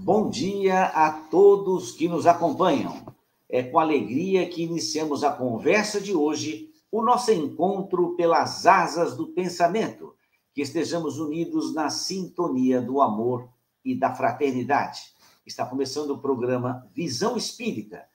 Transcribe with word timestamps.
Bom 0.00 0.30
dia 0.30 0.84
a 0.84 1.10
todos 1.10 1.90
que 1.90 2.08
nos 2.08 2.24
acompanham. 2.24 3.04
É 3.48 3.64
com 3.64 3.80
alegria 3.80 4.48
que 4.48 4.62
iniciamos 4.62 5.24
a 5.24 5.32
conversa 5.32 6.00
de 6.00 6.14
hoje, 6.14 6.70
o 6.90 7.02
nosso 7.02 7.32
encontro 7.32 8.14
pelas 8.14 8.64
asas 8.64 9.16
do 9.16 9.26
pensamento, 9.26 10.14
que 10.54 10.62
estejamos 10.62 11.18
unidos 11.18 11.74
na 11.74 11.90
sintonia 11.90 12.80
do 12.80 13.02
amor 13.02 13.48
e 13.84 13.92
da 13.94 14.14
fraternidade. 14.14 15.12
Está 15.44 15.66
começando 15.66 16.10
o 16.10 16.18
programa 16.18 16.88
Visão 16.94 17.36
Espírita, 17.36 18.06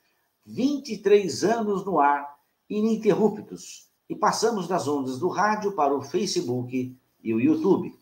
23 0.46 1.44
anos 1.44 1.86
no 1.86 2.00
ar, 2.00 2.38
ininterruptos, 2.70 3.90
e 4.10 4.16
passamos 4.16 4.70
das 4.70 4.88
ondas 4.88 5.20
do 5.20 5.28
rádio 5.28 5.74
para 5.74 5.94
o 5.94 6.02
Facebook 6.02 6.98
e 7.22 7.34
o 7.34 7.42
YouTube. 7.42 7.94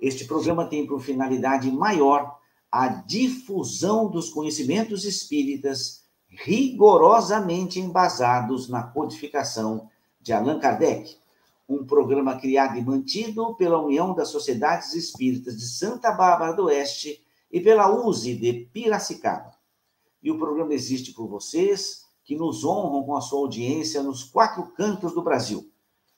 Este 0.00 0.24
programa 0.24 0.66
tem 0.66 0.84
por 0.84 1.00
finalidade 1.00 1.70
maior 1.70 2.42
a 2.76 2.88
difusão 2.88 4.10
dos 4.10 4.30
conhecimentos 4.30 5.04
espíritas 5.04 6.02
rigorosamente 6.28 7.78
embasados 7.78 8.68
na 8.68 8.82
codificação 8.82 9.88
de 10.20 10.32
Allan 10.32 10.58
Kardec, 10.58 11.16
um 11.68 11.86
programa 11.86 12.36
criado 12.36 12.76
e 12.76 12.82
mantido 12.82 13.54
pela 13.54 13.80
União 13.80 14.12
das 14.12 14.30
Sociedades 14.30 14.92
Espíritas 14.92 15.56
de 15.56 15.68
Santa 15.68 16.10
Bárbara 16.10 16.52
do 16.52 16.64
Oeste 16.64 17.24
e 17.48 17.60
pela 17.60 17.94
USE 17.94 18.34
de 18.34 18.68
Piracicaba. 18.72 19.54
E 20.20 20.32
o 20.32 20.36
programa 20.36 20.74
existe 20.74 21.12
por 21.12 21.28
vocês, 21.28 22.02
que 22.24 22.34
nos 22.34 22.64
honram 22.64 23.04
com 23.04 23.14
a 23.14 23.20
sua 23.20 23.38
audiência 23.38 24.02
nos 24.02 24.24
quatro 24.24 24.72
cantos 24.72 25.14
do 25.14 25.22
Brasil. 25.22 25.70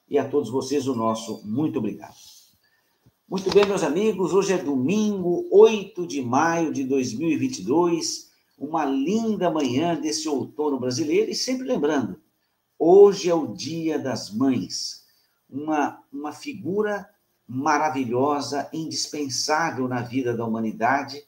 E 0.08 0.16
a 0.16 0.26
todos 0.26 0.48
vocês 0.48 0.88
o 0.88 0.94
nosso 0.94 1.46
muito 1.46 1.80
obrigado. 1.80 2.35
Muito 3.28 3.52
bem, 3.52 3.66
meus 3.66 3.82
amigos, 3.82 4.32
hoje 4.32 4.52
é 4.52 4.58
domingo, 4.58 5.48
8 5.50 6.06
de 6.06 6.22
maio 6.22 6.72
de 6.72 6.84
2022, 6.84 8.30
uma 8.56 8.84
linda 8.84 9.50
manhã 9.50 10.00
desse 10.00 10.28
outono 10.28 10.78
brasileiro, 10.78 11.28
e 11.28 11.34
sempre 11.34 11.66
lembrando, 11.66 12.20
hoje 12.78 13.28
é 13.28 13.34
o 13.34 13.48
Dia 13.48 13.98
das 13.98 14.30
Mães, 14.30 15.04
uma, 15.50 16.00
uma 16.12 16.30
figura 16.30 17.10
maravilhosa, 17.48 18.70
indispensável 18.72 19.88
na 19.88 20.02
vida 20.02 20.32
da 20.32 20.46
humanidade, 20.46 21.20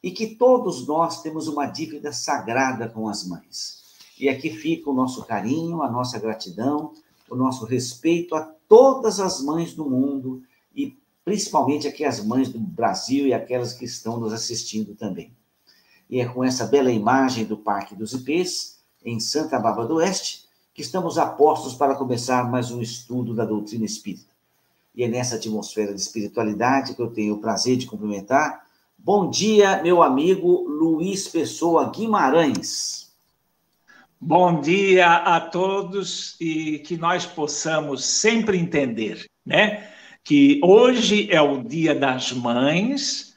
e 0.00 0.12
que 0.12 0.36
todos 0.36 0.86
nós 0.86 1.20
temos 1.20 1.48
uma 1.48 1.66
dívida 1.66 2.12
sagrada 2.12 2.88
com 2.88 3.08
as 3.08 3.26
mães. 3.26 3.82
E 4.20 4.28
aqui 4.28 4.50
fica 4.50 4.88
o 4.88 4.94
nosso 4.94 5.24
carinho, 5.24 5.82
a 5.82 5.90
nossa 5.90 6.16
gratidão, 6.16 6.92
o 7.28 7.34
nosso 7.34 7.64
respeito 7.64 8.36
a 8.36 8.42
todas 8.68 9.18
as 9.18 9.42
mães 9.42 9.74
do 9.74 9.90
mundo 9.90 10.44
e 10.72 10.96
principalmente 11.24 11.86
aqui 11.86 12.04
as 12.04 12.24
mães 12.24 12.48
do 12.48 12.58
Brasil 12.58 13.26
e 13.26 13.34
aquelas 13.34 13.72
que 13.72 13.84
estão 13.84 14.18
nos 14.18 14.32
assistindo 14.32 14.94
também. 14.94 15.32
E 16.08 16.20
é 16.20 16.26
com 16.26 16.42
essa 16.42 16.66
bela 16.66 16.90
imagem 16.90 17.44
do 17.44 17.56
Parque 17.56 17.94
dos 17.94 18.12
Ipês, 18.12 18.80
em 19.04 19.20
Santa 19.20 19.58
Bárbara 19.58 19.88
do 19.88 19.94
Oeste, 19.96 20.44
que 20.74 20.82
estamos 20.82 21.18
a 21.18 21.26
postos 21.26 21.74
para 21.74 21.94
começar 21.94 22.50
mais 22.50 22.70
um 22.70 22.80
estudo 22.80 23.34
da 23.34 23.44
doutrina 23.44 23.84
espírita. 23.84 24.30
E 24.94 25.04
é 25.04 25.08
nessa 25.08 25.36
atmosfera 25.36 25.94
de 25.94 26.00
espiritualidade 26.00 26.94
que 26.94 27.02
eu 27.02 27.10
tenho 27.10 27.34
o 27.34 27.40
prazer 27.40 27.76
de 27.76 27.86
cumprimentar. 27.86 28.66
Bom 28.98 29.30
dia, 29.30 29.82
meu 29.82 30.02
amigo 30.02 30.66
Luiz 30.68 31.28
Pessoa 31.28 31.90
Guimarães. 31.90 33.10
Bom 34.20 34.60
dia 34.60 35.16
a 35.16 35.40
todos 35.40 36.36
e 36.38 36.80
que 36.80 36.96
nós 36.96 37.24
possamos 37.24 38.04
sempre 38.04 38.58
entender, 38.58 39.26
né? 39.46 39.89
Que 40.24 40.60
hoje 40.62 41.28
é 41.30 41.40
o 41.40 41.62
Dia 41.62 41.94
das 41.94 42.32
Mães, 42.32 43.36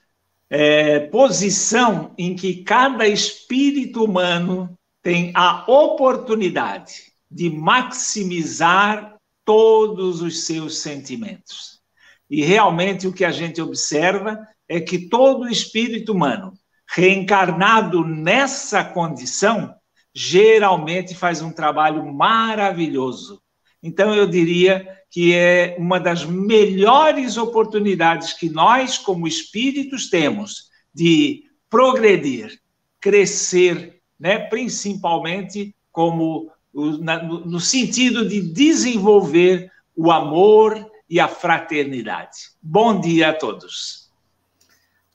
é, 0.50 1.00
posição 1.00 2.14
em 2.18 2.36
que 2.36 2.64
cada 2.64 3.08
espírito 3.08 4.04
humano 4.04 4.78
tem 5.02 5.32
a 5.36 5.64
oportunidade 5.68 7.14
de 7.30 7.50
maximizar 7.50 9.16
todos 9.44 10.22
os 10.22 10.46
seus 10.46 10.80
sentimentos. 10.80 11.82
E 12.30 12.44
realmente 12.44 13.08
o 13.08 13.14
que 13.14 13.26
a 13.26 13.32
gente 13.32 13.62
observa 13.62 14.40
é 14.68 14.80
que 14.80 15.10
todo 15.10 15.50
espírito 15.50 16.14
humano 16.14 16.54
reencarnado 16.88 18.06
nessa 18.06 18.84
condição 18.84 19.76
geralmente 20.16 21.16
faz 21.16 21.42
um 21.42 21.52
trabalho 21.52 22.06
maravilhoso. 22.14 23.42
Então 23.84 24.16
eu 24.16 24.26
diria 24.26 24.88
que 25.12 25.34
é 25.34 25.76
uma 25.78 26.00
das 26.00 26.26
melhores 26.26 27.38
oportunidades 27.38 28.34
que 28.34 28.50
nós, 28.50 28.98
como 28.98 29.28
espíritos, 29.28 30.10
temos 30.10 30.70
de 30.94 31.44
progredir, 31.70 32.60
crescer, 33.00 34.00
né? 34.18 34.40
principalmente 34.40 35.76
como 35.92 36.50
no 36.74 37.60
sentido 37.60 38.28
de 38.28 38.42
desenvolver 38.42 39.72
o 39.96 40.12
amor 40.12 40.90
e 41.08 41.20
a 41.20 41.28
fraternidade. 41.28 42.52
Bom 42.60 43.00
dia 43.00 43.30
a 43.30 43.34
todos. 43.34 44.10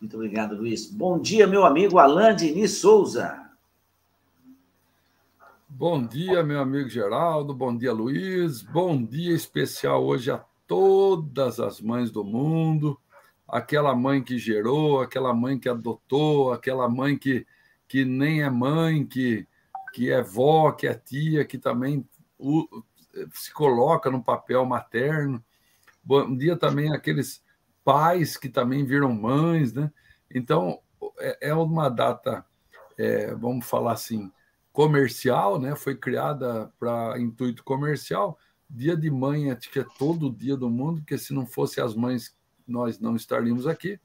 Muito 0.00 0.14
obrigado, 0.14 0.54
Luiz. 0.54 0.86
Bom 0.86 1.18
dia, 1.18 1.46
meu 1.46 1.64
amigo 1.64 1.98
Alain 1.98 2.36
Diniz 2.36 2.72
Souza. 2.72 3.47
Bom 5.78 6.04
dia, 6.04 6.42
meu 6.42 6.60
amigo 6.60 6.88
Geraldo. 6.88 7.54
Bom 7.54 7.76
dia, 7.76 7.92
Luiz. 7.92 8.62
Bom 8.62 9.00
dia 9.00 9.32
especial 9.32 10.04
hoje 10.04 10.28
a 10.28 10.44
todas 10.66 11.60
as 11.60 11.80
mães 11.80 12.10
do 12.10 12.24
mundo. 12.24 13.00
Aquela 13.46 13.94
mãe 13.94 14.20
que 14.20 14.38
gerou, 14.38 15.00
aquela 15.00 15.32
mãe 15.32 15.56
que 15.56 15.68
adotou, 15.68 16.52
aquela 16.52 16.88
mãe 16.88 17.16
que, 17.16 17.46
que 17.86 18.04
nem 18.04 18.42
é 18.42 18.50
mãe, 18.50 19.06
que, 19.06 19.46
que 19.94 20.10
é 20.10 20.20
vó, 20.20 20.72
que 20.72 20.88
é 20.88 20.94
tia, 20.94 21.44
que 21.44 21.56
também 21.56 22.04
se 23.32 23.54
coloca 23.54 24.10
no 24.10 24.20
papel 24.20 24.64
materno. 24.66 25.40
Bom 26.02 26.36
dia 26.36 26.56
também 26.56 26.92
aqueles 26.92 27.40
pais 27.84 28.36
que 28.36 28.48
também 28.48 28.84
viram 28.84 29.14
mães, 29.14 29.72
né? 29.72 29.92
Então, 30.28 30.80
é, 31.20 31.50
é 31.50 31.54
uma 31.54 31.88
data, 31.88 32.44
é, 32.98 33.32
vamos 33.32 33.64
falar 33.64 33.92
assim, 33.92 34.32
comercial, 34.78 35.58
né? 35.58 35.74
Foi 35.74 35.96
criada 35.96 36.72
para 36.78 37.18
intuito 37.18 37.64
comercial. 37.64 38.38
Dia 38.70 38.96
de 38.96 39.10
mãe, 39.10 39.50
acho 39.50 39.68
que 39.72 39.80
é 39.80 39.86
todo 39.98 40.30
dia 40.30 40.56
do 40.56 40.70
mundo, 40.70 41.00
porque 41.00 41.18
se 41.18 41.34
não 41.34 41.44
fosse 41.44 41.80
as 41.80 41.96
mães, 41.96 42.32
nós 42.64 43.00
não 43.00 43.16
estaríamos 43.16 43.66
aqui. 43.66 43.98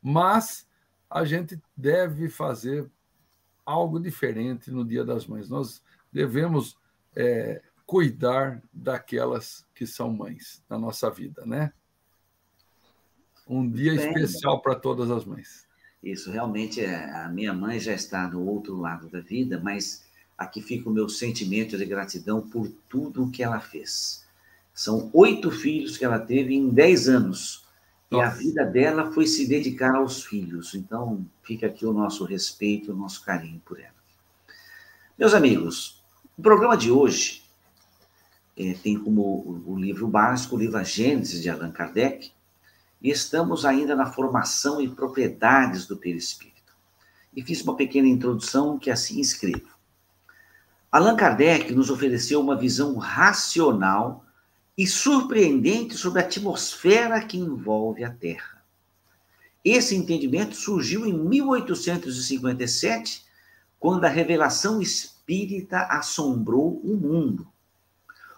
Mas 0.00 0.68
a 1.10 1.24
gente 1.24 1.60
deve 1.76 2.28
fazer 2.28 2.88
algo 3.66 3.98
diferente 3.98 4.70
no 4.70 4.84
Dia 4.84 5.04
das 5.04 5.26
Mães. 5.26 5.48
Nós 5.48 5.82
devemos 6.12 6.78
é, 7.16 7.60
cuidar 7.84 8.62
daquelas 8.72 9.66
que 9.74 9.84
são 9.84 10.12
mães 10.12 10.62
na 10.70 10.78
nossa 10.78 11.10
vida, 11.10 11.44
né? 11.44 11.72
Um 13.48 13.68
dia 13.68 13.96
Bem, 13.96 14.06
especial 14.06 14.62
para 14.62 14.76
todas 14.76 15.10
as 15.10 15.24
mães. 15.24 15.63
Isso, 16.04 16.30
realmente, 16.30 16.82
é, 16.82 17.10
a 17.22 17.28
minha 17.30 17.54
mãe 17.54 17.80
já 17.80 17.94
está 17.94 18.26
do 18.26 18.46
outro 18.46 18.78
lado 18.78 19.08
da 19.08 19.20
vida, 19.20 19.58
mas 19.58 20.04
aqui 20.36 20.60
fica 20.60 20.90
o 20.90 20.92
meu 20.92 21.08
sentimento 21.08 21.78
de 21.78 21.84
gratidão 21.86 22.42
por 22.42 22.70
tudo 22.90 23.24
o 23.24 23.30
que 23.30 23.42
ela 23.42 23.58
fez. 23.58 24.22
São 24.74 25.08
oito 25.14 25.50
filhos 25.50 25.96
que 25.96 26.04
ela 26.04 26.18
teve 26.18 26.54
em 26.54 26.68
dez 26.68 27.08
anos. 27.08 27.64
Nossa. 28.10 28.22
E 28.22 28.28
a 28.28 28.30
vida 28.34 28.66
dela 28.66 29.12
foi 29.12 29.26
se 29.26 29.46
dedicar 29.46 29.94
aos 29.94 30.22
filhos. 30.22 30.74
Então, 30.74 31.24
fica 31.42 31.68
aqui 31.68 31.86
o 31.86 31.92
nosso 31.94 32.24
respeito, 32.24 32.92
o 32.92 32.96
nosso 32.96 33.24
carinho 33.24 33.62
por 33.64 33.80
ela. 33.80 33.94
Meus 35.16 35.32
amigos, 35.32 36.04
o 36.36 36.42
programa 36.42 36.76
de 36.76 36.90
hoje 36.90 37.44
é, 38.58 38.74
tem 38.74 38.98
como 38.98 39.62
o 39.66 39.74
livro 39.78 40.06
básico 40.06 40.54
o 40.54 40.58
livro 40.58 40.76
A 40.76 40.82
Gênesis 40.82 41.40
de 41.40 41.48
Allan 41.48 41.72
Kardec, 41.72 42.30
e 43.04 43.10
estamos 43.10 43.64
ainda 43.66 43.94
na 43.94 44.06
formação 44.06 44.80
e 44.80 44.88
propriedades 44.88 45.86
do 45.86 45.94
perispírito. 45.94 46.74
E 47.36 47.42
fiz 47.42 47.60
uma 47.60 47.76
pequena 47.76 48.08
introdução 48.08 48.78
que 48.78 48.90
assim 48.90 49.20
escrevo. 49.20 49.68
Allan 50.90 51.14
Kardec 51.14 51.70
nos 51.74 51.90
ofereceu 51.90 52.40
uma 52.40 52.56
visão 52.56 52.96
racional 52.96 54.24
e 54.78 54.86
surpreendente 54.86 55.98
sobre 55.98 56.22
a 56.22 56.24
atmosfera 56.24 57.22
que 57.22 57.36
envolve 57.36 58.02
a 58.02 58.10
Terra. 58.10 58.64
Esse 59.62 59.94
entendimento 59.94 60.56
surgiu 60.56 61.04
em 61.04 61.12
1857, 61.12 63.22
quando 63.78 64.06
a 64.06 64.08
revelação 64.08 64.80
espírita 64.80 65.80
assombrou 65.90 66.80
o 66.82 66.96
mundo. 66.96 67.46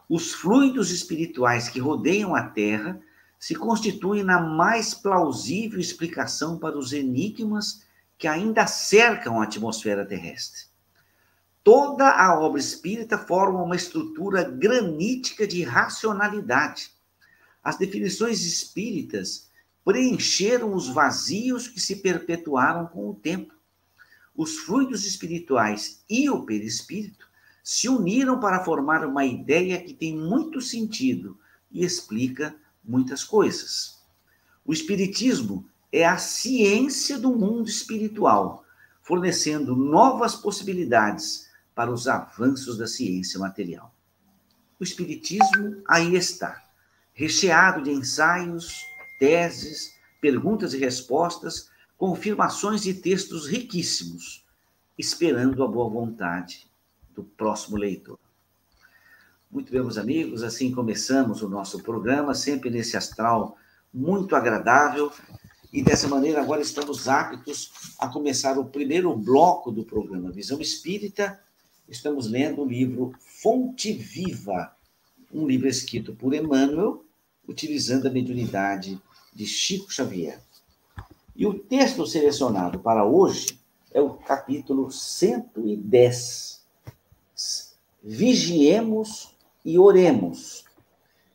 Os 0.08 0.32
fluidos 0.32 0.90
espirituais 0.90 1.68
que 1.68 1.78
rodeiam 1.78 2.34
a 2.34 2.42
Terra 2.42 3.00
se 3.38 3.54
constituem 3.54 4.24
na 4.24 4.40
mais 4.40 4.94
plausível 4.94 5.78
explicação 5.78 6.58
para 6.58 6.78
os 6.78 6.92
enigmas 6.92 7.84
que 8.18 8.26
ainda 8.26 8.66
cercam 8.66 9.40
a 9.40 9.44
atmosfera 9.44 10.06
terrestre. 10.06 10.64
Toda 11.62 12.10
a 12.10 12.38
obra 12.38 12.60
espírita 12.60 13.18
forma 13.18 13.62
uma 13.62 13.76
estrutura 13.76 14.44
granítica 14.44 15.46
de 15.46 15.62
racionalidade. 15.62 16.90
As 17.62 17.76
definições 17.76 18.44
espíritas 18.44 19.50
preencheram 19.84 20.74
os 20.74 20.88
vazios 20.88 21.68
que 21.68 21.80
se 21.80 21.96
perpetuaram 21.96 22.86
com 22.86 23.10
o 23.10 23.14
tempo. 23.14 23.54
os 24.38 24.58
fluidos 24.58 25.06
espirituais 25.06 26.04
e 26.10 26.28
o 26.28 26.44
perispírito 26.44 27.26
se 27.64 27.88
uniram 27.88 28.38
para 28.38 28.62
formar 28.62 29.04
uma 29.04 29.24
ideia 29.24 29.82
que 29.82 29.94
tem 29.94 30.14
muito 30.16 30.60
sentido 30.60 31.38
e 31.72 31.82
explica 31.84 32.54
muitas 32.86 33.24
coisas. 33.24 34.02
O 34.64 34.72
Espiritismo 34.72 35.68
é 35.92 36.04
a 36.04 36.18
ciência 36.18 37.18
do 37.18 37.30
mundo 37.30 37.68
espiritual, 37.68 38.64
fornecendo 39.02 39.76
novas 39.76 40.34
possibilidades 40.34 41.48
para 41.74 41.92
os 41.92 42.08
avanços 42.08 42.76
da 42.76 42.86
ciência 42.86 43.38
material. 43.38 43.94
O 44.78 44.84
Espiritismo 44.84 45.82
aí 45.86 46.14
está, 46.16 46.62
recheado 47.12 47.82
de 47.82 47.90
ensaios, 47.90 48.74
teses, 49.18 49.94
perguntas 50.20 50.74
e 50.74 50.78
respostas, 50.78 51.70
confirmações 51.96 52.84
e 52.86 52.92
textos 52.92 53.46
riquíssimos, 53.46 54.44
esperando 54.98 55.62
a 55.62 55.68
boa 55.68 55.88
vontade 55.88 56.66
do 57.14 57.24
próximo 57.24 57.76
leitor. 57.76 58.18
Muito 59.50 59.70
bem, 59.70 59.80
meus 59.80 59.96
amigos, 59.96 60.42
assim 60.42 60.72
começamos 60.72 61.40
o 61.40 61.48
nosso 61.48 61.80
programa, 61.82 62.34
sempre 62.34 62.68
nesse 62.68 62.96
astral 62.96 63.56
muito 63.94 64.34
agradável. 64.34 65.10
E 65.72 65.82
dessa 65.82 66.08
maneira, 66.08 66.42
agora 66.42 66.60
estamos 66.60 67.08
aptos 67.08 67.70
a 67.98 68.08
começar 68.08 68.58
o 68.58 68.64
primeiro 68.64 69.16
bloco 69.16 69.70
do 69.70 69.84
programa 69.84 70.32
Visão 70.32 70.60
Espírita. 70.60 71.40
Estamos 71.88 72.28
lendo 72.28 72.62
o 72.62 72.68
livro 72.68 73.12
Fonte 73.20 73.92
Viva, 73.92 74.76
um 75.32 75.46
livro 75.46 75.68
escrito 75.68 76.12
por 76.14 76.34
Emmanuel, 76.34 77.04
utilizando 77.46 78.08
a 78.08 78.10
mediunidade 78.10 79.00
de 79.32 79.46
Chico 79.46 79.92
Xavier. 79.92 80.40
E 81.34 81.46
o 81.46 81.54
texto 81.54 82.04
selecionado 82.06 82.80
para 82.80 83.04
hoje 83.04 83.60
é 83.92 84.00
o 84.00 84.14
capítulo 84.14 84.90
110. 84.90 86.64
Vigiemos 88.02 89.35
e 89.66 89.78
oremos. 89.80 90.64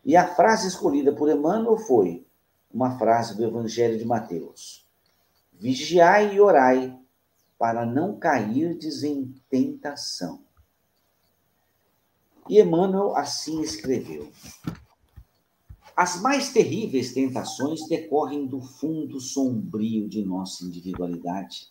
E 0.05 0.15
a 0.15 0.25
frase 0.25 0.69
escolhida 0.69 1.11
por 1.11 1.29
Emmanuel 1.29 1.77
foi 1.77 2.25
uma 2.73 2.97
frase 2.97 3.35
do 3.35 3.43
Evangelho 3.43 3.99
de 3.99 4.05
Mateus: 4.05 4.87
Vigiai 5.51 6.33
e 6.33 6.39
orai, 6.39 6.97
para 7.59 7.85
não 7.85 8.17
cairdes 8.17 9.03
em 9.03 9.35
tentação. 9.49 10.39
E 12.47 12.59
Emmanuel 12.59 13.15
assim 13.17 13.61
escreveu: 13.61 14.31
As 15.95 16.19
mais 16.21 16.53
terríveis 16.53 17.13
tentações 17.13 17.85
decorrem 17.87 18.47
do 18.47 18.61
fundo 18.61 19.19
sombrio 19.19 20.07
de 20.07 20.23
nossa 20.23 20.63
individualidade. 20.63 21.67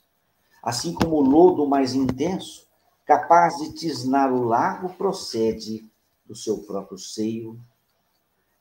Assim 0.63 0.93
como 0.93 1.17
o 1.17 1.23
lodo 1.23 1.67
mais 1.67 1.95
intenso, 1.95 2.69
capaz 3.07 3.57
de 3.57 3.73
tisnar 3.73 4.31
o 4.31 4.45
lago, 4.45 4.91
procede 4.91 5.90
do 6.31 6.37
seu 6.37 6.59
próprio 6.59 6.97
seio. 6.97 7.61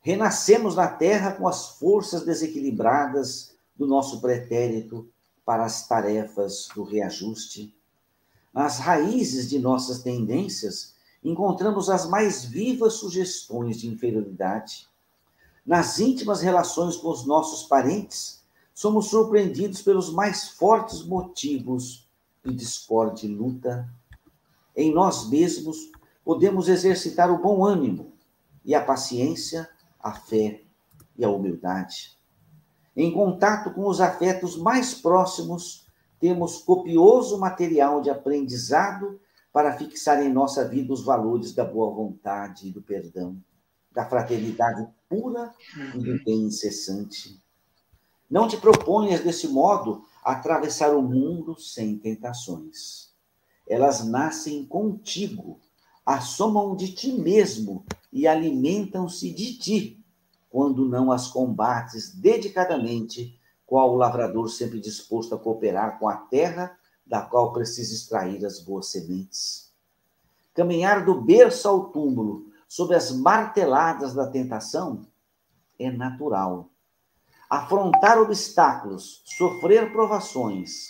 Renascemos 0.01 0.75
na 0.75 0.87
terra 0.87 1.33
com 1.33 1.47
as 1.47 1.77
forças 1.77 2.25
desequilibradas 2.25 3.55
do 3.77 3.85
nosso 3.85 4.19
pretérito 4.19 5.07
para 5.45 5.65
as 5.65 5.87
tarefas 5.87 6.67
do 6.73 6.81
reajuste. 6.81 7.71
Nas 8.51 8.79
raízes 8.79 9.47
de 9.47 9.59
nossas 9.59 10.01
tendências, 10.01 10.95
encontramos 11.23 11.91
as 11.91 12.09
mais 12.09 12.43
vivas 12.43 12.93
sugestões 12.93 13.79
de 13.79 13.87
inferioridade. 13.87 14.87
Nas 15.63 15.99
íntimas 15.99 16.41
relações 16.41 16.97
com 16.97 17.09
os 17.09 17.23
nossos 17.23 17.67
parentes, 17.67 18.41
somos 18.73 19.09
surpreendidos 19.09 19.83
pelos 19.83 20.11
mais 20.11 20.49
fortes 20.49 21.03
motivos 21.03 22.09
de 22.43 22.51
discórdia 22.51 23.27
e 23.27 23.29
luta. 23.29 23.87
Em 24.75 24.91
nós 24.91 25.29
mesmos, 25.29 25.91
podemos 26.29 26.69
exercitar 26.69 27.31
o 27.31 27.41
bom 27.41 27.65
ânimo 27.65 28.13
e 28.63 28.75
a 28.75 28.85
paciência, 28.85 29.67
a 29.99 30.11
fé 30.11 30.61
e 31.17 31.25
a 31.25 31.29
humildade. 31.31 32.15
Em 32.95 33.11
contato 33.11 33.73
com 33.73 33.87
os 33.87 33.99
afetos 33.99 34.55
mais 34.55 34.93
próximos, 34.93 35.87
temos 36.19 36.59
copioso 36.59 37.39
material 37.39 37.99
de 37.99 38.11
aprendizado 38.11 39.19
para 39.51 39.75
fixar 39.75 40.23
em 40.23 40.31
nossa 40.31 40.67
vida 40.67 40.93
os 40.93 41.03
valores 41.03 41.51
da 41.51 41.65
boa 41.65 41.89
vontade 41.89 42.67
e 42.67 42.71
do 42.71 42.83
perdão, 42.83 43.35
da 43.91 44.05
fraternidade 44.05 44.87
pura 45.09 45.51
e 45.95 45.97
do 45.97 46.23
bem 46.23 46.43
incessante. 46.43 47.41
Não 48.29 48.47
te 48.47 48.55
proponhas, 48.55 49.21
desse 49.21 49.47
modo, 49.47 50.05
atravessar 50.23 50.95
o 50.95 51.01
mundo 51.01 51.59
sem 51.59 51.97
tentações. 51.97 53.11
Elas 53.67 54.05
nascem 54.05 54.63
contigo 54.63 55.59
assomam 56.09 56.75
de 56.75 56.91
ti 56.91 57.13
mesmo 57.13 57.85
e 58.11 58.27
alimentam-se 58.27 59.31
de 59.31 59.59
ti, 59.59 60.03
quando 60.49 60.89
não 60.89 61.11
as 61.11 61.27
combates 61.27 62.15
dedicadamente, 62.15 63.39
qual 63.63 63.93
o 63.93 63.95
lavrador 63.95 64.49
sempre 64.49 64.79
disposto 64.79 65.35
a 65.35 65.37
cooperar 65.37 65.99
com 65.99 66.09
a 66.09 66.17
terra 66.17 66.75
da 67.05 67.21
qual 67.21 67.53
precisa 67.53 67.93
extrair 67.93 68.43
as 68.43 68.59
boas 68.59 68.87
sementes. 68.87 69.71
Caminhar 70.55 71.05
do 71.05 71.21
berço 71.21 71.67
ao 71.69 71.91
túmulo, 71.91 72.47
sob 72.67 72.95
as 72.95 73.11
marteladas 73.11 74.15
da 74.15 74.25
tentação, 74.25 75.05
é 75.77 75.91
natural. 75.91 76.71
Afrontar 77.47 78.19
obstáculos, 78.19 79.21
sofrer 79.37 79.91
provações, 79.91 80.87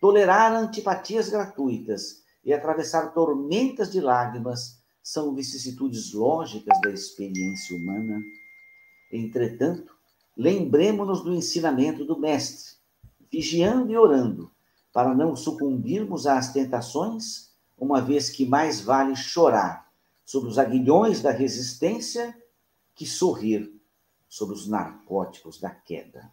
tolerar 0.00 0.52
antipatias 0.52 1.28
gratuitas 1.28 2.25
e 2.46 2.52
atravessar 2.52 3.12
tormentas 3.12 3.90
de 3.90 4.00
lágrimas 4.00 4.80
são 5.02 5.34
vicissitudes 5.34 6.12
lógicas 6.12 6.80
da 6.80 6.90
experiência 6.90 7.76
humana. 7.76 8.22
Entretanto, 9.12 9.92
lembremos-nos 10.36 11.24
do 11.24 11.34
ensinamento 11.34 12.04
do 12.04 12.16
Mestre, 12.16 12.76
vigiando 13.30 13.90
e 13.90 13.98
orando, 13.98 14.48
para 14.92 15.12
não 15.12 15.34
sucumbirmos 15.34 16.24
às 16.26 16.52
tentações, 16.52 17.50
uma 17.76 18.00
vez 18.00 18.30
que 18.30 18.46
mais 18.46 18.80
vale 18.80 19.16
chorar 19.16 19.90
sobre 20.24 20.48
os 20.48 20.56
aguilhões 20.56 21.20
da 21.20 21.32
resistência 21.32 22.36
que 22.94 23.04
sorrir 23.04 23.74
sobre 24.28 24.54
os 24.54 24.68
narcóticos 24.68 25.58
da 25.60 25.70
queda. 25.70 26.30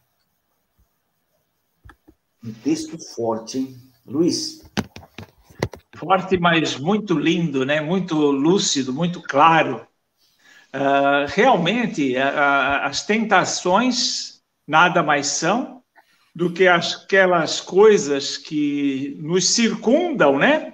Um 2.43 2.53
texto 2.53 2.97
forte, 3.15 3.57
hein? 3.57 3.93
Luiz, 4.05 4.61
forte, 5.95 6.37
mas 6.37 6.77
muito 6.77 7.17
lindo, 7.17 7.65
né? 7.65 7.81
muito 7.81 8.15
lúcido, 8.15 8.93
muito 8.93 9.21
claro. 9.21 9.85
Uh, 10.73 11.27
realmente, 11.27 12.15
uh, 12.15 12.83
as 12.83 13.05
tentações 13.05 14.41
nada 14.67 15.03
mais 15.03 15.27
são 15.27 15.83
do 16.35 16.51
que 16.51 16.67
aquelas 16.67 17.61
coisas 17.61 18.37
que 18.37 19.15
nos 19.19 19.49
circundam, 19.49 20.39
né? 20.39 20.73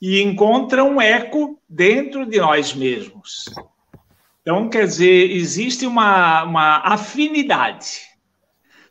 E 0.00 0.22
encontram 0.22 1.00
eco 1.00 1.60
dentro 1.68 2.24
de 2.24 2.38
nós 2.38 2.72
mesmos. 2.72 3.44
Então, 4.40 4.70
quer 4.70 4.86
dizer, 4.86 5.30
existe 5.30 5.86
uma, 5.86 6.44
uma 6.44 6.76
afinidade. 6.78 8.00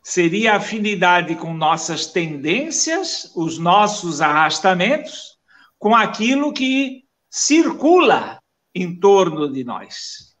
Seria 0.02 0.54
afinidade 0.54 1.34
com 1.34 1.52
nossas 1.52 2.06
tendências, 2.06 3.32
os 3.34 3.58
nossos 3.58 4.20
arrastamentos, 4.20 5.37
com 5.78 5.94
aquilo 5.94 6.52
que 6.52 7.04
circula 7.30 8.42
em 8.74 8.98
torno 8.98 9.50
de 9.50 9.64
nós. 9.64 10.36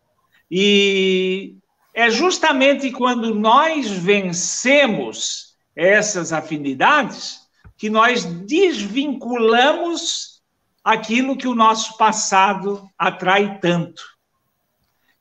E 0.50 1.56
é 1.94 2.10
justamente 2.10 2.90
quando 2.90 3.34
nós 3.34 3.90
vencemos 3.90 5.56
essas 5.74 6.32
afinidades 6.32 7.46
que 7.76 7.88
nós 7.88 8.24
desvinculamos 8.24 10.42
aquilo 10.82 11.36
que 11.36 11.46
o 11.46 11.54
nosso 11.54 11.96
passado 11.96 12.88
atrai 12.98 13.58
tanto. 13.60 14.02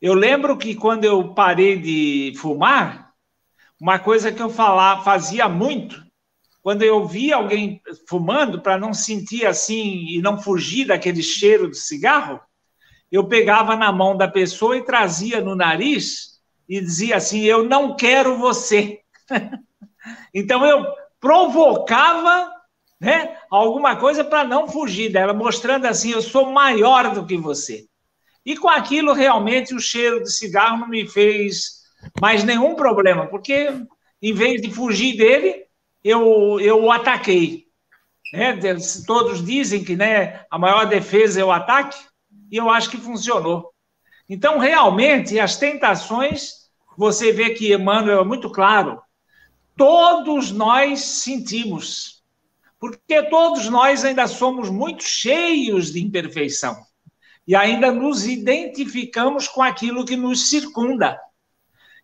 Eu 0.01 0.13
lembro 0.13 0.57
que 0.57 0.75
quando 0.75 1.03
eu 1.03 1.33
parei 1.33 1.77
de 1.77 2.33
fumar, 2.37 3.11
uma 3.79 3.99
coisa 3.99 4.31
que 4.31 4.41
eu 4.41 4.49
falava, 4.49 5.03
fazia 5.03 5.49
muito 5.49 6.06
quando 6.67 6.83
eu 6.83 7.05
via 7.05 7.37
alguém 7.37 7.81
fumando, 8.09 8.61
para 8.61 8.77
não 8.77 8.93
sentir 8.93 9.45
assim 9.45 10.05
e 10.09 10.21
não 10.21 10.37
fugir 10.37 10.87
daquele 10.87 11.23
cheiro 11.23 11.71
de 11.71 11.77
cigarro, 11.77 12.41
eu 13.09 13.25
pegava 13.25 13.73
na 13.73 13.89
mão 13.89 14.17
da 14.17 14.27
pessoa 14.27 14.75
e 14.75 14.83
trazia 14.83 15.39
no 15.39 15.55
nariz 15.55 16.41
e 16.67 16.81
dizia 16.81 17.15
assim: 17.15 17.39
Eu 17.45 17.63
não 17.63 17.95
quero 17.95 18.37
você. 18.37 18.99
então 20.35 20.65
eu 20.65 20.85
provocava 21.21 22.51
né, 22.99 23.37
alguma 23.49 23.95
coisa 23.95 24.25
para 24.25 24.43
não 24.43 24.67
fugir 24.67 25.09
dela, 25.09 25.31
mostrando 25.31 25.85
assim: 25.85 26.11
Eu 26.11 26.21
sou 26.21 26.51
maior 26.51 27.13
do 27.13 27.25
que 27.25 27.37
você. 27.37 27.85
E 28.45 28.57
com 28.57 28.67
aquilo, 28.67 29.13
realmente, 29.13 29.73
o 29.73 29.79
cheiro 29.79 30.21
de 30.21 30.33
cigarro 30.33 30.79
não 30.79 30.89
me 30.89 31.07
fez 31.07 31.83
mais 32.19 32.43
nenhum 32.43 32.75
problema, 32.75 33.25
porque 33.25 33.69
em 34.21 34.33
vez 34.33 34.61
de 34.61 34.69
fugir 34.69 35.15
dele, 35.15 35.66
eu, 36.07 36.59
eu 36.59 36.91
ataquei. 36.91 37.67
Né? 38.33 38.57
Todos 39.05 39.43
dizem 39.45 39.83
que 39.83 39.95
né, 39.95 40.45
a 40.49 40.57
maior 40.57 40.85
defesa 40.85 41.41
é 41.41 41.43
o 41.43 41.51
ataque, 41.51 41.97
e 42.51 42.57
eu 42.57 42.69
acho 42.69 42.89
que 42.89 42.97
funcionou. 42.97 43.73
Então, 44.29 44.57
realmente, 44.57 45.39
as 45.39 45.57
tentações, 45.57 46.69
você 46.97 47.31
vê 47.31 47.51
que 47.51 47.73
Emmanuel 47.73 48.21
é 48.21 48.25
muito 48.25 48.49
claro, 48.51 49.01
todos 49.75 50.51
nós 50.51 50.99
sentimos, 51.01 52.23
porque 52.79 53.23
todos 53.23 53.69
nós 53.69 54.03
ainda 54.03 54.27
somos 54.27 54.69
muito 54.69 55.03
cheios 55.03 55.91
de 55.91 56.01
imperfeição 56.01 56.75
e 57.47 57.55
ainda 57.55 57.91
nos 57.91 58.25
identificamos 58.25 59.47
com 59.47 59.61
aquilo 59.61 60.05
que 60.05 60.17
nos 60.17 60.49
circunda. 60.49 61.17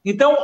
Então, 0.05 0.37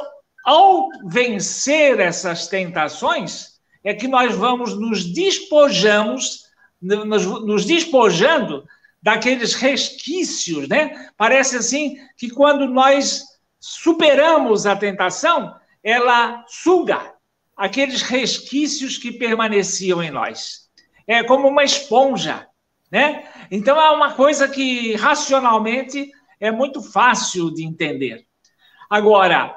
ao 0.44 0.90
vencer 1.06 2.00
essas 2.00 2.48
tentações, 2.48 3.49
é 3.84 3.94
que 3.94 4.08
nós 4.08 4.36
vamos 4.36 4.78
nos 4.78 5.06
despojamos, 5.06 6.46
nos, 6.82 7.26
nos 7.26 7.66
despojando 7.66 8.66
daqueles 9.02 9.54
resquícios, 9.54 10.68
né? 10.68 11.10
Parece 11.16 11.58
assim 11.58 11.96
que 12.18 12.30
quando 12.30 12.68
nós 12.68 13.24
superamos 13.60 14.66
a 14.66 14.76
tentação, 14.76 15.56
ela 15.84 16.46
suga 16.48 17.14
aqueles 17.56 18.02
resquícios 18.02 18.98
que 18.98 19.12
permaneciam 19.12 20.02
em 20.02 20.12
nós. 20.12 20.70
É 21.08 21.24
como 21.24 21.48
uma 21.48 21.64
esponja, 21.64 22.48
né? 22.92 23.28
Então 23.50 23.80
é 23.80 23.90
uma 23.92 24.14
coisa 24.14 24.48
que 24.48 24.96
racionalmente 24.96 26.12
é 26.40 26.52
muito 26.52 26.82
fácil 26.82 27.52
de 27.54 27.64
entender. 27.64 28.26
Agora, 28.90 29.56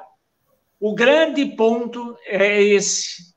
o 0.79 0.93
grande 0.93 1.45
ponto 1.45 2.17
é 2.25 2.61
esse. 2.61 3.32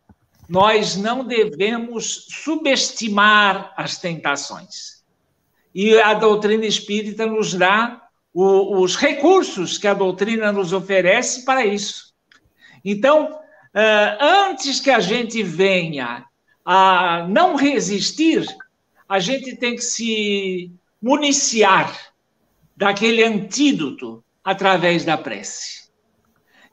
Nós 0.48 0.96
não 0.96 1.24
devemos 1.24 2.26
subestimar 2.28 3.72
as 3.76 3.98
tentações. 3.98 5.04
E 5.74 5.98
a 5.98 6.14
doutrina 6.14 6.64
espírita 6.64 7.26
nos 7.26 7.52
dá 7.54 8.02
o, 8.32 8.80
os 8.80 8.96
recursos 8.96 9.76
que 9.76 9.88
a 9.88 9.94
doutrina 9.94 10.52
nos 10.52 10.72
oferece 10.72 11.44
para 11.44 11.64
isso. 11.64 12.14
Então, 12.84 13.40
antes 14.20 14.80
que 14.80 14.90
a 14.90 15.00
gente 15.00 15.42
venha 15.42 16.24
a 16.64 17.26
não 17.28 17.56
resistir, 17.56 18.46
a 19.08 19.18
gente 19.18 19.56
tem 19.56 19.76
que 19.76 19.82
se 19.82 20.72
municiar 21.00 21.96
daquele 22.76 23.22
antídoto 23.22 24.22
através 24.42 25.04
da 25.04 25.16
prece. 25.16 25.88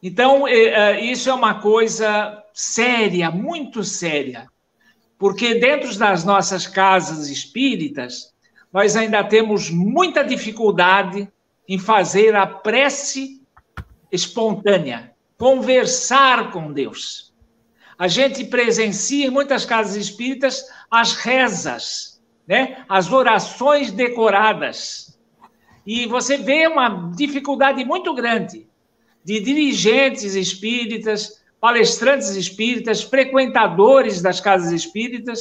Então, 0.01 0.47
é, 0.47 0.53
é, 0.53 1.01
isso 1.01 1.29
é 1.29 1.33
uma 1.33 1.55
coisa 1.55 2.42
séria, 2.53 3.31
muito 3.31 3.83
séria, 3.83 4.47
porque 5.17 5.55
dentro 5.55 5.97
das 5.97 6.23
nossas 6.23 6.67
casas 6.67 7.27
espíritas, 7.29 8.33
nós 8.71 8.95
ainda 8.95 9.23
temos 9.23 9.69
muita 9.69 10.23
dificuldade 10.23 11.27
em 11.67 11.79
fazer 11.79 12.35
a 12.35 12.45
prece 12.45 13.41
espontânea, 14.11 15.13
conversar 15.37 16.51
com 16.51 16.71
Deus. 16.71 17.33
A 17.97 18.07
gente 18.07 18.45
presencia 18.45 19.27
em 19.27 19.31
muitas 19.31 19.65
casas 19.65 19.95
espíritas 19.95 20.65
as 20.89 21.13
rezas, 21.13 22.21
né? 22.47 22.83
as 22.87 23.11
orações 23.11 23.91
decoradas. 23.91 25.17
E 25.85 26.05
você 26.05 26.37
vê 26.37 26.67
uma 26.67 27.11
dificuldade 27.15 27.83
muito 27.83 28.13
grande 28.13 28.67
de 29.23 29.39
dirigentes 29.39 30.35
espíritas, 30.35 31.42
palestrantes 31.63 32.31
espíritas, 32.31 33.01
frequentadores 33.01 34.21
das 34.21 34.41
casas 34.41 34.73
espíritas, 34.73 35.39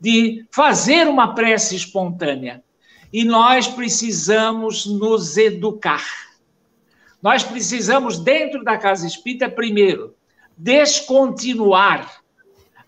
de 0.00 0.46
fazer 0.50 1.06
uma 1.06 1.34
prece 1.34 1.76
espontânea. 1.76 2.64
E 3.12 3.24
nós 3.24 3.68
precisamos 3.68 4.86
nos 4.86 5.36
educar. 5.36 6.02
Nós 7.20 7.44
precisamos, 7.44 8.18
dentro 8.18 8.64
da 8.64 8.78
casa 8.78 9.06
espírita, 9.06 9.50
primeiro, 9.50 10.14
descontinuar 10.56 12.10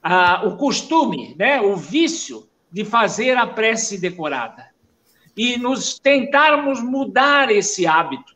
ah, 0.02 0.42
o 0.46 0.56
costume, 0.56 1.36
né, 1.38 1.60
o 1.60 1.76
vício 1.76 2.48
de 2.72 2.86
fazer 2.86 3.36
a 3.36 3.46
prece 3.46 4.00
decorada. 4.00 4.66
E 5.36 5.58
nos 5.58 5.98
tentarmos 5.98 6.82
mudar 6.82 7.50
esse 7.50 7.86
hábito 7.86 8.32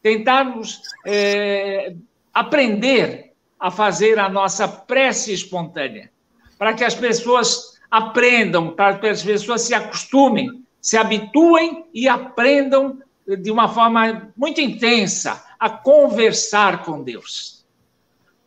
tentarmos 0.00 0.82
é, 1.04 1.94
aprender 2.32 3.31
a 3.62 3.70
fazer 3.70 4.18
a 4.18 4.28
nossa 4.28 4.66
prece 4.66 5.32
espontânea, 5.32 6.10
para 6.58 6.74
que 6.74 6.82
as 6.82 6.96
pessoas 6.96 7.78
aprendam, 7.88 8.72
para 8.74 8.98
que 8.98 9.06
as 9.06 9.22
pessoas 9.22 9.62
se 9.62 9.72
acostumem, 9.72 10.64
se 10.80 10.96
habituem 10.96 11.86
e 11.94 12.08
aprendam 12.08 12.98
de 13.24 13.52
uma 13.52 13.68
forma 13.68 14.32
muito 14.36 14.60
intensa 14.60 15.44
a 15.60 15.70
conversar 15.70 16.82
com 16.84 17.04
Deus. 17.04 17.64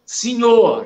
Senhor, 0.06 0.86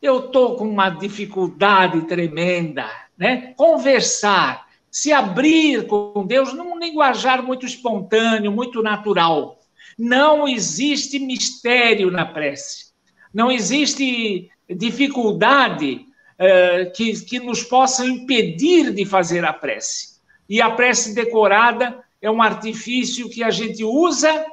eu 0.00 0.24
estou 0.24 0.56
com 0.56 0.66
uma 0.66 0.88
dificuldade 0.88 2.00
tremenda, 2.06 2.88
né? 3.14 3.52
Conversar, 3.58 4.66
se 4.90 5.12
abrir 5.12 5.86
com 5.86 6.24
Deus 6.26 6.54
num 6.54 6.78
linguajar 6.78 7.42
muito 7.42 7.66
espontâneo, 7.66 8.50
muito 8.50 8.82
natural. 8.82 9.60
Não 9.98 10.48
existe 10.48 11.18
mistério 11.18 12.10
na 12.10 12.24
prece. 12.24 12.83
Não 13.34 13.50
existe 13.50 14.48
dificuldade 14.70 16.06
uh, 16.38 16.92
que, 16.92 17.20
que 17.24 17.40
nos 17.40 17.64
possa 17.64 18.06
impedir 18.06 18.92
de 18.92 19.04
fazer 19.04 19.44
a 19.44 19.52
prece. 19.52 20.20
E 20.48 20.62
a 20.62 20.70
prece 20.70 21.14
decorada 21.14 22.02
é 22.22 22.30
um 22.30 22.40
artifício 22.40 23.28
que 23.28 23.42
a 23.42 23.50
gente 23.50 23.82
usa 23.82 24.46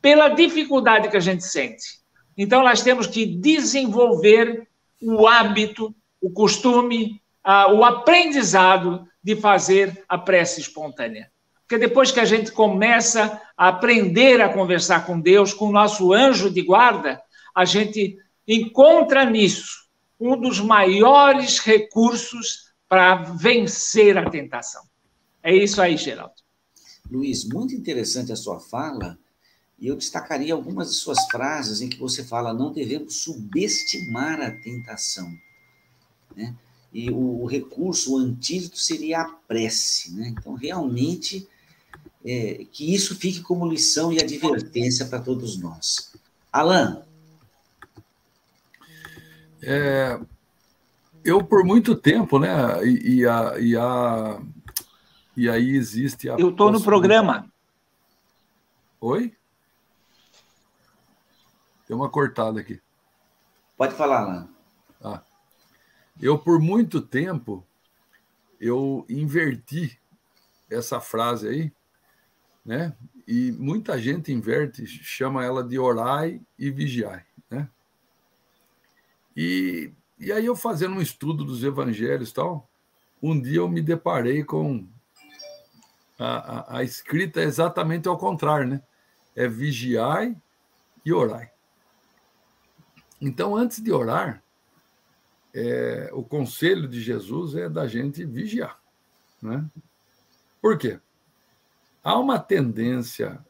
pela 0.00 0.28
dificuldade 0.28 1.08
que 1.08 1.16
a 1.16 1.20
gente 1.20 1.44
sente. 1.44 2.00
Então, 2.38 2.62
nós 2.62 2.82
temos 2.82 3.06
que 3.06 3.26
desenvolver 3.26 4.66
o 5.02 5.26
hábito, 5.26 5.94
o 6.20 6.30
costume, 6.30 7.20
uh, 7.44 7.72
o 7.74 7.84
aprendizado 7.84 9.06
de 9.22 9.36
fazer 9.36 10.04
a 10.08 10.16
prece 10.16 10.60
espontânea. 10.60 11.30
Porque 11.62 11.78
depois 11.78 12.10
que 12.10 12.20
a 12.20 12.24
gente 12.24 12.50
começa 12.50 13.40
a 13.56 13.68
aprender 13.68 14.40
a 14.40 14.48
conversar 14.48 15.06
com 15.06 15.20
Deus, 15.20 15.52
com 15.52 15.66
o 15.66 15.72
nosso 15.72 16.12
anjo 16.12 16.50
de 16.50 16.62
guarda, 16.62 17.20
a 17.54 17.64
gente 17.64 18.18
encontra 18.46 19.24
nisso 19.24 19.88
um 20.18 20.38
dos 20.38 20.60
maiores 20.60 21.58
recursos 21.58 22.70
para 22.88 23.14
vencer 23.14 24.18
a 24.18 24.28
tentação. 24.28 24.82
É 25.42 25.54
isso 25.54 25.80
aí, 25.80 25.96
Geraldo. 25.96 26.34
Luiz, 27.10 27.44
muito 27.44 27.74
interessante 27.74 28.32
a 28.32 28.36
sua 28.36 28.60
fala, 28.60 29.18
e 29.78 29.86
eu 29.86 29.96
destacaria 29.96 30.52
algumas 30.52 30.90
de 30.90 30.96
suas 30.96 31.24
frases 31.30 31.80
em 31.80 31.88
que 31.88 31.98
você 31.98 32.22
fala: 32.22 32.52
não 32.52 32.72
devemos 32.72 33.16
subestimar 33.16 34.40
a 34.40 34.50
tentação. 34.50 35.32
Né? 36.36 36.54
E 36.92 37.10
o, 37.10 37.46
recurso, 37.46 38.14
o 38.14 38.18
antídoto 38.18 38.78
seria 38.78 39.22
a 39.22 39.24
prece. 39.24 40.12
Né? 40.12 40.34
Então, 40.36 40.54
realmente 40.54 41.48
é, 42.24 42.66
que 42.70 42.94
isso 42.94 43.16
fique 43.16 43.40
como 43.40 43.66
lição 43.66 44.12
e 44.12 44.20
advertência 44.20 45.06
para 45.06 45.20
todos 45.20 45.58
nós. 45.58 46.12
Alan. 46.52 47.04
É, 49.62 50.18
eu, 51.24 51.44
por 51.44 51.64
muito 51.64 51.94
tempo, 51.94 52.38
né, 52.38 52.84
e, 52.84 53.16
e, 53.16 53.26
a, 53.26 53.58
e, 53.58 53.76
a, 53.76 54.40
e 55.36 55.48
aí 55.48 55.76
existe 55.76 56.30
a. 56.30 56.36
Eu 56.36 56.50
estou 56.50 56.72
no 56.72 56.82
programa. 56.82 57.50
Oi? 59.00 59.34
Tem 61.86 61.96
uma 61.96 62.08
cortada 62.08 62.60
aqui. 62.60 62.80
Pode 63.76 63.94
falar, 63.94 64.22
Alan. 64.22 64.48
Ah. 65.02 65.22
Eu, 66.20 66.38
por 66.38 66.60
muito 66.60 67.00
tempo, 67.00 67.66
eu 68.60 69.06
inverti 69.08 69.98
essa 70.70 71.00
frase 71.00 71.48
aí 71.48 71.72
né? 72.64 72.94
E 73.26 73.52
muita 73.52 73.98
gente 73.98 74.32
inverte, 74.32 74.86
chama 74.86 75.44
ela 75.44 75.62
de 75.62 75.78
orai 75.78 76.40
e 76.58 76.70
vigiai, 76.70 77.24
né? 77.50 77.68
E, 79.36 79.92
e 80.18 80.32
aí 80.32 80.46
eu 80.46 80.56
fazendo 80.56 80.96
um 80.96 81.00
estudo 81.00 81.44
dos 81.44 81.62
evangelhos 81.64 82.32
tal, 82.32 82.68
um 83.22 83.40
dia 83.40 83.58
eu 83.58 83.68
me 83.68 83.80
deparei 83.80 84.44
com 84.44 84.86
a, 86.18 86.26
a, 86.26 86.78
a 86.78 86.82
escrita 86.82 87.40
exatamente 87.40 88.08
ao 88.08 88.18
contrário, 88.18 88.68
né? 88.68 88.82
É 89.34 89.46
vigiai 89.46 90.36
e 91.04 91.12
orai. 91.12 91.50
Então, 93.20 93.54
antes 93.54 93.82
de 93.82 93.92
orar, 93.92 94.42
é, 95.54 96.10
o 96.12 96.22
conselho 96.22 96.88
de 96.88 97.00
Jesus 97.00 97.54
é 97.54 97.68
da 97.68 97.86
gente 97.86 98.24
vigiar, 98.24 98.80
né? 99.42 99.64
Por 100.60 100.76
quê? 100.78 100.98
há 102.02 102.18
uma 102.18 102.38
tendência 102.38 103.44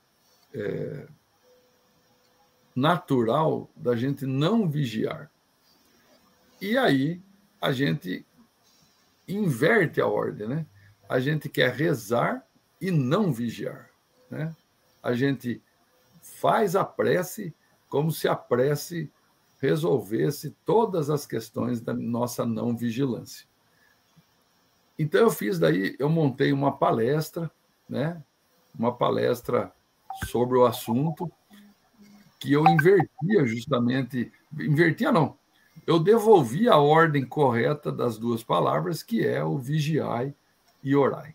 é, 0.53 1.07
natural 2.75 3.71
da 3.77 3.97
gente 3.97 4.27
não 4.27 4.69
vigiar. 4.69 5.31
E 6.61 6.77
aí 6.77 7.23
a 7.61 7.73
gente 7.73 8.25
inverte 9.27 10.01
a 10.01 10.07
ordem, 10.07 10.49
né? 10.49 10.67
A 11.09 11.19
gente 11.19 11.49
quer 11.49 11.73
rezar 11.73 12.47
e 12.81 12.91
não 12.91 13.33
vigiar, 13.33 13.91
né? 14.31 14.55
A 15.03 15.13
gente 15.15 15.63
faz 16.23 16.77
a 16.77 16.85
prece 16.85 17.55
como 17.89 18.13
se 18.13 18.29
a 18.29 18.37
prece 18.37 19.11
resolvesse 19.61 20.51
todas 20.65 21.11
as 21.11 21.27
questões 21.27 21.81
da 21.81 21.93
nossa 21.93 22.47
não 22.47 22.77
vigilância. 22.77 23.47
Então 24.99 25.21
eu 25.21 25.31
fiz 25.31 25.59
daí, 25.59 25.97
eu 25.99 26.09
montei 26.09 26.53
uma 26.53 26.77
palestra, 26.77 27.51
né? 27.89 28.23
Uma 28.79 28.95
palestra 28.95 29.73
sobre 30.27 30.59
o 30.59 30.65
assunto 30.65 31.31
que 32.39 32.53
eu 32.53 32.67
invertia 32.67 33.47
justamente, 33.47 34.33
invertia 34.59 35.13
não, 35.13 35.39
eu 35.87 35.99
devolvi 35.99 36.69
a 36.69 36.77
ordem 36.77 37.25
correta 37.25 37.91
das 37.91 38.19
duas 38.19 38.43
palavras, 38.43 39.03
que 39.03 39.27
é 39.27 39.43
o 39.43 39.59
vigiai 39.59 40.35
e 40.83 40.95
orai. 40.95 41.35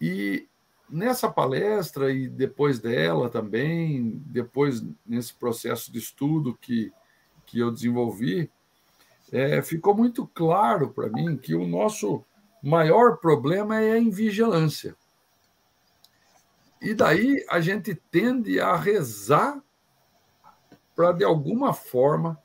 E 0.00 0.48
nessa 0.88 1.30
palestra 1.30 2.10
e 2.12 2.28
depois 2.28 2.78
dela 2.78 3.28
também, 3.28 4.22
depois 4.26 4.84
nesse 5.06 5.34
processo 5.34 5.92
de 5.92 5.98
estudo 5.98 6.56
que, 6.60 6.92
que 7.46 7.58
eu 7.58 7.70
desenvolvi, 7.70 8.50
é, 9.32 9.62
ficou 9.62 9.94
muito 9.94 10.26
claro 10.26 10.90
para 10.90 11.08
mim 11.08 11.36
que 11.36 11.54
o 11.54 11.66
nosso 11.66 12.24
maior 12.62 13.18
problema 13.18 13.80
é 13.80 13.92
a 13.92 13.98
invigilância. 13.98 14.96
E 16.80 16.94
daí 16.94 17.44
a 17.48 17.60
gente 17.60 17.94
tende 17.94 18.58
a 18.58 18.74
rezar 18.74 19.62
para, 20.96 21.12
de 21.12 21.24
alguma 21.24 21.72
forma, 21.72 22.40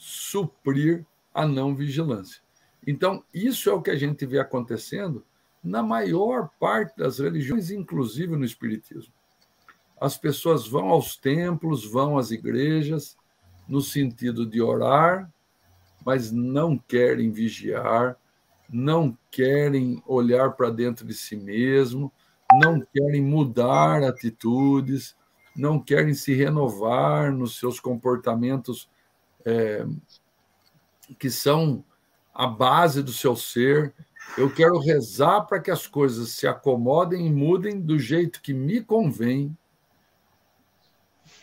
suprir 0.00 1.04
a 1.34 1.46
não 1.46 1.76
vigilância. 1.76 2.40
Então, 2.86 3.22
isso 3.34 3.68
é 3.68 3.72
o 3.74 3.82
que 3.82 3.90
a 3.90 3.96
gente 3.96 4.24
vê 4.24 4.38
acontecendo 4.38 5.22
na 5.62 5.82
maior 5.82 6.48
parte 6.58 6.96
das 6.96 7.18
religiões, 7.18 7.70
inclusive 7.70 8.34
no 8.34 8.46
Espiritismo. 8.46 9.12
As 10.00 10.16
pessoas 10.16 10.66
vão 10.66 10.88
aos 10.88 11.18
templos, 11.18 11.84
vão 11.84 12.16
às 12.16 12.30
igrejas, 12.30 13.14
no 13.68 13.82
sentido 13.82 14.46
de 14.46 14.62
orar, 14.62 15.30
mas 16.02 16.32
não 16.32 16.78
querem 16.78 17.30
vigiar, 17.30 18.16
não 18.70 19.14
querem 19.30 20.02
olhar 20.06 20.52
para 20.52 20.70
dentro 20.70 21.06
de 21.06 21.12
si 21.12 21.36
mesmo, 21.36 22.10
não 22.54 22.80
querem 22.80 23.20
mudar 23.20 24.02
atitudes, 24.02 25.14
não 25.54 25.78
querem 25.78 26.14
se 26.14 26.32
renovar 26.32 27.30
nos 27.30 27.58
seus 27.58 27.78
comportamentos 27.78 28.88
é, 29.44 29.86
que 31.18 31.30
são 31.30 31.84
a 32.32 32.46
base 32.46 33.02
do 33.02 33.12
seu 33.12 33.34
ser. 33.36 33.94
Eu 34.38 34.52
quero 34.52 34.78
rezar 34.78 35.42
para 35.42 35.60
que 35.60 35.70
as 35.70 35.86
coisas 35.86 36.30
se 36.30 36.46
acomodem 36.46 37.26
e 37.26 37.30
mudem 37.30 37.80
do 37.80 37.98
jeito 37.98 38.40
que 38.40 38.54
me 38.54 38.80
convém, 38.80 39.56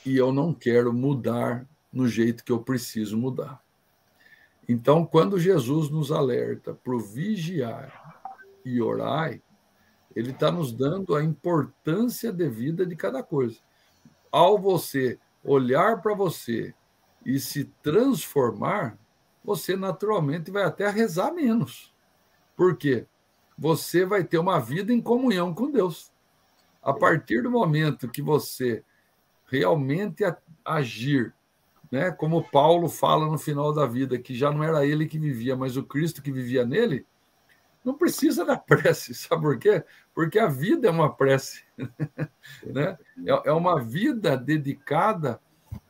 e 0.06 0.16
eu 0.16 0.32
não 0.32 0.54
quero 0.54 0.94
mudar 0.94 1.68
no 1.92 2.08
jeito 2.08 2.44
que 2.44 2.51
eu 2.51 2.60
preciso 2.60 3.18
mudar. 3.18 3.62
Então, 4.70 5.06
quando 5.06 5.39
Jesus 5.39 5.89
nos 5.89 6.12
alerta 6.12 6.74
para 6.74 6.98
vigiar 6.98 8.32
e 8.63 8.82
orar, 8.82 9.39
ele 10.16 10.32
está 10.32 10.51
nos 10.51 10.74
dando 10.74 11.16
a 11.16 11.24
importância 11.24 12.32
devida 12.32 12.86
de 12.86 12.96
cada 12.96 13.22
coisa. 13.22 13.60
Ao 14.32 14.58
você 14.58 15.20
olhar 15.44 16.01
para 16.01 16.13
você 16.13 16.74
e 17.27 17.41
se 17.41 17.65
transformar, 17.84 18.98
você 19.43 19.75
naturalmente 19.75 20.50
vai 20.50 20.63
até 20.63 20.89
rezar 20.89 21.34
menos. 21.34 21.93
Por 22.56 22.78
quê? 22.78 23.06
Você 23.58 24.06
vai 24.06 24.23
ter 24.23 24.38
uma 24.38 24.62
vida 24.62 24.93
em 24.93 25.02
comunhão 25.02 25.54
com 25.54 25.69
Deus. 25.69 26.10
A 26.82 26.93
partir 26.93 27.43
do 27.43 27.52
momento 27.52 28.08
que 28.08 28.21
você 28.21 28.82
realmente 29.52 30.23
agir, 30.63 31.34
né, 31.91 32.12
como 32.12 32.49
Paulo 32.49 32.88
fala 32.88 33.25
no 33.25 33.38
final 33.38 33.73
da 33.73 33.86
vida, 33.86 34.17
que 34.17 34.34
já 34.34 34.49
não 34.49 34.63
era 34.63 34.86
ele 34.86 35.06
que 35.06 35.19
vivia, 35.19 35.56
mas 35.56 35.75
o 35.75 35.84
Cristo 35.84 36.21
que 36.21 36.32
vivia 36.32 36.65
nele, 36.65 37.06
não 37.84 37.93
precisa 37.93 38.45
da 38.45 38.56
prece, 38.56 39.13
sabe 39.13 39.41
por 39.41 39.60
quê? 39.60 39.84
Porque 40.13 40.39
a 40.39 40.47
vida 40.47 40.88
é 40.88 40.91
uma 40.91 41.13
prece, 41.13 41.65
né? 42.63 42.97
É, 43.25 43.49
é 43.49 43.52
uma 43.52 43.82
vida 43.82 44.38
dedicada 44.38 45.41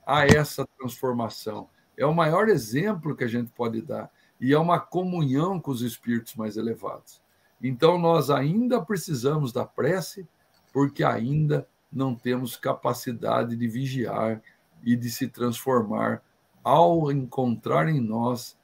a 0.07 0.25
essa 0.25 0.65
transformação. 0.79 1.67
É 1.97 2.05
o 2.05 2.15
maior 2.15 2.47
exemplo 2.47 3.13
que 3.13 3.25
a 3.25 3.27
gente 3.27 3.51
pode 3.51 3.81
dar 3.81 4.09
e 4.39 4.53
é 4.53 4.57
uma 4.57 4.79
comunhão 4.79 5.59
com 5.59 5.69
os 5.69 5.81
espíritos 5.81 6.33
mais 6.35 6.55
elevados. 6.55 7.21
Então, 7.61 7.97
nós 7.97 8.29
ainda 8.29 8.81
precisamos 8.81 9.51
da 9.51 9.65
prece, 9.65 10.25
porque 10.71 11.03
ainda 11.03 11.67
não 11.91 12.15
temos 12.15 12.55
capacidade 12.55 13.57
de 13.57 13.67
vigiar 13.67 14.41
e 14.83 14.95
de 14.95 15.09
se 15.09 15.27
transformar 15.27 16.21
ao 16.63 17.11
encontrar 17.11 17.89
em 17.89 17.99
nós 17.99 18.57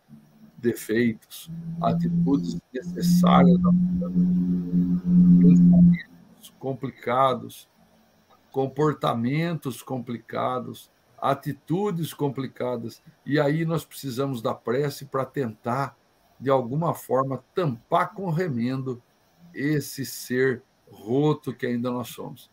defeitos, 0.57 1.51
atitudes 1.81 2.57
necessárias, 2.71 3.57
pensamentos 5.41 6.53
complicados, 6.57 7.67
comportamentos 8.51 9.81
complicados, 9.81 10.89
atitudes 11.23 12.13
complicadas. 12.13 13.01
E 13.25 13.39
aí 13.39 13.63
nós 13.63 13.85
precisamos 13.85 14.41
da 14.41 14.53
prece 14.53 15.05
para 15.05 15.25
tentar, 15.25 15.95
de 16.37 16.49
alguma 16.49 16.93
forma, 16.93 17.41
tampar 17.55 18.13
com 18.13 18.29
remendo 18.29 19.01
esse 19.53 20.05
ser 20.05 20.61
roto 20.91 21.53
que 21.53 21.65
ainda 21.65 21.89
nós 21.89 22.09
somos. 22.09 22.51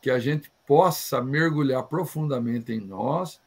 Que 0.00 0.12
a 0.12 0.20
gente 0.20 0.52
possa 0.64 1.20
mergulhar 1.20 1.82
profundamente 1.82 2.72
em 2.72 2.78
nós, 2.78 3.40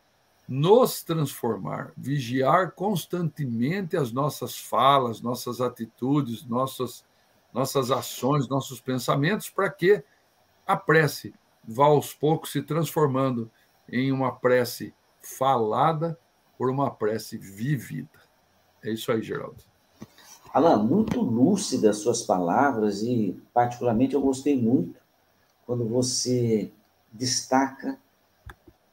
nos 0.46 1.02
transformar, 1.02 1.94
vigiar 1.96 2.72
constantemente 2.72 3.96
as 3.96 4.12
nossas 4.12 4.58
falas, 4.58 5.22
nossas 5.22 5.62
atitudes, 5.62 6.46
nossas, 6.46 7.06
nossas 7.54 7.90
ações, 7.90 8.50
nossos 8.50 8.82
pensamentos, 8.82 9.50
para 9.50 9.70
que 9.70 10.04
a 10.66 10.76
prece 10.76 11.34
vá 11.66 11.86
aos 11.86 12.14
poucos 12.14 12.52
se 12.52 12.62
transformando 12.62 13.50
em 13.92 14.12
uma 14.12 14.32
prece 14.32 14.94
falada 15.22 16.18
por 16.58 16.70
uma 16.70 16.90
prece 16.90 17.38
vivida. 17.38 18.20
É 18.84 18.92
isso 18.92 19.12
aí, 19.12 19.22
Geraldo. 19.22 19.64
Alan, 20.54 20.84
muito 20.84 21.20
lúcida 21.22 21.90
as 21.90 21.98
suas 21.98 22.22
palavras 22.22 23.02
e, 23.02 23.40
particularmente, 23.54 24.16
eu 24.16 24.22
gostei 24.22 24.60
muito 24.60 25.00
quando 25.66 25.86
você 25.86 26.72
destaca 27.12 28.00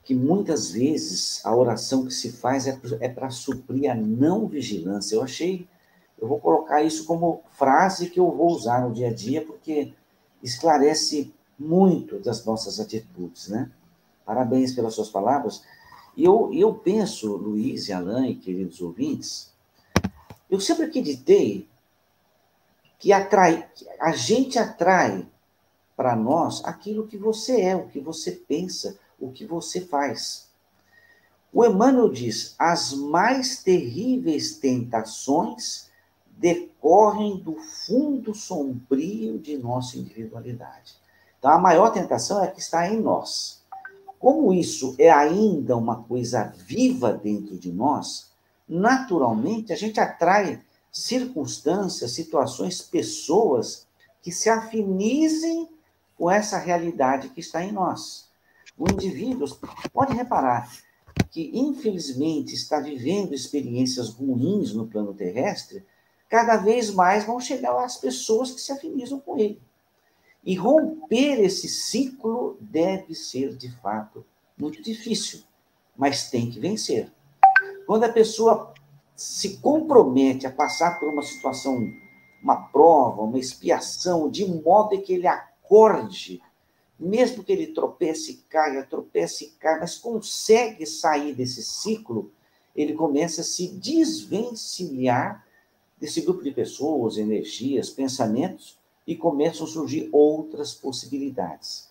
que 0.03 0.15
muitas 0.15 0.71
vezes 0.71 1.45
a 1.45 1.57
oração 1.57 2.05
que 2.05 2.13
se 2.13 2.31
faz 2.33 2.67
é 2.67 3.09
para 3.09 3.31
suprir 3.31 3.91
a 3.91 3.95
não 3.95 4.47
vigilância. 4.47 5.17
Eu 5.17 5.23
achei, 5.23 5.67
eu 6.21 6.29
vou 6.29 6.39
colocar 6.39 6.83
isso 6.83 7.07
como 7.07 7.43
frase 7.53 8.11
que 8.11 8.21
eu 8.21 8.31
vou 8.31 8.49
usar 8.49 8.87
no 8.87 8.93
dia 8.93 9.09
a 9.09 9.15
dia, 9.15 9.45
porque 9.45 9.95
esclarece 10.43 11.33
muito 11.59 12.19
das 12.19 12.45
nossas 12.45 12.79
atitudes, 12.79 13.49
né? 13.49 13.71
Parabéns 14.25 14.73
pelas 14.75 14.95
suas 14.95 15.09
palavras. 15.09 15.63
E 16.17 16.25
eu, 16.25 16.51
eu 16.53 16.75
penso, 16.75 17.37
Luiz 17.37 17.89
e 17.89 17.93
Alain 17.93 18.35
queridos 18.37 18.81
ouvintes, 18.81 19.53
eu 20.49 20.61
sempre 20.61 20.85
acreditei 20.85 21.69
que 22.99 23.13
atrai, 23.13 23.69
a 24.01 24.13
gente 24.13 24.59
atrai 24.59 25.27
para 25.97 26.17
nós 26.17 26.65
aquilo 26.65 27.07
que 27.07 27.17
você 27.17 27.61
é, 27.61 27.77
o 27.77 27.89
que 27.89 28.01
você 28.01 28.33
pensa, 28.33 28.99
o 29.19 29.31
que 29.31 29.45
você 29.45 29.81
faz. 29.81 30.49
O 31.53 31.65
Emmanuel 31.65 32.11
diz: 32.11 32.55
as 32.59 32.93
mais 32.93 33.63
terríveis 33.63 34.57
tentações 34.57 35.91
decorrem 36.37 37.39
do 37.39 37.55
fundo 37.55 38.35
sombrio 38.35 39.39
de 39.39 39.57
nossa 39.57 39.97
individualidade. 39.97 40.97
Então, 41.39 41.51
a 41.51 41.59
maior 41.59 41.91
tentação 41.91 42.43
é 42.43 42.49
que 42.49 42.61
está 42.61 42.89
em 42.89 43.01
nós. 43.01 43.64
Como 44.25 44.55
isso 44.55 44.95
é 44.99 45.11
ainda 45.11 45.77
uma 45.77 46.03
coisa 46.03 46.45
viva 46.57 47.13
dentro 47.13 47.59
de 47.59 47.71
nós, 47.71 48.31
naturalmente 48.67 49.71
a 49.71 49.77
gente 49.77 50.01
atrai 50.01 50.63
circunstâncias, 50.91 52.13
situações, 52.13 52.81
pessoas 52.81 53.87
que 54.23 54.33
se 54.33 54.49
afinizem 54.49 55.69
com 56.17 56.31
essa 56.31 56.57
realidade 56.57 57.29
que 57.29 57.41
está 57.41 57.63
em 57.63 57.71
nós. 57.71 58.31
O 58.79 58.91
indivíduo, 58.91 59.47
pode 59.93 60.15
reparar, 60.15 60.73
que 61.31 61.51
infelizmente 61.53 62.55
está 62.55 62.81
vivendo 62.81 63.35
experiências 63.35 64.09
ruins 64.09 64.73
no 64.73 64.87
plano 64.87 65.13
terrestre, 65.13 65.85
cada 66.31 66.57
vez 66.57 66.91
mais 66.91 67.27
vão 67.27 67.39
chegar 67.39 67.79
as 67.85 67.99
pessoas 67.99 68.53
que 68.53 68.61
se 68.63 68.73
afinizam 68.73 69.21
com 69.21 69.37
ele. 69.37 69.61
E 70.45 70.55
romper 70.55 71.41
esse 71.41 71.69
ciclo 71.69 72.57
deve 72.61 73.15
ser, 73.15 73.57
de 73.57 73.71
fato, 73.81 74.25
muito 74.59 74.83
difícil, 74.83 75.43
mas 75.97 76.31
tem 76.31 76.51
que 76.51 76.61
vencer. 76.61 77.11
Quando 77.87 78.05
a 78.05 78.13
pessoa 78.13 78.73
se 79.17 79.59
compromete 79.59 80.47
a 80.47 80.53
passar 80.53 80.99
por 80.99 81.09
uma 81.09 81.23
situação 81.23 81.89
uma 82.45 82.57
prova, 82.57 83.23
uma 83.23 83.39
expiação, 83.39 84.29
de 84.29 84.45
modo 84.45 85.01
que 85.01 85.15
ele 85.15 85.27
acorde, 85.27 86.43
mesmo 87.01 87.43
que 87.43 87.51
ele 87.51 87.69
tropece 87.69 88.33
e 88.33 88.37
caia, 88.51 88.85
tropece 88.85 89.47
e 89.47 89.51
caia, 89.53 89.81
mas 89.81 89.97
consegue 89.97 90.85
sair 90.85 91.35
desse 91.35 91.63
ciclo, 91.63 92.31
ele 92.77 92.93
começa 92.93 93.41
a 93.41 93.45
se 93.45 93.69
desvencilhar 93.69 95.47
desse 95.99 96.21
grupo 96.21 96.45
de 96.45 96.51
pessoas, 96.51 97.17
energias, 97.17 97.89
pensamentos, 97.89 98.79
e 99.07 99.15
começam 99.15 99.67
a 99.67 99.71
surgir 99.71 100.09
outras 100.13 100.75
possibilidades. 100.75 101.89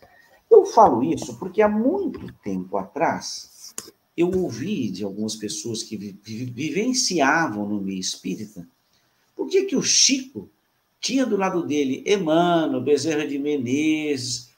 Eu 0.50 0.66
falo 0.66 1.04
isso 1.04 1.38
porque 1.38 1.62
há 1.62 1.70
muito 1.70 2.32
tempo 2.44 2.78
atrás 2.78 3.74
eu 4.16 4.30
ouvi 4.30 4.90
de 4.90 5.04
algumas 5.04 5.36
pessoas 5.36 5.82
que 5.82 5.98
vivenciavam 5.98 7.68
no 7.68 7.82
meio 7.82 8.00
espírita 8.00 8.68
por 9.36 9.50
que, 9.50 9.66
que 9.66 9.76
o 9.76 9.84
Chico 9.84 10.50
tinha 11.00 11.26
do 11.26 11.36
lado 11.36 11.66
dele 11.66 12.04
Emmanuel, 12.08 12.82
Bezerra 12.82 13.28
de 13.28 13.38
Menezes, 13.38 14.52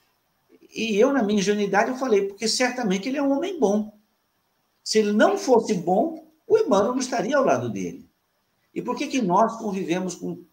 e 0.73 0.95
eu, 0.99 1.13
na 1.13 1.23
minha 1.23 1.39
ingenuidade, 1.39 1.89
eu 1.89 1.97
falei, 1.97 2.27
porque 2.27 2.47
certamente 2.47 3.07
ele 3.07 3.17
é 3.17 3.23
um 3.23 3.31
homem 3.31 3.57
bom. 3.59 3.97
Se 4.83 4.99
ele 4.99 5.13
não 5.13 5.37
fosse 5.37 5.73
bom, 5.73 6.27
o 6.45 6.57
Emmanuel 6.57 6.91
não 6.91 6.99
estaria 6.99 7.37
ao 7.37 7.45
lado 7.45 7.69
dele. 7.69 8.05
E 8.73 8.81
por 8.81 8.95
que, 8.95 9.07
que 9.07 9.21
nós 9.21 9.57
convivemos 9.57 10.15
com 10.15 10.43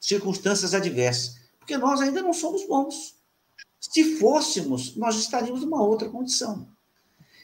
circunstâncias 0.00 0.74
adversas? 0.74 1.38
Porque 1.58 1.76
nós 1.76 2.00
ainda 2.00 2.22
não 2.22 2.32
somos 2.32 2.66
bons. 2.66 3.14
Se 3.78 4.18
fôssemos, 4.18 4.96
nós 4.96 5.16
estaríamos 5.16 5.62
numa 5.62 5.82
outra 5.82 6.08
condição. 6.08 6.66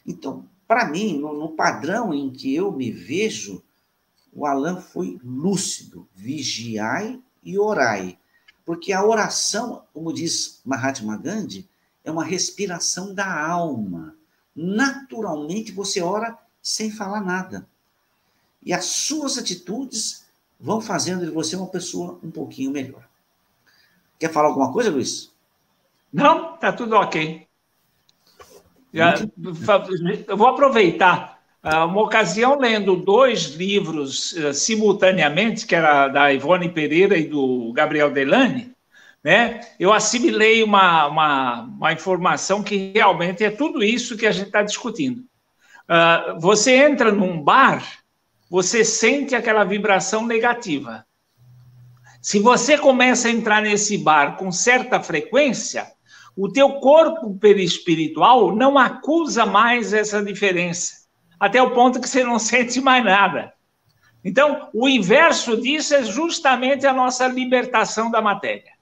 Então, 0.04 0.48
para 0.66 0.86
mim, 0.88 1.18
no, 1.18 1.32
no, 1.32 1.50
padrão 1.50 2.12
em 2.12 2.30
que 2.30 2.54
eu 2.54 2.72
me 2.72 2.90
vejo, 2.90 3.62
o 4.32 4.44
Alain 4.44 4.80
foi 4.80 5.18
lúcido, 5.22 6.08
vigiai 6.14 7.20
e 7.42 7.58
orai. 7.58 8.18
Porque 8.64 8.92
a 8.92 9.04
oração, 9.04 9.84
como 9.94 10.12
diz 10.12 10.60
Mahatma 10.64 11.16
Gandhi, 11.16 11.68
é 12.04 12.10
uma 12.10 12.24
respiração 12.24 13.14
da 13.14 13.46
alma. 13.46 14.16
Naturalmente 14.54 15.72
você 15.72 16.00
ora 16.00 16.36
sem 16.60 16.90
falar 16.90 17.20
nada. 17.20 17.68
E 18.62 18.72
as 18.72 18.86
suas 18.86 19.38
atitudes 19.38 20.25
vão 20.58 20.80
fazendo 20.80 21.24
de 21.24 21.30
você 21.30 21.56
uma 21.56 21.68
pessoa 21.68 22.18
um 22.22 22.30
pouquinho 22.30 22.70
melhor. 22.70 23.06
Quer 24.18 24.32
falar 24.32 24.48
alguma 24.48 24.72
coisa, 24.72 24.90
Luiz? 24.90 25.32
Não, 26.12 26.56
tá 26.56 26.72
tudo 26.72 26.96
ok. 26.96 27.46
Já, 28.92 29.14
eu 30.26 30.36
vou 30.36 30.46
aproveitar 30.48 31.38
ah, 31.62 31.84
uma 31.84 32.00
ocasião 32.00 32.58
lendo 32.58 32.96
dois 32.96 33.54
livros 33.56 34.32
uh, 34.32 34.54
simultaneamente, 34.54 35.66
que 35.66 35.74
era 35.74 36.08
da 36.08 36.32
Ivone 36.32 36.68
Pereira 36.68 37.18
e 37.18 37.24
do 37.26 37.72
Gabriel 37.72 38.10
Delane, 38.10 38.72
né? 39.22 39.60
Eu 39.78 39.92
assimilei 39.92 40.62
uma, 40.62 41.08
uma, 41.08 41.62
uma 41.62 41.92
informação 41.92 42.62
que 42.62 42.92
realmente 42.94 43.42
é 43.42 43.50
tudo 43.50 43.82
isso 43.82 44.16
que 44.16 44.26
a 44.26 44.30
gente 44.30 44.46
está 44.46 44.62
discutindo. 44.62 45.24
Uh, 45.88 46.38
você 46.40 46.76
entra 46.76 47.10
num 47.10 47.42
bar 47.42 47.84
você 48.48 48.84
sente 48.84 49.34
aquela 49.34 49.64
vibração 49.64 50.24
negativa. 50.24 51.04
Se 52.22 52.38
você 52.38 52.78
começa 52.78 53.28
a 53.28 53.30
entrar 53.30 53.60
nesse 53.60 53.98
bar 53.98 54.36
com 54.36 54.50
certa 54.50 55.00
frequência, 55.00 55.86
o 56.36 56.50
teu 56.50 56.74
corpo 56.74 57.36
perispiritual 57.38 58.54
não 58.54 58.78
acusa 58.78 59.46
mais 59.46 59.92
essa 59.92 60.22
diferença, 60.22 60.92
até 61.38 61.60
o 61.62 61.72
ponto 61.72 62.00
que 62.00 62.08
você 62.08 62.22
não 62.22 62.38
sente 62.40 62.80
mais 62.80 63.04
nada. 63.04 63.52
Então, 64.24 64.68
o 64.74 64.88
inverso 64.88 65.60
disso 65.60 65.94
é 65.94 66.02
justamente 66.02 66.86
a 66.86 66.92
nossa 66.92 67.28
libertação 67.28 68.10
da 68.10 68.20
matéria. 68.20 68.72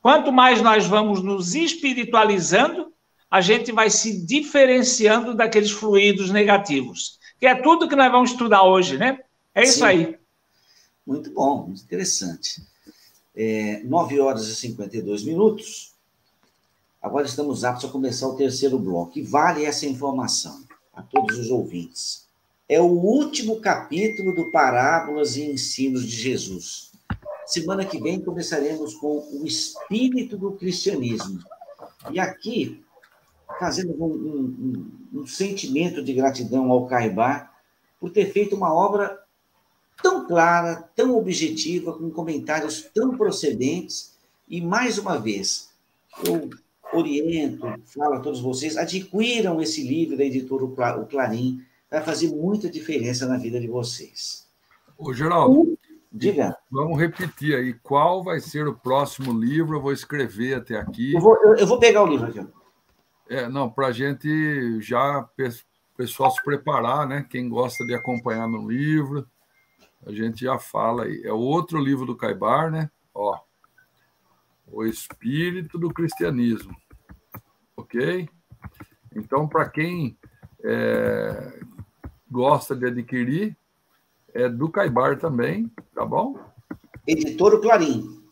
Quanto 0.00 0.32
mais 0.32 0.60
nós 0.60 0.86
vamos 0.86 1.22
nos 1.22 1.54
espiritualizando, 1.54 2.92
a 3.30 3.40
gente 3.40 3.70
vai 3.70 3.90
se 3.90 4.24
diferenciando 4.26 5.34
daqueles 5.34 5.70
fluidos 5.70 6.30
negativos 6.30 7.17
que 7.38 7.46
é 7.46 7.54
tudo 7.54 7.88
que 7.88 7.96
nós 7.96 8.10
vamos 8.10 8.30
estudar 8.30 8.64
hoje, 8.64 8.98
né? 8.98 9.20
É 9.54 9.62
isso 9.62 9.78
Sim. 9.78 9.84
aí. 9.84 10.18
Muito 11.06 11.30
bom, 11.30 11.66
muito 11.66 11.82
interessante. 11.82 12.62
É, 13.34 13.82
9 13.84 14.20
horas 14.20 14.48
e 14.48 14.54
52 14.54 15.24
minutos. 15.24 15.94
Agora 17.00 17.26
estamos 17.26 17.64
aptos 17.64 17.88
a 17.88 17.92
começar 17.92 18.28
o 18.28 18.36
terceiro 18.36 18.78
bloco. 18.78 19.18
E 19.18 19.22
vale 19.22 19.64
essa 19.64 19.86
informação 19.86 20.64
a 20.92 21.02
todos 21.02 21.38
os 21.38 21.50
ouvintes. 21.50 22.26
É 22.68 22.80
o 22.80 22.86
último 22.86 23.60
capítulo 23.60 24.34
do 24.34 24.50
Parábolas 24.50 25.36
e 25.36 25.44
Ensinos 25.44 26.04
de 26.04 26.14
Jesus. 26.14 26.92
Semana 27.46 27.84
que 27.86 27.98
vem 27.98 28.20
começaremos 28.20 28.94
com 28.94 29.26
o 29.32 29.46
espírito 29.46 30.36
do 30.36 30.52
cristianismo. 30.52 31.38
E 32.10 32.20
aqui 32.20 32.84
fazendo 33.58 33.92
um, 33.92 34.06
um, 34.06 34.44
um, 34.44 34.90
sentimento 35.26 36.02
de 36.02 36.12
gratidão 36.12 36.70
ao 36.70 36.86
Caibá 36.86 37.50
por 38.00 38.10
ter 38.10 38.26
feito 38.32 38.54
uma 38.54 38.72
obra 38.72 39.18
tão 40.02 40.26
clara, 40.26 40.88
tão 40.94 41.16
objetiva, 41.16 41.92
com 41.92 42.10
comentários 42.10 42.88
tão 42.94 43.16
procedentes. 43.16 44.16
E, 44.48 44.60
mais 44.60 44.98
uma 44.98 45.18
vez, 45.18 45.70
eu 46.24 46.48
oriento, 46.92 47.66
falo 47.84 48.14
a 48.14 48.20
todos 48.20 48.40
vocês, 48.40 48.76
adquiram 48.76 49.60
esse 49.60 49.82
livro 49.82 50.16
da 50.16 50.24
editora 50.24 50.64
O 50.64 51.06
Clarim, 51.06 51.62
vai 51.90 52.02
fazer 52.02 52.28
muita 52.28 52.68
diferença 52.70 53.26
na 53.26 53.36
vida 53.36 53.60
de 53.60 53.66
vocês. 53.66 54.46
Ô, 54.96 55.12
Geraldo, 55.12 55.78
diga. 56.10 56.56
Vamos 56.70 56.98
repetir 56.98 57.54
aí, 57.54 57.74
qual 57.74 58.22
vai 58.22 58.40
ser 58.40 58.66
o 58.66 58.74
próximo 58.74 59.32
livro? 59.32 59.76
Eu 59.76 59.82
vou 59.82 59.92
escrever 59.92 60.54
até 60.54 60.76
aqui. 60.76 61.14
Eu 61.14 61.20
vou, 61.20 61.36
eu, 61.42 61.56
eu 61.56 61.66
vou 61.66 61.78
pegar 61.78 62.02
o 62.02 62.06
livro 62.06 62.26
aqui. 62.26 62.40
É, 63.28 63.48
não, 63.48 63.68
para 63.70 63.88
a 63.88 63.92
gente 63.92 64.80
já 64.80 65.20
o 65.20 65.96
pessoal 65.96 66.30
se 66.30 66.42
preparar, 66.42 67.06
né? 67.06 67.26
Quem 67.28 67.48
gosta 67.48 67.84
de 67.84 67.94
acompanhar 67.94 68.48
no 68.48 68.68
livro, 68.68 69.26
a 70.06 70.12
gente 70.12 70.44
já 70.44 70.58
fala 70.58 71.04
aí. 71.04 71.22
É 71.24 71.32
outro 71.32 71.78
livro 71.78 72.06
do 72.06 72.16
Caibar, 72.16 72.70
né? 72.70 72.90
Ó, 73.14 73.38
o 74.66 74.84
Espírito 74.84 75.78
do 75.78 75.90
Cristianismo, 75.90 76.74
ok? 77.76 78.28
Então, 79.14 79.48
para 79.48 79.68
quem 79.68 80.16
é, 80.62 81.60
gosta 82.30 82.76
de 82.76 82.86
adquirir, 82.86 83.56
é 84.32 84.48
do 84.48 84.70
Caibar 84.70 85.18
também, 85.18 85.70
tá 85.94 86.04
bom? 86.04 86.38
Editor 87.06 87.60
Clarim. 87.60 88.22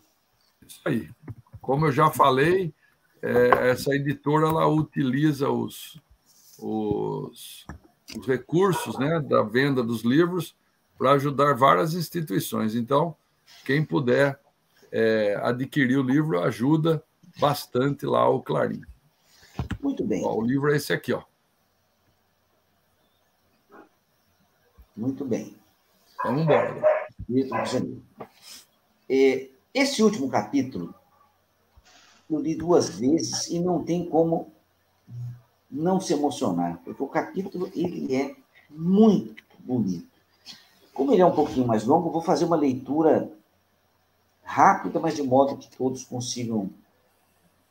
Isso 0.66 0.80
aí. 0.84 1.10
Como 1.60 1.86
eu 1.86 1.92
já 1.92 2.10
falei, 2.10 2.72
é, 3.22 3.70
essa 3.70 3.94
editora 3.94 4.48
ela 4.48 4.66
utiliza 4.66 5.48
os, 5.50 6.00
os, 6.58 7.66
os 8.16 8.26
recursos 8.26 8.98
né, 8.98 9.20
da 9.20 9.42
venda 9.42 9.82
dos 9.82 10.02
livros 10.02 10.56
para 10.98 11.12
ajudar 11.12 11.54
várias 11.54 11.94
instituições. 11.94 12.74
Então, 12.74 13.16
quem 13.64 13.84
puder 13.84 14.38
é, 14.90 15.38
adquirir 15.42 15.98
o 15.98 16.02
livro 16.02 16.40
ajuda 16.40 17.02
bastante 17.38 18.06
lá 18.06 18.28
o 18.28 18.42
Clarim. 18.42 18.82
Muito 19.80 20.04
bem. 20.04 20.24
Ó, 20.24 20.36
o 20.36 20.42
livro 20.42 20.72
é 20.72 20.76
esse 20.76 20.92
aqui, 20.92 21.12
ó. 21.12 21.22
Muito 24.96 25.24
bem. 25.24 25.54
Vamos 26.24 26.42
embora. 26.42 26.82
Esse 29.74 30.02
último 30.02 30.30
capítulo 30.30 30.94
eu 32.30 32.40
li 32.40 32.54
duas 32.54 32.88
vezes 32.88 33.48
e 33.48 33.58
não 33.58 33.82
tem 33.84 34.04
como 34.08 34.52
não 35.70 36.00
se 36.00 36.12
emocionar, 36.12 36.80
porque 36.84 37.02
o 37.02 37.08
capítulo 37.08 37.70
ele 37.74 38.14
é 38.14 38.34
muito 38.70 39.42
bonito. 39.60 40.06
Como 40.92 41.12
ele 41.12 41.22
é 41.22 41.26
um 41.26 41.34
pouquinho 41.34 41.66
mais 41.66 41.84
longo, 41.84 42.10
vou 42.10 42.22
fazer 42.22 42.44
uma 42.44 42.56
leitura 42.56 43.30
rápida, 44.42 44.98
mas 44.98 45.14
de 45.14 45.22
modo 45.22 45.56
que 45.56 45.68
todos 45.76 46.04
consigam. 46.04 46.70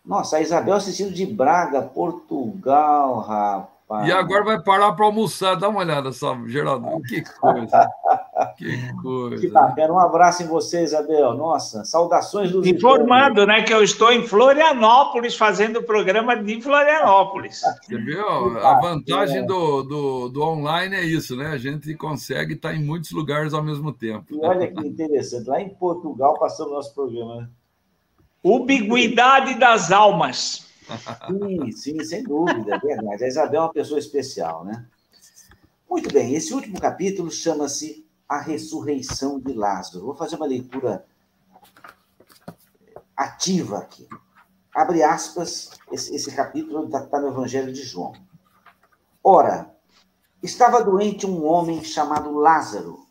Nossa, 0.05 0.37
a 0.37 0.41
Isabel 0.41 0.75
assistindo 0.75 1.11
de 1.11 1.25
Braga, 1.25 1.81
Portugal, 1.81 3.19
rapaz. 3.19 4.07
E 4.07 4.11
agora 4.11 4.43
vai 4.43 4.61
parar 4.61 4.93
para 4.93 5.05
almoçar. 5.05 5.55
Dá 5.55 5.69
uma 5.69 5.79
olhada 5.79 6.11
só, 6.11 6.37
Geraldo. 6.45 7.01
Que 7.03 7.23
coisa. 7.23 7.89
que 8.58 8.93
coisa. 9.02 9.41
Que 9.41 9.48
bacana. 9.48 9.93
Um 9.93 10.00
abraço 10.00 10.43
em 10.43 10.48
você, 10.48 10.84
Isabel. 10.84 11.34
Nossa, 11.36 11.86
saudações 11.86 12.52
dos 12.52 12.67
Informando, 12.67 13.45
né, 13.45 13.63
que 13.63 13.74
eu 13.74 13.84
estou 13.84 14.12
em 14.12 14.28
Florianópolis 14.28 15.36
fazendo 15.36 15.80
o 15.80 15.84
programa 15.84 16.36
de 16.36 16.62
Florianópolis. 16.62 17.62
Você 17.86 17.98
viu? 17.98 18.26
A 18.60 18.80
vantagem 18.80 19.45
do, 19.45 19.84
do, 19.84 20.30
do 20.30 20.41
online 20.43 20.95
é 20.95 21.04
isso, 21.04 21.36
né? 21.36 21.48
A 21.48 21.58
gente 21.58 21.93
consegue 21.95 22.54
estar 22.54 22.74
em 22.74 22.84
muitos 22.84 23.12
lugares 23.12 23.54
ao 23.54 23.63
mesmo 23.63 23.93
tempo. 23.93 24.26
E 24.34 24.45
olha 24.45 24.71
que 24.71 24.86
interessante. 24.86 25.48
Lá 25.48 25.62
em 25.62 25.69
Portugal 25.69 26.38
passando 26.38 26.69
o 26.69 26.74
nosso 26.74 26.93
programa. 26.93 27.41
Né? 27.41 27.50
Ubiguidade 28.43 29.58
das 29.58 29.91
almas. 29.91 30.65
Sim, 31.28 31.71
sim, 31.71 32.04
sem 32.04 32.21
dúvida, 32.21 32.76
é 32.76 32.80
verdade. 32.80 33.24
A 33.24 33.28
Isabel 33.28 33.62
é 33.62 33.63
uma 33.63 33.74
pessoa 33.74 33.98
especial, 33.98 34.63
né? 34.63 34.86
Muito 35.89 36.13
bem, 36.13 36.36
esse 36.36 36.54
último 36.54 36.80
capítulo 36.80 37.32
chama-se 37.32 38.04
A 38.27 38.39
Ressurreição 38.39 39.39
de 39.39 39.53
Lázaro. 39.53 40.05
Vou 40.05 40.15
fazer 40.15 40.35
uma 40.35 40.45
leitura 40.45 41.05
ativa 43.15 43.79
aqui. 43.79 44.07
Abre 44.73 45.03
aspas, 45.03 45.71
esse, 45.91 46.13
esse 46.13 46.35
capítulo 46.35 46.85
está 46.85 47.05
tá 47.05 47.19
no 47.19 47.29
Evangelho 47.29 47.71
de 47.71 47.81
João. 47.81 48.13
Ora, 49.23 49.73
estava 50.43 50.83
doente 50.83 51.25
um 51.25 51.45
homem 51.45 51.83
chamado 51.83 52.31
Lázaro, 52.31 53.05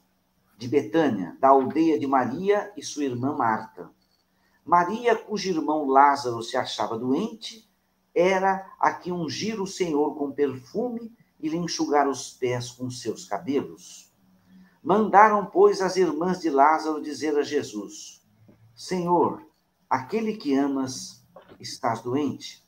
de 0.58 0.68
Betânia, 0.68 1.36
da 1.40 1.48
aldeia 1.48 1.98
de 1.98 2.06
Maria 2.06 2.72
e 2.76 2.82
sua 2.82 3.04
irmã 3.04 3.34
Marta. 3.34 3.90
Maria, 4.64 5.16
cujo 5.16 5.50
irmão 5.50 5.86
Lázaro 5.86 6.42
se 6.42 6.56
achava 6.56 6.98
doente, 6.98 7.68
era 8.14 8.70
a 8.78 8.92
que 8.92 9.10
ungir 9.10 9.60
o 9.60 9.66
Senhor 9.66 10.14
com 10.16 10.32
perfume 10.32 11.12
e 11.40 11.48
lhe 11.48 11.56
enxugar 11.56 12.08
os 12.08 12.30
pés 12.30 12.70
com 12.70 12.88
seus 12.90 13.24
cabelos. 13.24 14.03
Mandaram, 14.84 15.46
pois, 15.46 15.80
as 15.80 15.96
irmãs 15.96 16.40
de 16.40 16.50
Lázaro 16.50 17.00
dizer 17.00 17.38
a 17.38 17.42
Jesus: 17.42 18.22
Senhor, 18.76 19.42
aquele 19.88 20.36
que 20.36 20.54
amas, 20.54 21.24
estás 21.58 22.02
doente. 22.02 22.62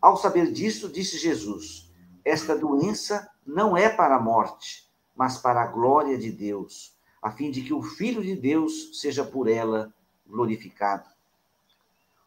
Ao 0.00 0.16
saber 0.16 0.50
disso, 0.50 0.88
disse 0.88 1.18
Jesus: 1.18 1.92
Esta 2.24 2.56
doença 2.56 3.30
não 3.46 3.76
é 3.76 3.90
para 3.90 4.16
a 4.16 4.20
morte, 4.20 4.90
mas 5.14 5.36
para 5.36 5.62
a 5.62 5.66
glória 5.66 6.16
de 6.16 6.32
Deus, 6.32 6.96
a 7.20 7.30
fim 7.30 7.50
de 7.50 7.60
que 7.60 7.74
o 7.74 7.82
Filho 7.82 8.22
de 8.22 8.34
Deus 8.34 8.98
seja 8.98 9.22
por 9.22 9.46
ela 9.46 9.92
glorificado. 10.26 11.06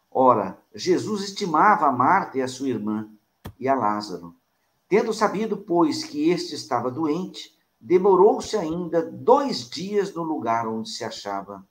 Ora, 0.08 0.56
Jesus 0.72 1.24
estimava 1.24 1.88
a 1.88 1.92
Marta 1.92 2.38
e 2.38 2.42
a 2.42 2.46
sua 2.46 2.68
irmã 2.68 3.10
e 3.58 3.66
a 3.66 3.74
Lázaro. 3.74 4.36
Tendo 4.88 5.12
sabido, 5.12 5.56
pois, 5.56 6.04
que 6.04 6.30
este 6.30 6.54
estava 6.54 6.92
doente, 6.92 7.58
demorou-se 7.84 8.56
ainda 8.56 9.02
dois 9.02 9.68
dias 9.68 10.14
no 10.14 10.22
lugar 10.22 10.66
onde 10.66 10.88
se 10.88 11.04
achava. 11.04 11.62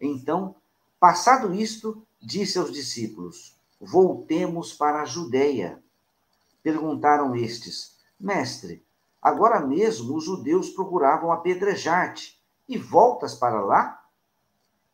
Então, 0.00 0.56
passado 0.98 1.52
isto, 1.54 2.02
disse 2.18 2.58
aos 2.58 2.72
discípulos: 2.72 3.54
Voltemos 3.78 4.72
para 4.72 5.02
a 5.02 5.04
Judéia. 5.04 5.84
Perguntaram 6.62 7.36
estes: 7.36 7.98
Mestre, 8.18 8.82
agora 9.20 9.60
mesmo 9.60 10.16
os 10.16 10.24
judeus 10.24 10.70
procuravam 10.70 11.30
apedrejar-te, 11.30 12.40
e 12.66 12.78
voltas 12.78 13.34
para 13.34 13.60
lá? 13.60 14.02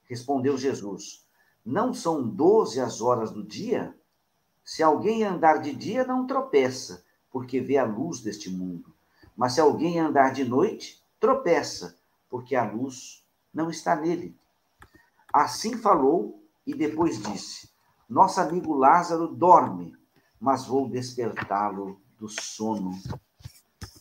Respondeu 0.08 0.58
Jesus: 0.58 1.24
Não 1.64 1.94
são 1.94 2.28
doze 2.28 2.80
as 2.80 3.00
horas 3.00 3.30
do 3.30 3.44
dia? 3.44 3.96
Se 4.64 4.82
alguém 4.82 5.22
andar 5.22 5.58
de 5.58 5.72
dia, 5.72 6.04
não 6.04 6.26
tropeça 6.26 7.04
porque 7.30 7.60
vê 7.60 7.78
a 7.78 7.84
luz 7.84 8.20
deste 8.20 8.50
mundo. 8.50 8.95
Mas 9.36 9.52
se 9.52 9.60
alguém 9.60 10.00
andar 10.00 10.32
de 10.32 10.44
noite, 10.44 11.02
tropeça, 11.20 11.96
porque 12.28 12.56
a 12.56 12.64
luz 12.64 13.24
não 13.52 13.70
está 13.70 13.94
nele. 13.94 14.36
Assim 15.32 15.76
falou 15.76 16.42
e 16.66 16.74
depois 16.74 17.20
disse: 17.22 17.68
Nosso 18.08 18.40
amigo 18.40 18.74
Lázaro 18.74 19.28
dorme, 19.28 19.94
mas 20.40 20.66
vou 20.66 20.88
despertá-lo 20.88 22.00
do 22.18 22.28
sono. 22.28 22.92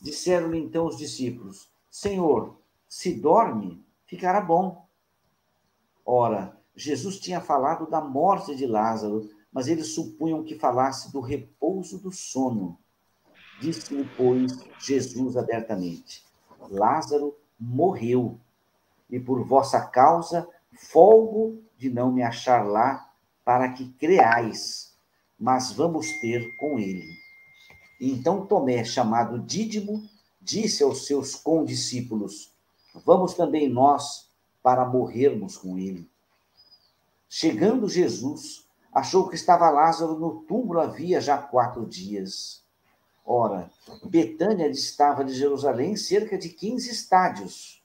Disseram-lhe 0.02 0.60
então 0.60 0.86
os 0.86 0.98
discípulos: 0.98 1.70
Senhor, 1.90 2.58
se 2.88 3.14
dorme, 3.14 3.86
ficará 4.06 4.40
bom. 4.40 4.88
Ora, 6.06 6.58
Jesus 6.76 7.20
tinha 7.20 7.42
falado 7.42 7.90
da 7.90 8.00
morte 8.00 8.56
de 8.56 8.66
Lázaro, 8.66 9.30
mas 9.52 9.68
eles 9.68 9.94
supunham 9.96 10.44
que 10.44 10.60
falasse 10.60 11.12
do 11.12 11.20
repouso 11.20 11.98
do 11.98 12.12
sono. 12.12 12.78
Disse-lhe, 13.60 14.10
pois, 14.18 14.60
Jesus 14.80 15.38
abertamente: 15.38 16.24
Lázaro 16.70 17.36
morreu, 17.60 18.40
e 19.10 19.20
por 19.20 19.46
vossa 19.46 19.82
causa 19.82 20.48
folgo 20.74 21.64
de 21.78 21.90
não 21.90 22.12
me 22.12 22.22
achar 22.22 22.66
lá, 22.66 23.10
para 23.44 23.70
que 23.72 23.92
creais, 23.94 24.98
mas 25.40 25.72
vamos 25.72 26.12
ter 26.20 26.56
com 26.58 26.80
ele. 26.80 27.08
então 28.02 28.46
Tomé, 28.46 28.84
chamado 28.84 29.40
Dídimo, 29.40 30.04
disse 30.42 30.84
aos 30.84 31.06
seus 31.06 31.36
condiscípulos: 31.36 32.52
Vamos 33.06 33.36
também 33.36 33.70
nós 33.70 34.30
para 34.64 34.86
morrermos 34.86 35.58
com 35.58 35.78
ele. 35.78 36.10
Chegando 37.30 37.88
Jesus, 37.88 38.68
achou 38.92 39.28
que 39.28 39.36
estava 39.36 39.70
Lázaro 39.70 40.18
no 40.18 40.42
túmulo 40.42 40.80
havia 40.80 41.22
já 41.22 41.38
quatro 41.38 41.86
dias. 41.86 42.65
Ora, 43.26 43.72
Betânia 44.04 44.72
distava 44.72 45.26
de 45.26 45.34
Jerusalém 45.34 45.96
cerca 45.96 46.38
de 46.38 46.50
15 46.50 46.92
estádios. 46.92 47.84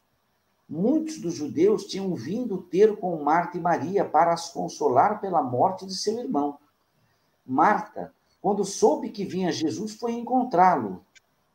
Muitos 0.68 1.18
dos 1.18 1.35
judeus 1.35 1.87
tinham 1.87 2.14
vindo 2.14 2.59
ter 2.59 2.96
com 2.96 3.24
Marta 3.24 3.57
e 3.57 3.61
Maria 3.61 4.05
para 4.05 4.33
as 4.35 4.50
consolar 4.50 5.20
pela 5.20 5.42
morte 5.42 5.87
de 5.87 5.96
seu 5.96 6.18
irmão. 6.18 6.59
Marta, 7.44 8.14
quando 8.40 8.64
soube 8.64 9.09
que 9.09 9.24
vinha 9.24 9.50
Jesus, 9.50 9.94
foi 9.94 10.12
encontrá-lo. 10.12 11.05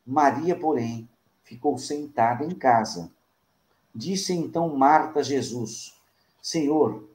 Maria, 0.06 0.60
porém, 0.60 1.08
ficou 1.44 1.78
sentada 1.78 2.44
em 2.44 2.56
casa. 2.56 3.12
Disse 3.94 4.34
então 4.34 4.76
Marta 4.76 5.20
a 5.20 5.24
Jesus: 5.24 6.00
Senhor, 6.42 7.08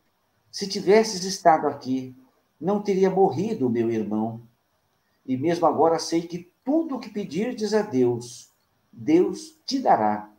se 0.51 0.67
tivesses 0.67 1.25
estado 1.25 1.67
aqui, 1.67 2.17
não 2.61 2.81
teria 2.81 3.11
morrido 3.11 3.69
meu 3.69 3.91
irmão. 3.91 4.41
E 5.27 5.37
mesmo 5.37 5.67
agora 5.67 5.99
sei 5.99 6.23
que 6.23 6.50
tudo 6.65 6.97
o 6.97 7.01
que 7.01 7.11
pedirdes 7.11 7.75
a 7.75 7.83
Deus, 7.83 8.51
Deus 8.93 9.57
te 9.65 9.79
dará. 9.79 10.31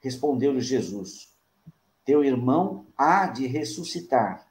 Respondeu-lhe 0.00 0.60
Jesus: 0.60 1.32
Teu 2.04 2.24
irmão 2.24 2.86
há 2.96 3.26
de 3.26 3.46
ressuscitar. 3.46 4.46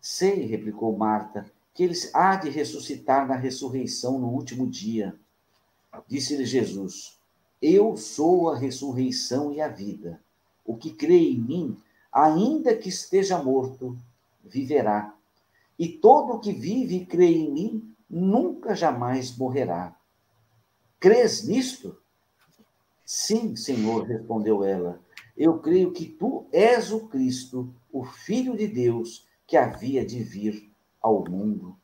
Sei, 0.00 0.46
replicou 0.46 0.96
Marta, 0.96 1.50
que 1.74 1.82
ele 1.82 1.94
há 2.14 2.36
de 2.36 2.48
ressuscitar 2.48 3.26
na 3.26 3.36
ressurreição 3.36 4.18
no 4.18 4.28
último 4.28 4.66
dia. 4.66 5.18
Disse-lhe 6.06 6.46
Jesus: 6.46 7.18
Eu 7.60 7.96
sou 7.96 8.50
a 8.50 8.56
ressurreição 8.56 9.52
e 9.52 9.60
a 9.60 9.68
vida. 9.68 10.20
O 10.64 10.76
que 10.76 10.90
crê 10.90 11.30
em 11.30 11.38
mim, 11.38 11.76
ainda 12.12 12.76
que 12.76 12.88
esteja 12.88 13.42
morto, 13.42 13.98
viverá. 14.44 15.14
E 15.78 15.88
todo 15.88 16.34
o 16.34 16.38
que 16.38 16.52
vive 16.52 16.96
e 16.96 17.06
crê 17.06 17.26
em 17.26 17.50
mim 17.50 17.95
nunca 18.08 18.74
jamais 18.74 19.36
morrerá. 19.36 19.96
Crês 20.98 21.46
nisto? 21.46 21.96
Sim, 23.04 23.54
Senhor, 23.54 24.04
respondeu 24.04 24.64
ela. 24.64 25.00
Eu 25.36 25.58
creio 25.58 25.92
que 25.92 26.06
tu 26.06 26.46
és 26.50 26.90
o 26.90 27.06
Cristo, 27.08 27.72
o 27.92 28.04
Filho 28.04 28.56
de 28.56 28.66
Deus, 28.66 29.26
que 29.46 29.56
havia 29.56 30.04
de 30.04 30.22
vir 30.22 30.72
ao 31.00 31.22
mundo. 31.28 31.76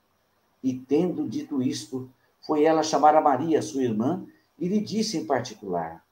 E 0.63 0.75
tendo 0.75 1.29
dito 1.29 1.63
isto, 1.63 2.11
foi 2.41 2.65
ela 2.65 2.83
chamar 2.83 3.15
a 3.15 3.21
Maria, 3.21 3.63
sua 3.63 3.83
irmã, 3.83 4.27
e 4.59 4.67
lhe 4.69 4.81
disse 4.81 5.17
em 5.17 5.27
particular: 5.27 6.05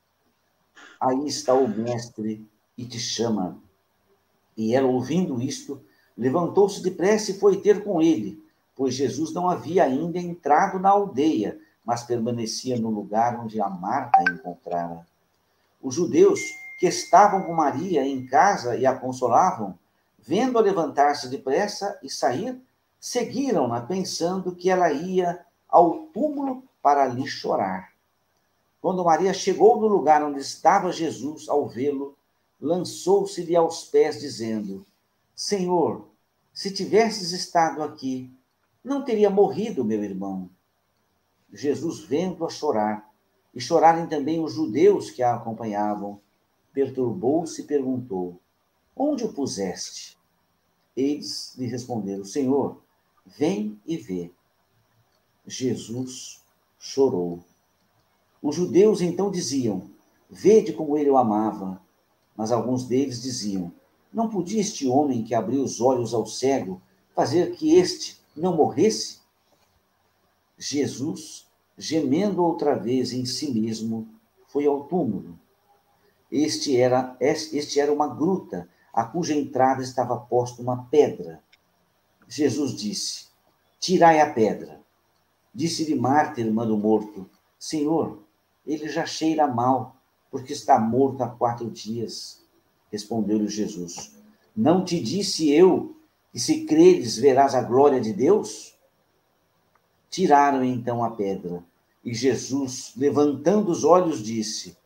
Aí 1.01 1.27
está 1.27 1.55
o 1.55 1.66
Mestre 1.66 2.46
e 2.77 2.85
te 2.85 2.99
chama. 2.99 3.61
E 4.57 4.75
ela, 4.75 4.87
ouvindo 4.87 5.40
isto, 5.40 5.83
levantou-se 6.16 6.83
depressa 6.83 7.31
e 7.31 7.38
foi 7.38 7.61
ter 7.61 7.83
com 7.83 8.03
ele 8.03 8.39
pois 8.81 8.95
Jesus 8.95 9.35
não 9.35 9.47
havia 9.47 9.85
ainda 9.85 10.19
entrado 10.19 10.79
na 10.79 10.88
aldeia, 10.88 11.61
mas 11.85 12.03
permanecia 12.03 12.79
no 12.79 12.88
lugar 12.88 13.38
onde 13.38 13.61
a 13.61 13.69
Marta 13.69 14.23
encontrara. 14.23 15.07
Os 15.83 15.95
judeus 15.95 16.40
que 16.79 16.87
estavam 16.87 17.43
com 17.43 17.53
Maria 17.53 18.07
em 18.07 18.25
casa 18.25 18.75
e 18.75 18.87
a 18.87 18.95
consolavam, 18.99 19.79
vendo-a 20.19 20.62
levantar-se 20.62 21.29
depressa 21.29 22.01
e 22.03 22.09
sair, 22.09 22.59
seguiram-na, 22.99 23.83
pensando 23.83 24.57
que 24.57 24.71
ela 24.71 24.90
ia 24.90 25.45
ao 25.69 26.07
túmulo 26.07 26.64
para 26.81 27.05
lhe 27.07 27.27
chorar. 27.27 27.93
Quando 28.81 29.05
Maria 29.05 29.35
chegou 29.35 29.79
no 29.79 29.88
lugar 29.88 30.25
onde 30.25 30.40
estava 30.40 30.90
Jesus, 30.90 31.51
ao 31.51 31.69
vê-lo, 31.69 32.16
lançou-se-lhe 32.59 33.55
aos 33.55 33.85
pés, 33.85 34.19
dizendo: 34.19 34.87
Senhor, 35.37 36.09
se 36.51 36.73
tivesses 36.73 37.33
estado 37.33 37.83
aqui, 37.83 38.35
não 38.83 39.05
teria 39.05 39.31
morrido 39.31 39.85
meu 39.85 40.03
irmão. 40.03 40.51
Jesus, 41.53 42.01
vendo-a 42.01 42.49
chorar, 42.49 43.11
e 43.55 43.61
chorarem 43.61 44.07
também 44.07 44.43
os 44.43 44.53
judeus 44.55 45.11
que 45.11 45.23
a 45.23 45.35
acompanhavam, 45.35 46.21
perturbou-se 46.73 47.62
e 47.62 47.64
perguntou: 47.64 48.40
Onde 48.97 49.25
o 49.25 49.33
puseste? 49.33 50.16
Eles 50.97 51.55
lhe 51.57 51.66
responderam: 51.66 52.25
Senhor, 52.25 52.81
vem 53.27 53.81
e 53.85 53.97
vê. 53.97 54.31
Jesus 55.47 56.43
chorou. 56.79 57.40
Os 58.40 58.55
judeus 58.55 59.01
então 59.01 59.31
diziam: 59.31 59.90
Vede 60.29 60.73
como 60.73 60.97
ele 60.97 61.11
o 61.11 61.16
amava. 61.16 61.83
Mas 62.37 62.53
alguns 62.53 62.87
deles 62.87 63.21
diziam: 63.21 63.73
Não 64.12 64.31
podia 64.31 64.61
este 64.61 64.87
homem 64.87 65.25
que 65.25 65.35
abriu 65.35 65.62
os 65.62 65.81
olhos 65.81 66.14
ao 66.14 66.27
cego 66.27 66.81
fazer 67.14 67.55
que 67.57 67.75
este 67.75 68.19
não 68.40 68.57
morresse, 68.57 69.20
Jesus, 70.59 71.46
gemendo 71.76 72.42
outra 72.42 72.74
vez 72.74 73.12
em 73.12 73.24
si 73.24 73.53
mesmo, 73.53 74.09
foi 74.48 74.66
ao 74.66 74.85
túmulo. 74.85 75.38
Este 76.33 76.76
era, 76.76 77.16
este 77.20 77.79
era 77.79 77.92
uma 77.92 78.09
gruta 78.09 78.68
a 78.92 79.05
cuja 79.05 79.35
entrada 79.35 79.83
estava 79.83 80.16
posta 80.16 80.62
uma 80.62 80.85
pedra. 80.85 81.42
Jesus 82.26 82.72
disse: 82.74 83.26
Tirai 83.79 84.20
a 84.20 84.33
pedra. 84.33 84.81
Disse-lhe 85.55 85.94
Marta, 85.94 86.40
irmã 86.40 86.66
do 86.66 86.76
morto: 86.76 87.29
Senhor, 87.59 88.18
ele 88.66 88.88
já 88.88 89.05
cheira 89.05 89.46
mal, 89.46 89.96
porque 90.31 90.53
está 90.53 90.79
morto 90.79 91.22
há 91.22 91.29
quatro 91.29 91.70
dias. 91.70 92.42
Respondeu-lhe 92.90 93.48
Jesus: 93.48 94.16
Não 94.57 94.85
te 94.85 95.00
disse 95.00 95.50
eu 95.50 95.94
que 96.33 96.38
se 96.38 96.64
creres 96.64 97.16
verás 97.16 97.55
a 97.55 97.62
glória 97.62 98.01
de 98.01 98.12
Deus? 98.12 98.79
Tiraram 100.09 100.64
então 100.64 101.05
a 101.05 101.11
pedra. 101.11 101.64
E 102.05 102.14
Jesus, 102.14 102.93
levantando 102.97 103.71
os 103.71 103.85
olhos, 103.85 104.23
disse: 104.23 104.77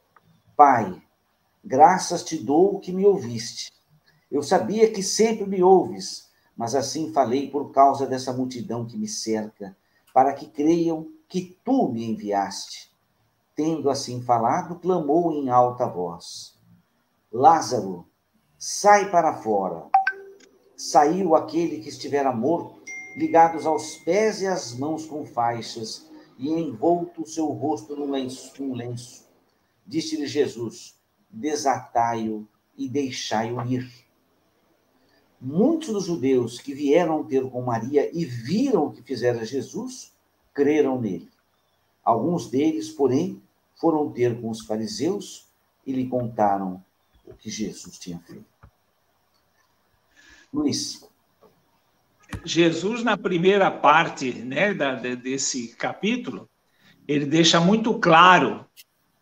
Pai, 0.57 1.01
graças 1.65 2.25
te 2.25 2.37
dou 2.37 2.81
que 2.81 2.93
me 2.93 3.05
ouviste. 3.05 3.73
Eu 4.31 4.43
sabia 4.43 4.91
que 4.91 5.03
sempre 5.03 5.47
me 5.47 5.63
ouves, 5.63 6.29
mas 6.57 6.75
assim 6.75 7.13
falei 7.13 7.51
por 7.51 7.71
causa 7.71 8.07
dessa 8.07 8.33
multidão 8.33 8.85
que 8.85 8.97
me 8.97 9.07
cerca, 9.07 9.77
para 10.13 10.33
que 10.33 10.47
creiam 10.47 11.09
que 11.29 11.57
tu 11.65 11.89
me 11.89 12.05
enviaste. 12.05 12.93
Tendo 13.55 13.89
assim 13.89 14.21
falado, 14.21 14.81
clamou 14.81 15.33
em 15.33 15.49
alta 15.49 15.87
voz: 15.87 16.59
Lázaro, 17.33 18.07
sai 18.59 19.11
para 19.11 19.35
fora. 19.35 19.87
Saiu 20.77 21.35
aquele 21.35 21.81
que 21.81 21.89
estivera 21.89 22.33
morto, 22.33 22.83
ligados 23.17 23.65
aos 23.65 23.97
pés 23.99 24.43
e 24.43 24.47
às 24.47 24.75
mãos 24.77 25.07
com 25.07 25.25
faixas, 25.25 26.11
e 26.39 26.51
envolto 26.51 27.23
o 27.23 27.27
seu 27.27 27.47
rosto 27.47 27.95
num 27.97 28.11
lenço. 28.11 28.61
Num 28.61 28.75
lenço. 28.75 29.25
Disse-lhe 29.87 30.27
Jesus: 30.27 30.97
Desatai-o 31.31 32.47
e 32.77 32.89
deixai-o 32.89 33.61
ir. 33.67 33.89
Muitos 35.41 35.89
dos 35.89 36.05
judeus 36.05 36.59
que 36.59 36.75
vieram 36.75 37.23
ter 37.23 37.49
com 37.51 37.63
Maria 37.63 38.11
e 38.17 38.25
viram 38.25 38.87
o 38.87 38.93
que 38.93 39.03
fizera 39.03 39.45
Jesus, 39.45 40.13
creram 40.53 41.01
nele. 41.01 41.29
Alguns 42.03 42.49
deles, 42.49 42.91
porém, 42.91 43.43
foram 43.77 44.11
ter 44.11 44.41
com 44.41 44.51
os 44.51 44.65
fariseus 44.65 45.47
e 45.87 45.93
lhe 45.93 46.09
contaram 46.09 46.83
o 47.27 47.35
que 47.35 47.51
Jesus 47.51 47.99
tinha 47.99 48.19
feito. 48.21 48.54
Luiz. 50.55 51.05
Jesus, 52.45 53.03
na 53.03 53.17
primeira 53.17 53.73
parte 53.73 54.33
né, 54.33 54.73
da, 54.73 54.95
desse 54.95 55.75
capítulo, 55.75 56.49
ele 57.09 57.27
deixa 57.27 57.61
muito 57.61 57.99
claro 57.99 58.64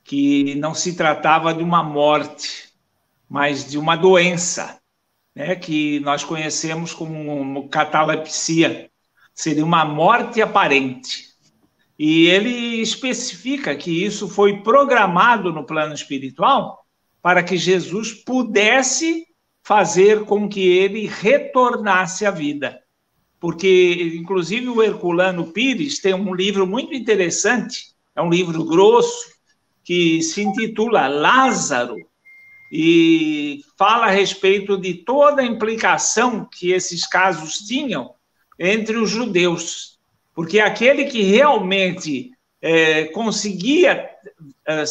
que 0.05 0.55
não 0.57 0.75
se 0.75 0.95
tratava 0.95 1.55
de 1.55 1.63
uma 1.63 1.83
morte, 1.83 2.69
mas 3.29 3.69
de 3.69 3.79
uma 3.79 3.97
doença, 3.97 4.79
né, 5.35 5.57
que 5.57 6.01
nós 6.01 6.23
conhecemos 6.23 6.93
como 6.93 7.67
catalepsia. 7.71 8.91
Seria 9.35 9.65
uma 9.65 9.87
morte 9.87 10.43
aparente. 10.43 11.33
E 11.99 12.27
ele 12.27 12.83
especifica 12.83 13.75
que 13.75 14.05
isso 14.05 14.29
foi 14.29 14.63
programado 14.63 15.51
no 15.51 15.65
plano 15.65 15.95
espiritual 15.95 16.85
para 17.23 17.43
que 17.43 17.57
Jesus 17.57 18.13
pudesse 18.13 19.27
fazer 19.63 20.25
com 20.25 20.49
que 20.49 20.67
ele 20.67 21.07
retornasse 21.07 22.27
à 22.27 22.31
vida. 22.31 22.81
Porque, 23.39 24.13
inclusive, 24.17 24.69
o 24.69 24.83
Herculano 24.83 25.53
Pires 25.53 26.01
tem 26.01 26.15
um 26.15 26.35
livro 26.35 26.67
muito 26.67 26.95
interessante, 26.95 27.93
é 28.15 28.23
um 28.23 28.31
livro 28.31 28.65
grosso, 28.65 29.33
que 29.85 30.23
se 30.23 30.43
intitula 30.43 31.09
Lázaro, 31.09 31.97
e 32.71 33.61
fala 33.77 34.07
a 34.07 34.11
respeito 34.11 34.79
de 34.79 34.95
toda 34.95 35.43
a 35.43 35.47
implicação 35.47 36.49
que 36.51 36.73
esses 36.73 37.07
casos 37.07 37.59
tinham 37.59 38.15
entre 38.59 38.97
os 38.97 39.11
judeus 39.11 39.93
porque 40.35 40.61
aquele 40.61 41.05
que 41.07 41.23
realmente 41.23 42.31
é, 42.61 43.07
conseguia 43.07 44.09
é, 44.67 44.85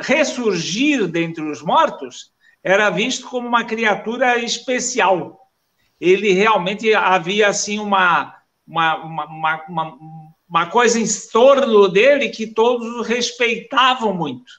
ressurgir 0.00 1.06
dentre 1.08 1.42
os 1.42 1.62
mortos 1.62 2.32
era 2.64 2.88
visto 2.88 3.28
como 3.28 3.46
uma 3.46 3.62
criatura 3.62 4.38
especial. 4.38 5.38
Ele 6.00 6.32
realmente 6.32 6.94
havia 6.94 7.48
assim 7.48 7.78
uma, 7.78 8.34
uma, 8.66 8.96
uma, 9.04 9.64
uma, 9.68 9.98
uma 10.48 10.66
coisa 10.66 10.98
em 10.98 11.04
torno 11.30 11.86
dele 11.88 12.30
que 12.30 12.46
todos 12.46 13.06
respeitavam 13.06 14.14
muito. 14.14 14.50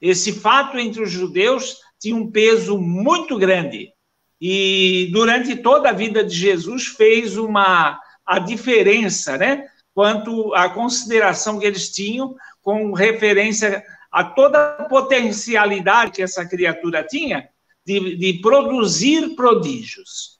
Esse 0.00 0.32
fato 0.32 0.76
entre 0.78 1.00
os 1.00 1.10
judeus 1.10 1.78
tinha 2.00 2.16
um 2.16 2.30
peso 2.30 2.76
muito 2.76 3.38
grande. 3.38 3.92
E 4.40 5.08
durante 5.12 5.56
toda 5.56 5.90
a 5.90 5.92
vida 5.92 6.24
de 6.24 6.34
Jesus 6.34 6.86
fez 6.86 7.36
uma 7.36 8.00
a 8.26 8.38
diferença, 8.38 9.38
né? 9.38 9.64
Quanto 9.94 10.54
à 10.54 10.68
consideração 10.68 11.58
que 11.58 11.66
eles 11.66 11.90
tinham 11.90 12.36
com 12.62 12.92
referência 12.92 13.82
a 14.10 14.24
toda 14.24 14.76
a 14.78 14.84
potencialidade 14.84 16.12
que 16.12 16.22
essa 16.22 16.46
criatura 16.46 17.04
tinha 17.04 17.48
de, 17.84 18.16
de 18.16 18.40
produzir 18.40 19.34
prodígios. 19.34 20.38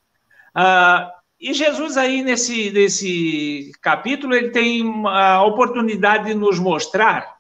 Ah, 0.55 1.13
e 1.41 1.55
Jesus 1.55 1.97
aí 1.97 2.23
nesse, 2.23 2.71
nesse 2.71 3.71
capítulo 3.81 4.35
ele 4.35 4.51
tem 4.51 4.83
a 5.07 5.45
oportunidade 5.45 6.27
de 6.27 6.35
nos 6.35 6.59
mostrar 6.59 7.37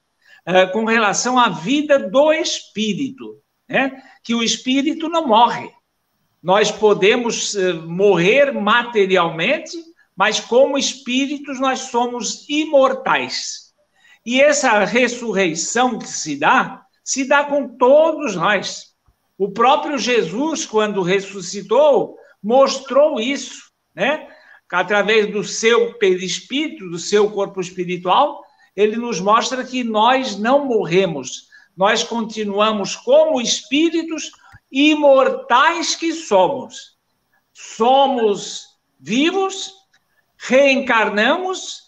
ah, 0.47 0.67
com 0.69 0.85
relação 0.85 1.38
à 1.38 1.49
vida 1.49 1.99
do 1.99 2.33
espírito, 2.33 3.41
né? 3.69 4.03
Que 4.25 4.35
o 4.35 4.43
espírito 4.43 5.09
não 5.09 5.27
morre. 5.27 5.71
Nós 6.43 6.71
podemos 6.71 7.55
uh, 7.55 7.83
morrer 7.87 8.53
materialmente, 8.53 9.77
mas 10.17 10.38
como 10.38 10.79
espíritos 10.79 11.59
nós 11.61 11.81
somos 11.81 12.49
imortais. 12.49 13.67
E 14.24 14.40
essa 14.40 14.85
ressurreição 14.85 15.98
que 15.98 16.09
se 16.09 16.37
dá, 16.37 16.83
se 17.02 17.26
dá 17.26 17.44
com 17.44 17.76
todos 17.76 18.37
nós. 18.37 18.94
O 19.37 19.50
próprio 19.50 19.98
Jesus, 19.98 20.66
quando 20.66 21.02
ressuscitou, 21.02 22.16
mostrou 22.42 23.20
isso, 23.20 23.70
né? 23.94 24.28
Através 24.70 25.33
do 25.33 25.42
seu 25.42 25.94
perispírito, 25.94 26.90
do 26.90 26.98
seu 26.98 27.31
corpo 27.31 27.61
espiritual, 27.61 28.42
ele 28.76 28.96
nos 28.96 29.18
mostra 29.18 29.64
que 29.64 29.83
nós 29.83 30.37
não 30.38 30.66
morremos, 30.66 31.48
nós 31.76 32.04
continuamos 32.04 32.94
como 32.94 33.40
espíritos 33.40 34.31
imortais 34.70 35.94
que 35.94 36.12
somos. 36.12 36.98
Somos 37.52 38.66
vivos 39.00 39.78
reencarnamos, 40.38 41.88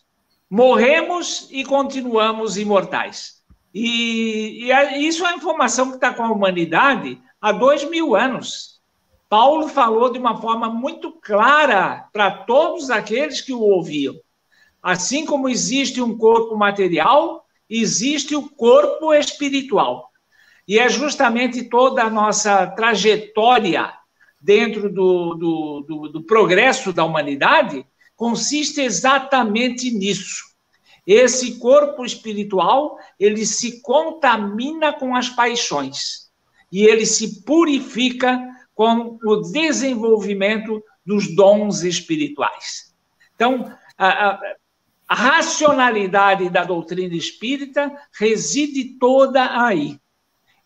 morremos 0.50 1.46
e 1.52 1.64
continuamos 1.64 2.56
imortais. 2.56 3.40
E, 3.72 4.68
e 4.68 5.06
isso 5.06 5.24
é 5.24 5.34
informação 5.34 5.90
que 5.90 5.94
está 5.94 6.12
com 6.12 6.24
a 6.24 6.32
humanidade 6.32 7.20
há 7.40 7.52
dois 7.52 7.88
mil 7.88 8.16
anos. 8.16 8.80
Paulo 9.28 9.68
falou 9.68 10.10
de 10.10 10.18
uma 10.18 10.40
forma 10.40 10.68
muito 10.68 11.12
clara 11.12 12.08
para 12.12 12.32
todos 12.32 12.90
aqueles 12.90 13.40
que 13.40 13.52
o 13.52 13.60
ouviam. 13.60 14.16
Assim 14.82 15.24
como 15.24 15.48
existe 15.48 16.02
um 16.02 16.18
corpo 16.18 16.56
material, 16.56 17.46
existe 17.68 18.34
o 18.34 18.48
corpo 18.48 19.14
espiritual. 19.14 20.10
E 20.66 20.80
é 20.80 20.88
justamente 20.88 21.62
toda 21.68 22.02
a 22.02 22.10
nossa 22.10 22.66
trajetória 22.66 23.92
dentro 24.40 24.92
do, 24.92 25.34
do, 25.34 25.84
do, 25.86 26.08
do 26.08 26.22
progresso 26.22 26.92
da 26.92 27.04
humanidade 27.04 27.86
consiste 28.20 28.82
exatamente 28.82 29.90
nisso. 29.90 30.44
Esse 31.06 31.58
corpo 31.58 32.04
espiritual, 32.04 32.98
ele 33.18 33.46
se 33.46 33.80
contamina 33.80 34.92
com 34.92 35.16
as 35.16 35.30
paixões 35.30 36.30
e 36.70 36.84
ele 36.84 37.06
se 37.06 37.42
purifica 37.44 38.38
com 38.74 39.18
o 39.24 39.36
desenvolvimento 39.36 40.84
dos 41.04 41.34
dons 41.34 41.82
espirituais. 41.82 42.94
Então, 43.34 43.74
a, 43.96 44.28
a, 44.28 44.40
a 45.08 45.14
racionalidade 45.14 46.50
da 46.50 46.62
doutrina 46.62 47.14
espírita 47.14 47.90
reside 48.12 48.98
toda 48.98 49.64
aí. 49.64 49.98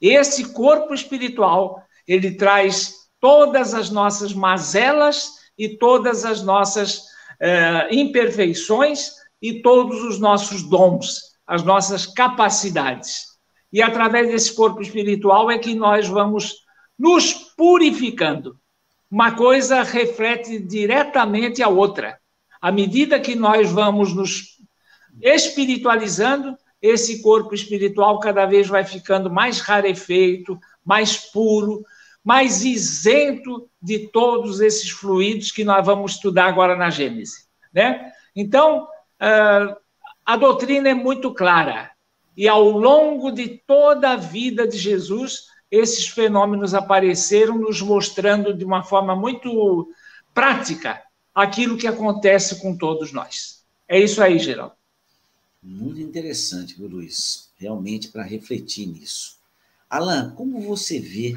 Esse 0.00 0.52
corpo 0.52 0.92
espiritual, 0.92 1.80
ele 2.04 2.32
traz 2.32 3.08
todas 3.20 3.74
as 3.74 3.90
nossas 3.90 4.34
mazelas 4.34 5.34
e 5.56 5.68
todas 5.68 6.24
as 6.24 6.42
nossas 6.42 7.13
é, 7.40 7.94
imperfeições 7.94 9.12
e 9.40 9.60
todos 9.60 10.02
os 10.02 10.18
nossos 10.18 10.62
dons, 10.62 11.34
as 11.46 11.62
nossas 11.62 12.06
capacidades. 12.06 13.34
E 13.72 13.82
através 13.82 14.28
desse 14.28 14.54
corpo 14.54 14.80
espiritual 14.80 15.50
é 15.50 15.58
que 15.58 15.74
nós 15.74 16.08
vamos 16.08 16.54
nos 16.98 17.32
purificando. 17.56 18.58
Uma 19.10 19.32
coisa 19.32 19.82
reflete 19.82 20.58
diretamente 20.58 21.62
a 21.62 21.68
outra. 21.68 22.18
À 22.60 22.72
medida 22.72 23.20
que 23.20 23.34
nós 23.34 23.70
vamos 23.70 24.14
nos 24.14 24.58
espiritualizando, 25.20 26.56
esse 26.80 27.22
corpo 27.22 27.54
espiritual 27.54 28.18
cada 28.20 28.46
vez 28.46 28.68
vai 28.68 28.84
ficando 28.84 29.30
mais 29.30 29.60
rarefeito, 29.60 30.58
mais 30.84 31.16
puro, 31.16 31.84
mas 32.24 32.64
isento 32.64 33.68
de 33.80 34.08
todos 34.08 34.60
esses 34.60 34.88
fluidos 34.90 35.52
que 35.52 35.62
nós 35.62 35.84
vamos 35.84 36.12
estudar 36.12 36.46
agora 36.46 36.74
na 36.74 36.88
Gênesis. 36.88 37.46
Né? 37.72 38.10
Então, 38.34 38.88
ah, 39.20 39.76
a 40.24 40.36
doutrina 40.36 40.88
é 40.88 40.94
muito 40.94 41.34
clara. 41.34 41.90
E 42.36 42.48
ao 42.48 42.68
longo 42.70 43.30
de 43.30 43.62
toda 43.66 44.12
a 44.12 44.16
vida 44.16 44.66
de 44.66 44.78
Jesus, 44.78 45.44
esses 45.70 46.08
fenômenos 46.08 46.72
apareceram, 46.72 47.58
nos 47.58 47.82
mostrando 47.82 48.54
de 48.54 48.64
uma 48.64 48.82
forma 48.82 49.14
muito 49.14 49.88
prática 50.32 51.02
aquilo 51.34 51.76
que 51.76 51.86
acontece 51.86 52.60
com 52.60 52.76
todos 52.76 53.12
nós. 53.12 53.64
É 53.86 54.00
isso 54.00 54.22
aí, 54.22 54.38
Geraldo. 54.38 54.74
Muito 55.62 56.00
interessante, 56.00 56.80
Luiz? 56.80 57.52
Realmente 57.56 58.08
para 58.08 58.22
refletir 58.22 58.86
nisso. 58.86 59.38
Alan, 59.88 60.30
como 60.34 60.60
você 60.60 60.98
vê 60.98 61.34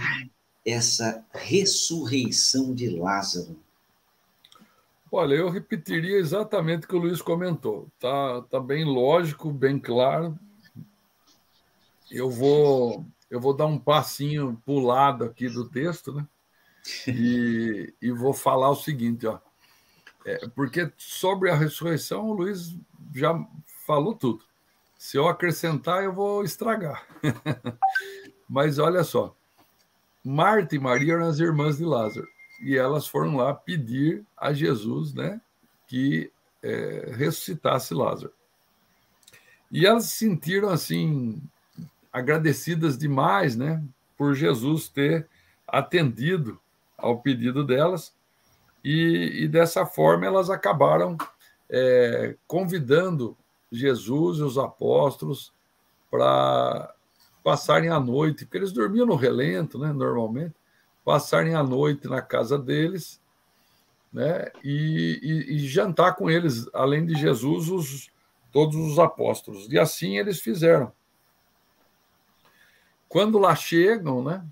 essa 0.67 1.25
ressurreição 1.31 2.75
de 2.75 2.89
Lázaro? 2.89 3.57
Olha, 5.09 5.35
eu 5.35 5.49
repetiria 5.49 6.17
exatamente 6.17 6.83
o 6.85 6.89
que 6.89 6.95
o 6.95 6.99
Luiz 6.99 7.21
comentou. 7.21 7.87
Tá, 7.97 8.41
tá 8.41 8.59
bem 8.59 8.83
lógico, 8.83 9.49
bem 9.49 9.79
claro. 9.79 10.37
Eu 12.11 12.29
vou, 12.29 13.05
eu 13.29 13.39
vou 13.39 13.53
dar 13.53 13.65
um 13.65 13.79
passinho 13.79 14.61
para 14.65 14.73
o 14.73 14.79
lado 14.79 15.23
aqui 15.23 15.47
do 15.47 15.69
texto, 15.69 16.13
né? 16.13 16.27
E, 17.07 17.93
e 18.01 18.11
vou 18.11 18.33
falar 18.33 18.69
o 18.69 18.75
seguinte, 18.75 19.25
ó. 19.25 19.39
É, 20.25 20.45
porque 20.49 20.91
sobre 20.97 21.49
a 21.49 21.55
ressurreição, 21.55 22.25
o 22.25 22.33
Luiz 22.33 22.75
já 23.15 23.33
falou 23.85 24.13
tudo. 24.13 24.43
Se 24.97 25.15
eu 25.15 25.29
acrescentar, 25.29 26.03
eu 26.03 26.11
vou 26.11 26.43
estragar. 26.43 27.07
Mas 28.49 28.79
olha 28.79 29.05
só, 29.05 29.36
Marta 30.27 30.75
e 30.75 30.79
Maria 30.79 31.13
eram 31.13 31.29
as 31.29 31.39
irmãs 31.39 31.77
de 31.77 31.85
Lázaro 31.85 32.27
e 32.61 32.75
elas 32.75 33.07
foram 33.07 33.37
lá 33.37 33.53
pedir 33.53 34.25
a 34.35 34.51
Jesus, 34.51 35.13
né, 35.13 35.39
que 35.87 36.29
é, 36.61 37.13
ressuscitasse 37.15 37.93
Lázaro. 37.93 38.33
E 39.71 39.85
elas 39.85 40.03
se 40.03 40.17
sentiram 40.17 40.67
assim 40.67 41.41
agradecidas 42.11 42.97
demais, 42.97 43.55
né, 43.55 43.81
por 44.17 44.33
Jesus 44.33 44.89
ter 44.89 45.29
atendido 45.65 46.59
ao 46.97 47.21
pedido 47.21 47.63
delas 47.63 48.13
e, 48.83 49.43
e 49.43 49.47
dessa 49.47 49.85
forma 49.85 50.25
elas 50.25 50.49
acabaram 50.49 51.17
é, 51.69 52.35
convidando 52.45 53.37
Jesus 53.71 54.39
e 54.39 54.43
os 54.43 54.57
apóstolos 54.57 55.53
para 56.11 56.93
passarem 57.47 57.87
a 57.87 57.97
noite, 57.97 58.43
porque 58.43 58.57
eles 58.57 58.73
dormiam 58.73 59.05
no 59.05 59.15
relento, 59.15 59.79
né, 59.79 59.93
normalmente, 59.93 60.53
passarem 61.05 61.55
a 61.55 61.63
noite 61.63 62.05
na 62.05 62.21
casa 62.21 62.59
deles, 62.59 63.21
né, 64.11 64.51
e, 64.61 65.17
e, 65.23 65.55
e 65.55 65.59
jantar 65.59 66.17
com 66.17 66.29
eles, 66.29 66.67
além 66.73 67.05
de 67.05 67.15
Jesus, 67.15 67.69
os, 67.69 68.11
todos 68.51 68.75
os 68.75 68.99
apóstolos. 68.99 69.71
E 69.71 69.79
assim 69.79 70.17
eles 70.17 70.41
fizeram. 70.41 70.91
Quando 73.07 73.39
lá 73.39 73.55
chegam, 73.55 74.21
né, 74.21 74.45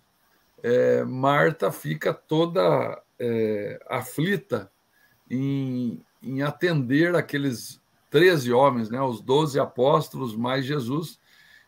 é, 0.63 1.03
Marta 1.03 1.73
fica 1.73 2.13
toda 2.13 3.03
é, 3.19 3.77
aflita 3.89 4.71
em, 5.29 6.01
em 6.23 6.43
atender 6.43 7.13
aqueles 7.13 7.77
13 8.09 8.53
homens, 8.53 8.89
né, 8.89 9.01
os 9.01 9.19
12 9.19 9.59
apóstolos 9.59 10.33
mais 10.33 10.63
Jesus, 10.63 11.19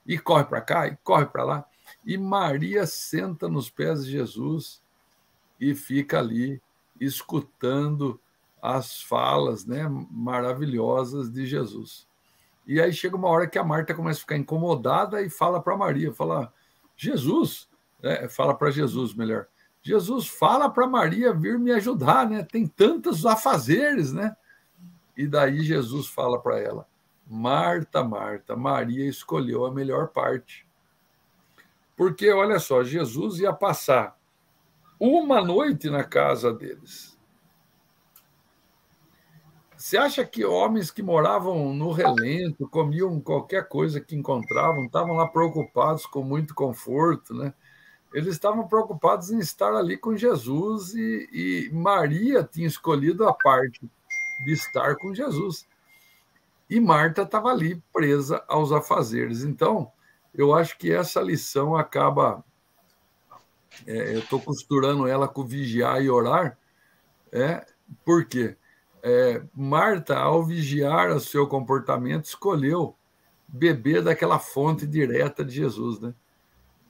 e 0.07 0.17
corre 0.17 0.45
para 0.45 0.61
cá, 0.61 0.87
e 0.87 0.95
corre 1.03 1.25
para 1.25 1.43
lá. 1.43 1.65
E 2.05 2.17
Maria 2.17 2.85
senta 2.85 3.49
nos 3.49 3.69
pés 3.69 4.05
de 4.05 4.11
Jesus 4.11 4.81
e 5.59 5.75
fica 5.75 6.19
ali 6.19 6.61
escutando 6.99 8.19
as 8.61 9.01
falas 9.01 9.65
né, 9.65 9.87
maravilhosas 10.09 11.29
de 11.31 11.45
Jesus. 11.45 12.07
E 12.65 12.81
aí 12.81 12.91
chega 12.91 13.15
uma 13.15 13.29
hora 13.29 13.47
que 13.47 13.57
a 13.57 13.63
Marta 13.63 13.93
começa 13.93 14.19
a 14.19 14.21
ficar 14.21 14.37
incomodada 14.37 15.21
e 15.21 15.29
fala 15.29 15.61
para 15.61 15.77
Maria, 15.77 16.11
fala, 16.11 16.51
Jesus, 16.95 17.69
né, 18.01 18.27
fala 18.27 18.53
para 18.53 18.71
Jesus, 18.71 19.13
melhor, 19.13 19.47
Jesus, 19.81 20.27
fala 20.27 20.69
para 20.69 20.85
Maria 20.85 21.33
vir 21.33 21.57
me 21.57 21.71
ajudar, 21.71 22.29
né? 22.29 22.43
Tem 22.43 22.67
tantos 22.67 23.25
afazeres, 23.25 24.11
né? 24.11 24.35
E 25.15 25.25
daí 25.25 25.61
Jesus 25.61 26.07
fala 26.07 26.41
para 26.41 26.59
ela, 26.59 26.85
Marta, 27.29 28.03
Marta, 28.03 28.55
Maria 28.55 29.07
escolheu 29.07 29.65
a 29.65 29.71
melhor 29.71 30.07
parte. 30.09 30.67
Porque, 31.95 32.31
olha 32.31 32.59
só, 32.59 32.83
Jesus 32.83 33.39
ia 33.39 33.51
passar 33.51 34.17
uma 34.99 35.43
noite 35.43 35.89
na 35.89 36.03
casa 36.03 36.53
deles. 36.53 37.17
Você 39.75 39.95
acha 39.95 40.25
que 40.25 40.43
homens 40.43 40.89
que 40.89 41.03
moravam 41.03 41.73
no 41.73 41.91
relento, 41.91 42.67
comiam 42.67 43.19
qualquer 43.21 43.67
coisa 43.67 44.01
que 44.01 44.15
encontravam, 44.15 44.85
estavam 44.85 45.15
lá 45.15 45.27
preocupados 45.27 46.05
com 46.07 46.23
muito 46.23 46.55
conforto, 46.55 47.33
né? 47.33 47.53
Eles 48.11 48.29
estavam 48.29 48.67
preocupados 48.67 49.29
em 49.31 49.37
estar 49.37 49.75
ali 49.75 49.95
com 49.95 50.17
Jesus 50.17 50.95
e, 50.95 51.29
e 51.31 51.69
Maria 51.71 52.43
tinha 52.43 52.65
escolhido 52.65 53.27
a 53.27 53.33
parte 53.33 53.87
de 54.43 54.53
estar 54.53 54.95
com 54.95 55.13
Jesus. 55.13 55.67
E 56.69 56.79
Marta 56.79 57.21
estava 57.21 57.49
ali 57.49 57.81
presa 57.93 58.43
aos 58.47 58.71
afazeres. 58.71 59.43
Então, 59.43 59.91
eu 60.33 60.53
acho 60.53 60.77
que 60.77 60.91
essa 60.91 61.21
lição 61.21 61.75
acaba. 61.75 62.43
É, 63.85 64.15
eu 64.15 64.19
estou 64.19 64.39
costurando 64.39 65.07
ela 65.07 65.27
com 65.27 65.45
vigiar 65.45 66.01
e 66.01 66.09
orar. 66.09 66.57
É, 67.31 67.65
por 68.03 68.25
quê? 68.25 68.57
É, 69.01 69.41
Marta, 69.55 70.17
ao 70.17 70.43
vigiar 70.43 71.11
o 71.11 71.19
seu 71.19 71.47
comportamento, 71.47 72.25
escolheu 72.25 72.95
beber 73.47 74.03
daquela 74.03 74.39
fonte 74.39 74.85
direta 74.85 75.45
de 75.45 75.55
Jesus, 75.55 75.99
né? 75.99 76.13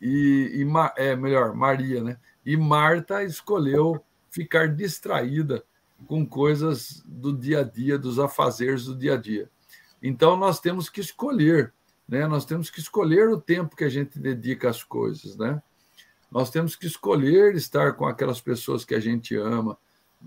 E, 0.01 0.63
e 0.63 0.67
é 0.95 1.15
melhor, 1.15 1.53
Maria, 1.53 2.03
né? 2.03 2.17
E 2.45 2.55
Marta 2.55 3.23
escolheu 3.23 4.03
ficar 4.30 4.67
distraída 4.69 5.63
com 6.07 6.25
coisas 6.25 7.03
do 7.05 7.36
dia 7.36 7.61
a 7.61 7.63
dia, 7.63 7.97
dos 7.97 8.19
afazeres 8.19 8.86
do 8.86 8.95
dia 8.95 9.15
a 9.15 9.17
dia. 9.17 9.49
Então, 10.07 10.37
nós 10.37 10.61
temos 10.61 10.89
que 10.89 11.01
escolher, 11.01 11.73
né? 12.07 12.25
Nós 12.27 12.45
temos 12.45 12.69
que 12.69 12.79
escolher 12.79 13.27
o 13.27 13.41
tempo 13.41 13.75
que 13.75 13.83
a 13.83 13.89
gente 13.89 14.17
dedica 14.17 14.69
às 14.69 14.81
coisas, 14.81 15.35
né? 15.35 15.61
Nós 16.31 16.49
temos 16.49 16.77
que 16.77 16.87
escolher 16.87 17.55
estar 17.55 17.91
com 17.91 18.05
aquelas 18.05 18.39
pessoas 18.39 18.85
que 18.85 18.95
a 18.95 19.01
gente 19.01 19.35
ama. 19.35 19.77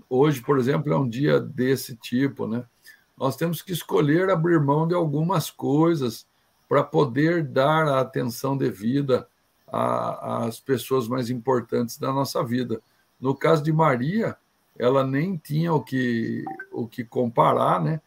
Hoje, 0.07 0.39
por 0.39 0.59
exemplo, 0.59 0.93
é 0.93 0.95
um 0.95 1.09
dia 1.09 1.39
desse 1.39 1.95
tipo, 1.95 2.45
né? 2.45 2.63
Nós 3.17 3.35
temos 3.35 3.63
que 3.63 3.71
escolher 3.71 4.29
abrir 4.29 4.59
mão 4.59 4.87
de 4.87 4.93
algumas 4.93 5.49
coisas 5.49 6.27
para 6.69 6.83
poder 6.83 7.43
dar 7.43 7.87
a 7.87 8.01
atenção 8.01 8.55
devida 8.55 9.27
às 9.67 10.59
pessoas 10.59 11.07
mais 11.07 11.31
importantes 11.31 11.97
da 11.97 12.13
nossa 12.13 12.43
vida. 12.43 12.79
No 13.19 13.33
caso 13.33 13.63
de 13.63 13.73
Maria, 13.73 14.37
ela 14.77 15.03
nem 15.03 15.37
tinha 15.37 15.73
o 15.73 15.83
que, 15.83 16.45
o 16.71 16.87
que 16.87 17.03
comparar, 17.03 17.81
né? 17.81 17.99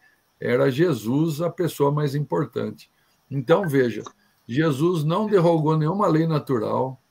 Era 0.45 0.71
Jesus 0.71 1.41
a 1.41 1.49
pessoa 1.49 1.91
mais 1.91 2.15
importante. 2.15 2.89
Então, 3.29 3.67
veja, 3.67 4.03
Jesus 4.47 5.03
não 5.03 5.27
derrogou 5.27 5.77
nenhuma 5.77 6.07
lei 6.07 6.27
natural. 6.27 7.01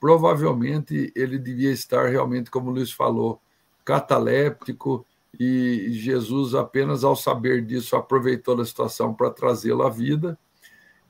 Provavelmente 0.00 1.12
ele 1.14 1.38
devia 1.38 1.72
estar 1.72 2.08
realmente, 2.08 2.50
como 2.50 2.70
o 2.70 2.74
Luiz 2.74 2.92
falou, 2.92 3.40
cataléptico, 3.84 5.04
e 5.38 5.90
Jesus, 5.92 6.54
apenas 6.54 7.04
ao 7.04 7.14
saber 7.14 7.64
disso, 7.64 7.96
aproveitou 7.96 8.56
da 8.56 8.64
situação 8.64 9.12
para 9.12 9.30
trazê-lo 9.30 9.82
à 9.82 9.90
vida. 9.90 10.38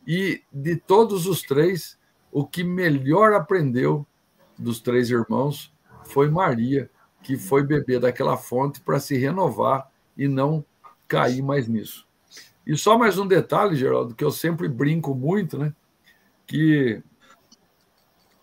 E 0.07 0.43
de 0.53 0.77
todos 0.77 1.27
os 1.27 1.43
três, 1.43 1.99
o 2.33 2.47
que 2.47 2.65
melhor 2.65 3.33
aprendeu 3.33 4.07
dos 4.59 4.81
três 4.81 5.11
irmãos 5.11 5.73
foi 6.05 6.31
Maria, 6.31 6.91
que 7.23 7.37
foi 7.37 7.63
beber 7.63 8.01
daquela 8.01 8.37
fonte 8.37 8.81
para 8.81 8.99
se 8.99 9.17
renovar 9.17 9.91
e 10.17 10.27
não 10.27 10.65
cair 11.09 11.43
mais 11.43 11.67
nisso. 11.67 12.07
E 12.67 12.77
só 12.77 12.99
mais 12.99 13.19
um 13.19 13.27
detalhe, 13.27 13.75
Geraldo, 13.75 14.15
que 14.15 14.23
eu 14.23 14.31
sempre 14.31 14.69
brinco 14.69 15.15
muito, 15.15 15.59
né? 15.59 15.75
Que 16.47 17.03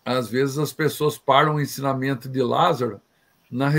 às 0.04 0.28
vezes 0.28 0.58
as 0.58 0.74
pessoas 0.74 1.18
param 1.18 1.56
o 1.56 1.62
ensinamento 1.62 2.28
de 2.28 2.42
Lázaro 2.42 3.00
na 3.50 3.70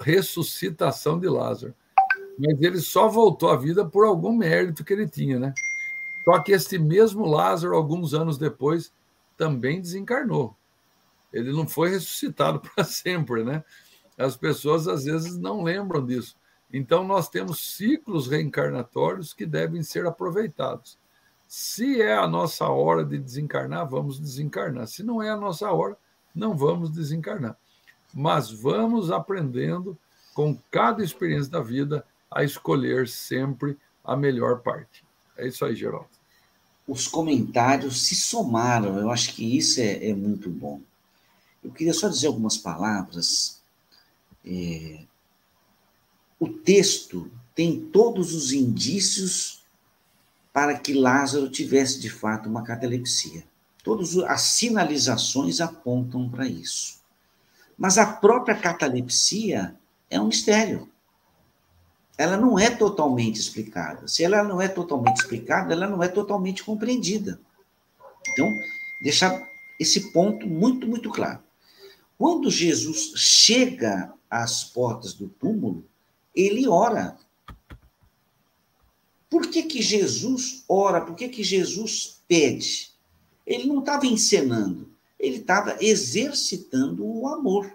ressuscitação 0.00 1.20
de 1.20 1.28
Lázaro. 1.28 1.74
Mas 2.38 2.60
ele 2.60 2.80
só 2.80 3.08
voltou 3.08 3.50
à 3.50 3.56
vida 3.56 3.84
por 3.84 4.06
algum 4.06 4.32
mérito 4.36 4.82
que 4.82 4.92
ele 4.92 5.08
tinha, 5.08 5.38
né? 5.38 5.54
Só 6.24 6.42
que 6.42 6.52
este 6.52 6.78
mesmo 6.78 7.26
Lázaro, 7.26 7.76
alguns 7.76 8.14
anos 8.14 8.38
depois, 8.38 8.92
também 9.36 9.80
desencarnou. 9.80 10.56
Ele 11.32 11.52
não 11.52 11.68
foi 11.68 11.90
ressuscitado 11.90 12.60
para 12.74 12.84
sempre, 12.84 13.44
né? 13.44 13.62
As 14.16 14.36
pessoas 14.36 14.88
às 14.88 15.04
vezes 15.04 15.36
não 15.36 15.62
lembram 15.62 16.04
disso. 16.04 16.36
Então, 16.76 17.04
nós 17.04 17.28
temos 17.28 17.76
ciclos 17.76 18.26
reencarnatórios 18.26 19.32
que 19.32 19.46
devem 19.46 19.80
ser 19.84 20.06
aproveitados. 20.06 20.98
Se 21.46 22.02
é 22.02 22.16
a 22.16 22.26
nossa 22.26 22.66
hora 22.66 23.04
de 23.04 23.16
desencarnar, 23.16 23.88
vamos 23.88 24.18
desencarnar. 24.18 24.88
Se 24.88 25.04
não 25.04 25.22
é 25.22 25.30
a 25.30 25.36
nossa 25.36 25.70
hora, 25.70 25.96
não 26.34 26.56
vamos 26.56 26.90
desencarnar. 26.90 27.56
mas 28.12 28.50
vamos 28.50 29.12
aprendendo 29.12 29.96
com 30.34 30.58
cada 30.68 31.02
experiência 31.02 31.50
da 31.50 31.60
vida 31.60 32.04
a 32.28 32.42
escolher 32.42 33.06
sempre 33.06 33.78
a 34.04 34.16
melhor 34.16 34.60
parte. 34.60 35.04
É 35.36 35.46
isso 35.46 35.64
aí, 35.64 35.76
Geraldo. 35.76 36.08
Os 36.88 37.06
comentários 37.06 38.02
se 38.02 38.16
somaram, 38.16 38.98
eu 38.98 39.10
acho 39.10 39.32
que 39.32 39.56
isso 39.56 39.80
é, 39.80 40.08
é 40.10 40.14
muito 40.14 40.50
bom. 40.50 40.80
Eu 41.62 41.70
queria 41.70 41.94
só 41.94 42.08
dizer 42.08 42.26
algumas 42.26 42.58
palavras. 42.58 43.62
É... 44.44 45.04
O 46.38 46.48
texto 46.48 47.30
tem 47.54 47.80
todos 47.80 48.34
os 48.34 48.52
indícios 48.52 49.62
para 50.52 50.78
que 50.78 50.92
Lázaro 50.92 51.48
tivesse 51.48 52.00
de 52.00 52.10
fato 52.10 52.48
uma 52.48 52.62
catalepsia. 52.62 53.44
Todas 53.82 54.16
as 54.18 54.40
sinalizações 54.40 55.60
apontam 55.60 56.28
para 56.28 56.46
isso. 56.46 57.00
Mas 57.76 57.98
a 57.98 58.06
própria 58.06 58.54
catalepsia 58.54 59.76
é 60.08 60.20
um 60.20 60.28
mistério. 60.28 60.88
Ela 62.16 62.36
não 62.36 62.58
é 62.58 62.70
totalmente 62.70 63.40
explicada. 63.40 64.06
Se 64.06 64.22
ela 64.22 64.44
não 64.44 64.60
é 64.60 64.68
totalmente 64.68 65.16
explicada, 65.16 65.72
ela 65.72 65.88
não 65.88 66.02
é 66.02 66.08
totalmente 66.08 66.62
compreendida. 66.62 67.40
Então, 68.28 68.48
deixar 69.02 69.46
esse 69.80 70.12
ponto 70.12 70.46
muito, 70.46 70.86
muito 70.86 71.10
claro. 71.10 71.40
Quando 72.16 72.50
Jesus 72.50 73.12
chega 73.16 74.12
às 74.30 74.62
portas 74.62 75.12
do 75.14 75.28
túmulo, 75.28 75.84
ele 76.34 76.66
ora. 76.66 77.16
Por 79.30 79.48
que, 79.48 79.62
que 79.62 79.82
Jesus 79.82 80.64
ora? 80.68 81.00
Por 81.00 81.14
que, 81.14 81.28
que 81.28 81.42
Jesus 81.42 82.22
pede? 82.26 82.92
Ele 83.46 83.66
não 83.66 83.80
estava 83.80 84.06
encenando, 84.06 84.90
ele 85.18 85.36
estava 85.36 85.76
exercitando 85.80 87.04
o 87.06 87.28
amor. 87.28 87.72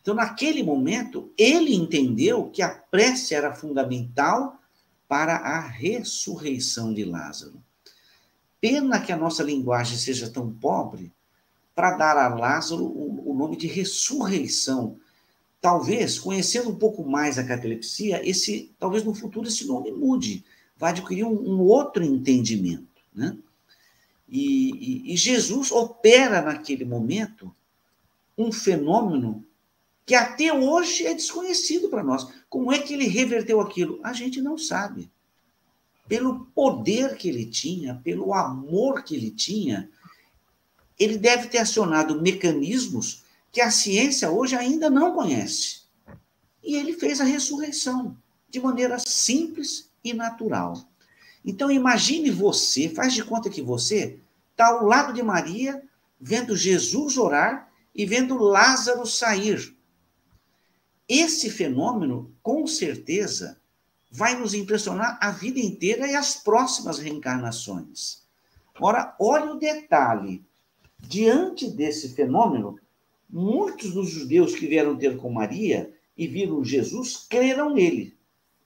Então, 0.00 0.14
naquele 0.14 0.62
momento, 0.62 1.32
ele 1.36 1.74
entendeu 1.74 2.50
que 2.50 2.62
a 2.62 2.68
prece 2.68 3.34
era 3.34 3.54
fundamental 3.54 4.58
para 5.06 5.36
a 5.36 5.60
ressurreição 5.60 6.92
de 6.92 7.04
Lázaro. 7.04 7.62
Pena 8.60 9.00
que 9.00 9.12
a 9.12 9.16
nossa 9.16 9.42
linguagem 9.42 9.96
seja 9.96 10.30
tão 10.30 10.52
pobre 10.52 11.12
para 11.74 11.96
dar 11.96 12.16
a 12.16 12.28
Lázaro 12.34 12.84
o, 12.84 13.34
nome 13.38 13.56
de 13.56 13.68
ressurreição. 13.68 14.98
Talvez, 15.60 16.18
conhecendo 16.18 16.70
um 16.70 16.76
pouco 16.76 17.04
mais 17.04 17.38
a 17.38 17.44
catalepsia, 17.44 18.26
esse, 18.28 18.72
talvez 18.78 19.02
no 19.02 19.14
futuro 19.14 19.48
esse 19.48 19.66
nome 19.66 19.90
mude, 19.90 20.44
vai 20.76 20.92
adquirir 20.92 21.24
um, 21.24 21.32
um 21.32 21.60
outro 21.60 22.04
entendimento. 22.04 23.02
Né? 23.12 23.36
E, 24.28 24.70
e, 24.70 25.14
e 25.14 25.16
Jesus 25.16 25.72
opera 25.72 26.40
naquele 26.42 26.84
momento 26.84 27.52
um 28.36 28.52
fenômeno 28.52 29.44
que 30.06 30.14
até 30.14 30.52
hoje 30.54 31.06
é 31.06 31.12
desconhecido 31.12 31.88
para 31.88 32.04
nós. 32.04 32.28
Como 32.48 32.72
é 32.72 32.78
que 32.78 32.94
ele 32.94 33.08
reverteu 33.08 33.60
aquilo? 33.60 34.00
A 34.02 34.12
gente 34.12 34.40
não 34.40 34.56
sabe. 34.56 35.10
Pelo 36.06 36.46
poder 36.54 37.16
que 37.16 37.28
ele 37.28 37.44
tinha, 37.44 38.00
pelo 38.02 38.32
amor 38.32 39.02
que 39.02 39.14
ele 39.14 39.30
tinha, 39.30 39.90
ele 40.98 41.18
deve 41.18 41.48
ter 41.48 41.58
acionado 41.58 42.22
mecanismos 42.22 43.22
que 43.58 43.62
a 43.62 43.72
ciência 43.72 44.30
hoje 44.30 44.54
ainda 44.54 44.88
não 44.88 45.12
conhece. 45.12 45.80
E 46.62 46.76
ele 46.76 46.92
fez 46.92 47.20
a 47.20 47.24
ressurreição 47.24 48.16
de 48.48 48.60
maneira 48.60 49.00
simples 49.00 49.90
e 50.04 50.14
natural. 50.14 50.88
Então 51.44 51.68
imagine 51.68 52.30
você, 52.30 52.88
faz 52.88 53.14
de 53.14 53.24
conta 53.24 53.50
que 53.50 53.60
você 53.60 54.16
está 54.52 54.68
ao 54.68 54.86
lado 54.86 55.12
de 55.12 55.24
Maria, 55.24 55.82
vendo 56.20 56.54
Jesus 56.54 57.18
orar 57.18 57.68
e 57.92 58.06
vendo 58.06 58.38
Lázaro 58.38 59.04
sair. 59.04 59.76
Esse 61.08 61.50
fenômeno, 61.50 62.32
com 62.40 62.64
certeza, 62.64 63.60
vai 64.08 64.38
nos 64.38 64.54
impressionar 64.54 65.18
a 65.20 65.32
vida 65.32 65.58
inteira 65.58 66.06
e 66.06 66.14
as 66.14 66.36
próximas 66.36 67.00
reencarnações. 67.00 68.22
Ora, 68.80 69.16
olha 69.18 69.50
o 69.50 69.58
detalhe. 69.58 70.46
Diante 71.00 71.68
desse 71.68 72.10
fenômeno, 72.10 72.78
muitos 73.28 73.92
dos 73.92 74.08
judeus 74.08 74.54
que 74.54 74.66
vieram 74.66 74.96
ter 74.96 75.16
com 75.16 75.30
Maria 75.30 75.92
e 76.16 76.26
viram 76.26 76.64
Jesus 76.64 77.26
creram 77.28 77.74
nele, 77.74 78.16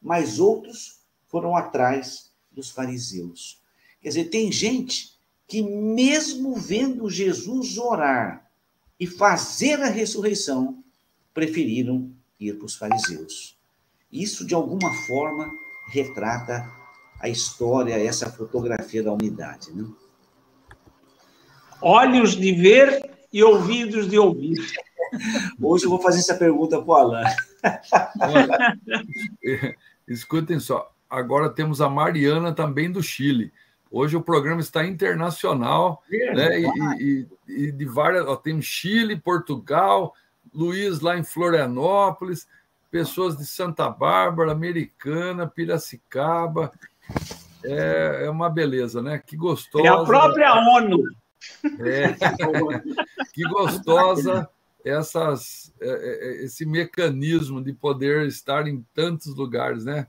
mas 0.00 0.38
outros 0.38 1.00
foram 1.26 1.56
atrás 1.56 2.30
dos 2.50 2.70
fariseus. 2.70 3.60
Quer 4.00 4.08
dizer, 4.08 4.24
tem 4.26 4.50
gente 4.52 5.12
que, 5.46 5.62
mesmo 5.62 6.54
vendo 6.54 7.10
Jesus 7.10 7.78
orar 7.78 8.50
e 8.98 9.06
fazer 9.06 9.80
a 9.80 9.88
ressurreição, 9.88 10.82
preferiram 11.34 12.10
ir 12.38 12.56
para 12.56 12.66
os 12.66 12.74
fariseus. 12.74 13.56
Isso, 14.10 14.46
de 14.46 14.54
alguma 14.54 14.92
forma, 15.06 15.50
retrata 15.90 16.70
a 17.18 17.28
história, 17.28 17.94
essa 17.94 18.30
fotografia 18.30 19.02
da 19.02 19.12
unidade. 19.12 19.72
Né? 19.72 19.86
Olhos 21.80 22.36
de 22.36 22.52
ver 22.52 23.10
e 23.32 23.42
ouvidos 23.42 24.08
de 24.08 24.18
ouvir. 24.18 24.58
Hoje 25.60 25.84
eu 25.84 25.90
vou 25.90 26.00
fazer 26.00 26.18
essa 26.18 26.34
pergunta 26.34 26.80
para 26.80 26.90
o 26.90 26.94
Alain. 26.94 27.24
Escutem 30.06 30.58
só, 30.58 30.92
agora 31.08 31.48
temos 31.48 31.80
a 31.80 31.88
Mariana 31.88 32.52
também 32.52 32.90
do 32.90 33.02
Chile. 33.02 33.52
Hoje 33.90 34.16
o 34.16 34.22
programa 34.22 34.60
está 34.60 34.86
internacional, 34.86 36.02
né? 36.34 36.60
E, 36.60 36.66
e, 36.98 37.26
e, 37.46 37.72
de 37.72 37.84
várias. 37.84 38.26
Ó, 38.26 38.36
tem 38.36 38.60
Chile, 38.62 39.20
Portugal, 39.20 40.14
Luiz 40.52 41.00
lá 41.00 41.18
em 41.18 41.22
Florianópolis, 41.22 42.48
pessoas 42.90 43.36
de 43.36 43.44
Santa 43.44 43.90
Bárbara, 43.90 44.50
Americana, 44.50 45.46
Piracicaba. 45.46 46.72
É, 47.62 48.22
é 48.24 48.30
uma 48.30 48.48
beleza, 48.48 49.02
né? 49.02 49.22
Que 49.24 49.36
gostosa. 49.36 49.86
É 49.86 49.88
a 49.88 50.02
própria 50.02 50.54
ONU. 50.54 51.04
É, 51.80 52.12
que 53.32 53.42
gostosa 53.44 54.48
essas, 54.84 55.72
é, 55.80 55.88
é, 55.88 55.90
é, 55.90 56.44
esse 56.44 56.66
mecanismo 56.66 57.62
de 57.62 57.72
poder 57.72 58.26
estar 58.26 58.66
em 58.66 58.84
tantos 58.94 59.34
lugares, 59.34 59.84
né? 59.84 60.06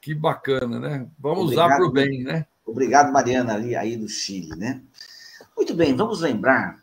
Que 0.00 0.14
bacana, 0.14 0.78
né? 0.78 1.06
Vamos 1.18 1.44
Obrigado, 1.44 1.66
usar 1.66 1.76
para 1.76 1.86
o 1.86 1.92
bem, 1.92 2.22
né? 2.22 2.46
Obrigado, 2.64 3.12
Mariana, 3.12 3.54
ali 3.54 3.76
aí 3.76 3.96
do 3.96 4.08
Chile, 4.08 4.56
né? 4.56 4.82
Muito 5.56 5.74
bem, 5.74 5.96
vamos 5.96 6.20
lembrar 6.20 6.80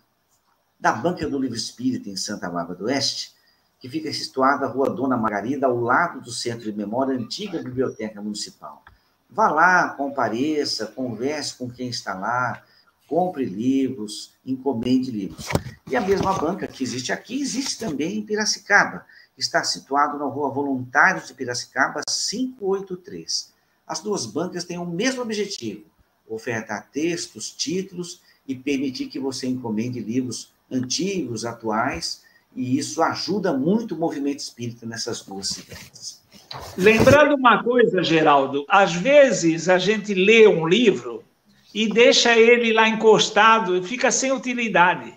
da 0.80 0.92
Banca 0.92 1.30
do 1.30 1.40
Livro 1.40 1.56
Espírita 1.56 2.10
em 2.10 2.16
Santa 2.16 2.50
Bárbara 2.50 2.78
do 2.78 2.86
Oeste, 2.86 3.34
que 3.80 3.90
fica 3.90 4.12
situada 4.14 4.66
na 4.66 4.72
Rua 4.72 4.90
Dona 4.90 5.18
Margarida, 5.18 5.68
ao 5.68 5.80
lado 5.80 6.22
do 6.22 6.32
Centro 6.32 6.72
de 6.72 6.78
Memória, 6.78 7.16
antiga 7.16 7.62
Biblioteca 7.62 8.22
Municipal. 8.22 8.84
Vá 9.30 9.50
lá, 9.50 9.90
compareça, 9.90 10.88
converse 10.88 11.58
com 11.58 11.70
quem 11.70 11.90
está 11.90 12.14
lá, 12.14 12.64
compre 13.08 13.46
livros, 13.46 14.32
encomende 14.46 15.12
livros. 15.12 15.48
E 15.90 15.96
a 15.96 16.02
mesma 16.02 16.34
banca 16.34 16.68
que 16.68 16.84
existe 16.84 17.12
aqui, 17.12 17.40
existe 17.40 17.78
também 17.78 18.18
em 18.18 18.26
Piracicaba. 18.26 19.06
Está 19.38 19.64
situado 19.64 20.18
na 20.18 20.26
Rua 20.26 20.50
Voluntários 20.50 21.28
de 21.28 21.34
Piracicaba, 21.34 22.02
583. 22.08 23.52
As 23.86 24.00
duas 24.00 24.26
bancas 24.26 24.64
têm 24.64 24.78
o 24.78 24.86
mesmo 24.86 25.22
objetivo: 25.22 25.84
ofertar 26.28 26.90
textos, 26.92 27.52
títulos 27.52 28.22
e 28.48 28.56
permitir 28.56 29.08
que 29.08 29.20
você 29.20 29.48
encomende 29.48 30.00
livros 30.00 30.54
antigos, 30.72 31.46
atuais, 31.46 32.24
e 32.56 32.78
isso 32.78 33.02
ajuda 33.02 33.54
muito 33.54 33.96
o 33.96 33.98
movimento 33.98 34.40
espírita 34.40 34.86
nessas 34.86 35.22
duas 35.22 35.50
cidades. 35.50 36.22
Lembrando 36.78 37.36
uma 37.36 37.64
coisa, 37.64 38.04
Geraldo, 38.04 38.66
às 38.68 38.94
vezes 38.94 39.70
a 39.70 39.78
gente 39.78 40.14
lê 40.14 40.48
um 40.48 40.68
livro 40.68 41.24
e 41.74 41.88
deixa 41.88 42.38
ele 42.38 42.72
lá 42.72 42.88
encostado 42.88 43.84
fica 43.84 44.12
sem 44.12 44.32
utilidade. 44.32 45.14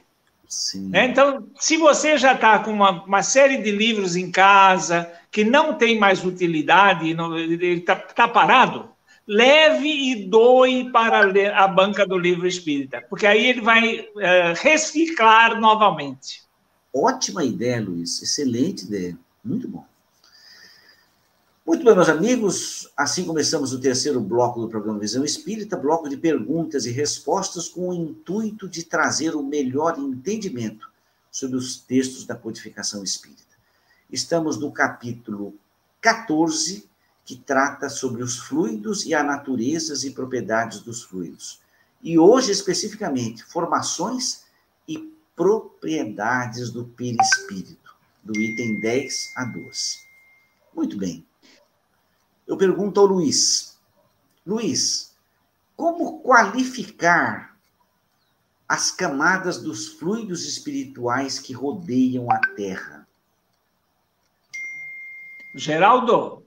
É, 0.92 1.04
então, 1.04 1.48
se 1.59 1.76
você 1.76 2.16
já 2.16 2.32
está 2.32 2.61
com 2.61 2.70
uma, 2.70 3.02
uma, 3.02 3.22
série 3.22 3.59
de 3.59 3.72
livros 3.72 4.14
em 4.14 4.30
casa 4.30 5.11
que 5.30 5.42
não 5.42 5.74
tem 5.74 5.98
mais 5.98 6.24
utilidade, 6.24 7.12
não, 7.14 7.36
ele 7.36 7.80
está 7.80 7.96
tá 7.96 8.28
parado, 8.28 8.88
leve 9.26 9.88
e 9.88 10.28
doe 10.28 10.90
para 10.92 11.26
a 11.57 11.66
banca 11.66 12.07
do 12.07 12.16
livro 12.16 12.46
espírita, 12.46 13.02
porque 13.11 13.26
aí 13.26 13.44
ele 13.46 13.61
vai 13.61 14.09
é, 14.18 14.52
reciclar 14.57 15.61
novamente. 15.61 16.42
Ótima 16.94 17.44
ideia, 17.44 17.80
Luiz. 17.80 18.22
Excelente 18.22 18.84
ideia. 18.84 19.18
Muito 19.44 19.68
bom. 19.68 19.84
Muito 21.66 21.84
bem, 21.84 21.96
meus 21.96 22.08
amigos, 22.08 22.88
assim 22.96 23.24
começamos 23.24 23.72
o 23.72 23.80
terceiro 23.80 24.20
bloco 24.20 24.60
do 24.60 24.68
programa 24.68 25.00
Visão 25.00 25.24
Espírita, 25.24 25.76
bloco 25.76 26.08
de 26.08 26.16
perguntas 26.16 26.86
e 26.86 26.92
respostas 26.92 27.68
com 27.68 27.88
o 27.88 27.92
intuito 27.92 28.68
de 28.68 28.84
trazer 28.84 29.34
o 29.34 29.42
melhor 29.42 29.98
entendimento 29.98 30.88
sobre 31.28 31.56
os 31.56 31.76
textos 31.76 32.24
da 32.24 32.36
codificação 32.36 33.02
espírita. 33.02 33.42
Estamos 34.08 34.56
no 34.56 34.70
capítulo 34.70 35.54
14, 36.00 36.88
que 37.24 37.34
trata 37.34 37.88
sobre 37.88 38.22
os 38.22 38.38
fluidos 38.38 39.04
e 39.04 39.12
a 39.12 39.24
naturezas 39.24 40.04
e 40.04 40.12
propriedades 40.12 40.78
dos 40.78 41.02
fluidos. 41.02 41.58
E 42.00 42.16
hoje, 42.16 42.52
especificamente, 42.52 43.42
formações 43.42 44.44
e 44.86 45.12
propriedades 45.34 46.70
do 46.70 46.84
perispírito. 46.84 47.96
do 48.22 48.40
item 48.40 48.78
10 48.78 49.32
a 49.34 49.44
12. 49.44 49.98
Muito 50.72 50.96
bem. 50.96 51.26
Eu 52.47 52.57
pergunto 52.57 53.01
ao 53.01 53.07
Luiz. 53.07 53.78
Luiz, 54.47 55.16
como 55.76 56.20
qualificar 56.20 57.57
as 58.68 58.90
camadas 58.90 59.59
dos 59.59 59.88
fluidos 59.88 60.47
espirituais 60.47 61.38
que 61.38 61.53
rodeiam 61.53 62.30
a 62.30 62.38
Terra? 62.55 63.07
Geraldo, 65.55 66.44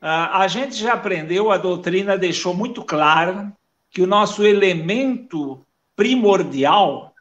a 0.00 0.46
gente 0.48 0.74
já 0.74 0.94
aprendeu, 0.94 1.50
a 1.50 1.56
doutrina 1.56 2.18
deixou 2.18 2.52
muito 2.54 2.84
claro 2.84 3.52
que 3.90 4.02
o 4.02 4.06
nosso 4.06 4.44
elemento 4.44 5.64
primordial 5.94 7.14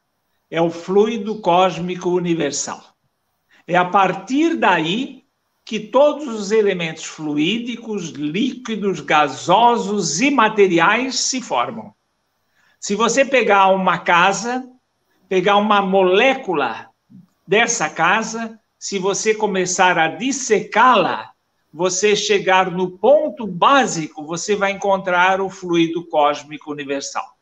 é 0.50 0.62
o 0.62 0.70
fluido 0.70 1.40
cósmico 1.40 2.10
universal. 2.10 2.84
É 3.68 3.76
a 3.78 3.86
partir 3.86 4.58
daí 4.58 5.21
que 5.66 5.80
todos 5.80 6.28
os 6.28 6.52
elementos 6.52 7.06
fluídicos, 7.06 8.10
líquidos, 8.10 9.00
gasosos 9.00 10.20
e 10.20 10.32
materiais 10.32 11.20
se 11.20 11.42
formam. 11.42 11.94
Se 12.80 12.96
você 12.96 13.24
pegar 13.24 13.68
uma 13.68 14.00
casa, 14.00 14.68
pegar 15.30 15.58
uma 15.58 15.82
molécula 15.82 16.90
dessa 17.48 17.90
casa, 17.90 18.60
se 18.78 18.98
você 18.98 19.36
começar 19.36 19.98
a 19.98 20.08
dissecá-la, 20.08 21.32
você 21.72 22.16
chegar 22.16 22.70
no 22.72 22.98
ponto 22.98 23.48
básico, 23.48 24.26
você 24.26 24.56
vai 24.56 24.72
encontrar 24.72 25.40
o 25.40 25.50
fluido 25.50 26.06
cósmico 26.08 26.72
universal. 26.72 27.38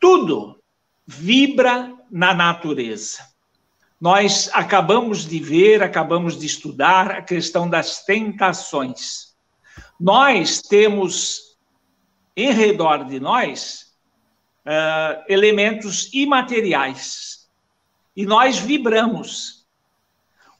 Tudo 0.00 0.58
vibra 1.06 1.94
na 2.10 2.34
natureza. 2.34 3.35
Nós 4.00 4.50
acabamos 4.52 5.26
de 5.26 5.38
ver, 5.38 5.82
acabamos 5.82 6.38
de 6.38 6.44
estudar 6.44 7.10
a 7.10 7.22
questão 7.22 7.68
das 7.68 8.04
tentações. 8.04 9.34
Nós 9.98 10.60
temos 10.60 11.56
em 12.36 12.52
redor 12.52 13.04
de 13.04 13.18
nós 13.18 13.94
uh, 14.66 15.24
elementos 15.28 16.12
imateriais 16.12 17.48
e 18.14 18.26
nós 18.26 18.58
vibramos. 18.58 19.66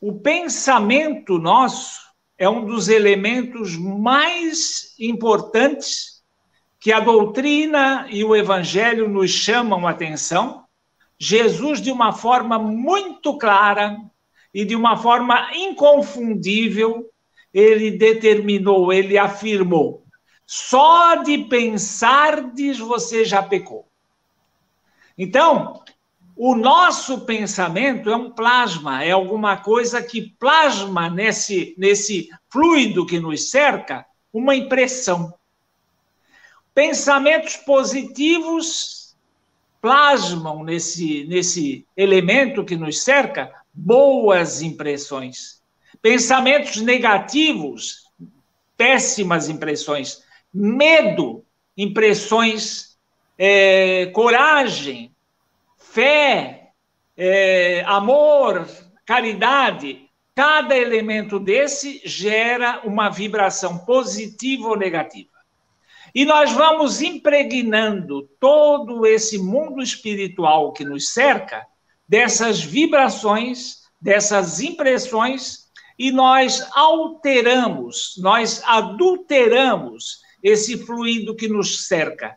O 0.01 0.19
pensamento 0.19 1.39
nosso 1.39 2.01
é 2.39 2.49
um 2.49 2.65
dos 2.65 2.89
elementos 2.89 3.77
mais 3.77 4.95
importantes 4.99 6.23
que 6.81 6.91
a 6.93 7.01
doutrina 7.01 8.07
e 8.11 8.25
o 8.25 8.35
evangelho 8.35 9.09
nos 9.09 9.31
chamam 9.31 9.87
a 9.87 9.91
atenção 9.91 10.66
Jesus, 11.19 11.81
de 11.81 11.91
uma 11.91 12.13
forma 12.13 12.59
muito 12.59 13.39
clara 13.39 13.97
e 14.53 14.65
de 14.65 14.77
uma 14.77 14.97
forma 14.97 15.51
inconfundível, 15.55 17.11
ele 17.53 17.91
determinou, 17.91 18.93
ele 18.93 19.17
afirmou: 19.17 20.05
só 20.47 21.17
de 21.17 21.39
pensar 21.39 22.53
diz 22.53 22.79
você 22.79 23.25
já 23.25 23.43
pecou. 23.43 23.89
Então, 25.17 25.83
o 26.37 26.55
nosso 26.55 27.23
pensamento 27.23 28.11
é 28.11 28.17
um 28.17 28.31
plasma, 28.31 29.03
é 29.03 29.11
alguma 29.11 29.57
coisa 29.57 30.03
que 30.03 30.35
plasma 30.39 31.09
nesse, 31.09 31.75
nesse 31.79 32.29
fluido 32.51 33.07
que 33.07 33.19
nos 33.19 33.51
cerca 33.51 34.05
uma 34.31 34.55
impressão. 34.55 35.33
Pensamentos 36.75 37.57
positivos 37.57 39.06
plasmam 39.87 40.65
nesse, 40.65 41.25
nesse 41.29 41.87
elemento 41.97 42.65
que 42.65 42.75
nos 42.75 43.05
cerca 43.05 43.53
boas 43.73 44.61
impressões. 44.61 45.63
Pensamentos 46.03 46.81
negativos, 46.81 48.03
péssimas 48.77 49.49
impressões. 49.49 50.25
Medo, 50.53 51.45
impressões, 51.77 52.99
é, 53.39 54.07
coragem, 54.07 55.15
fé, 55.79 56.73
é, 57.17 57.85
amor, 57.87 58.67
caridade. 59.05 60.11
Cada 60.35 60.77
elemento 60.77 61.39
desse 61.39 62.03
gera 62.05 62.81
uma 62.83 63.09
vibração 63.09 63.79
positiva 63.79 64.67
ou 64.67 64.77
negativa. 64.77 65.36
E 66.17 66.25
nós 66.25 66.51
vamos 66.51 67.03
impregnando 67.03 68.23
todo 68.41 69.05
esse 69.05 69.37
mundo 69.37 69.83
espiritual 69.83 70.73
que 70.73 70.83
nos 70.83 71.11
cerca 71.11 71.67
dessas 72.09 72.59
vibrações, 72.59 73.83
dessas 74.01 74.59
impressões, 74.59 75.67
e 75.99 76.11
nós 76.11 76.67
alteramos, 76.75 78.15
nós 78.17 78.63
adulteramos 78.65 80.23
esse 80.43 80.79
fluido 80.87 81.37
que 81.37 81.49
nos 81.49 81.87
cerca. 81.87 82.35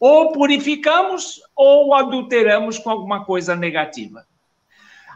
Ou 0.00 0.32
purificamos 0.32 1.42
ou 1.54 1.94
adulteramos 1.94 2.78
com 2.78 2.88
alguma 2.88 3.26
coisa 3.26 3.54
negativa. 3.54 4.24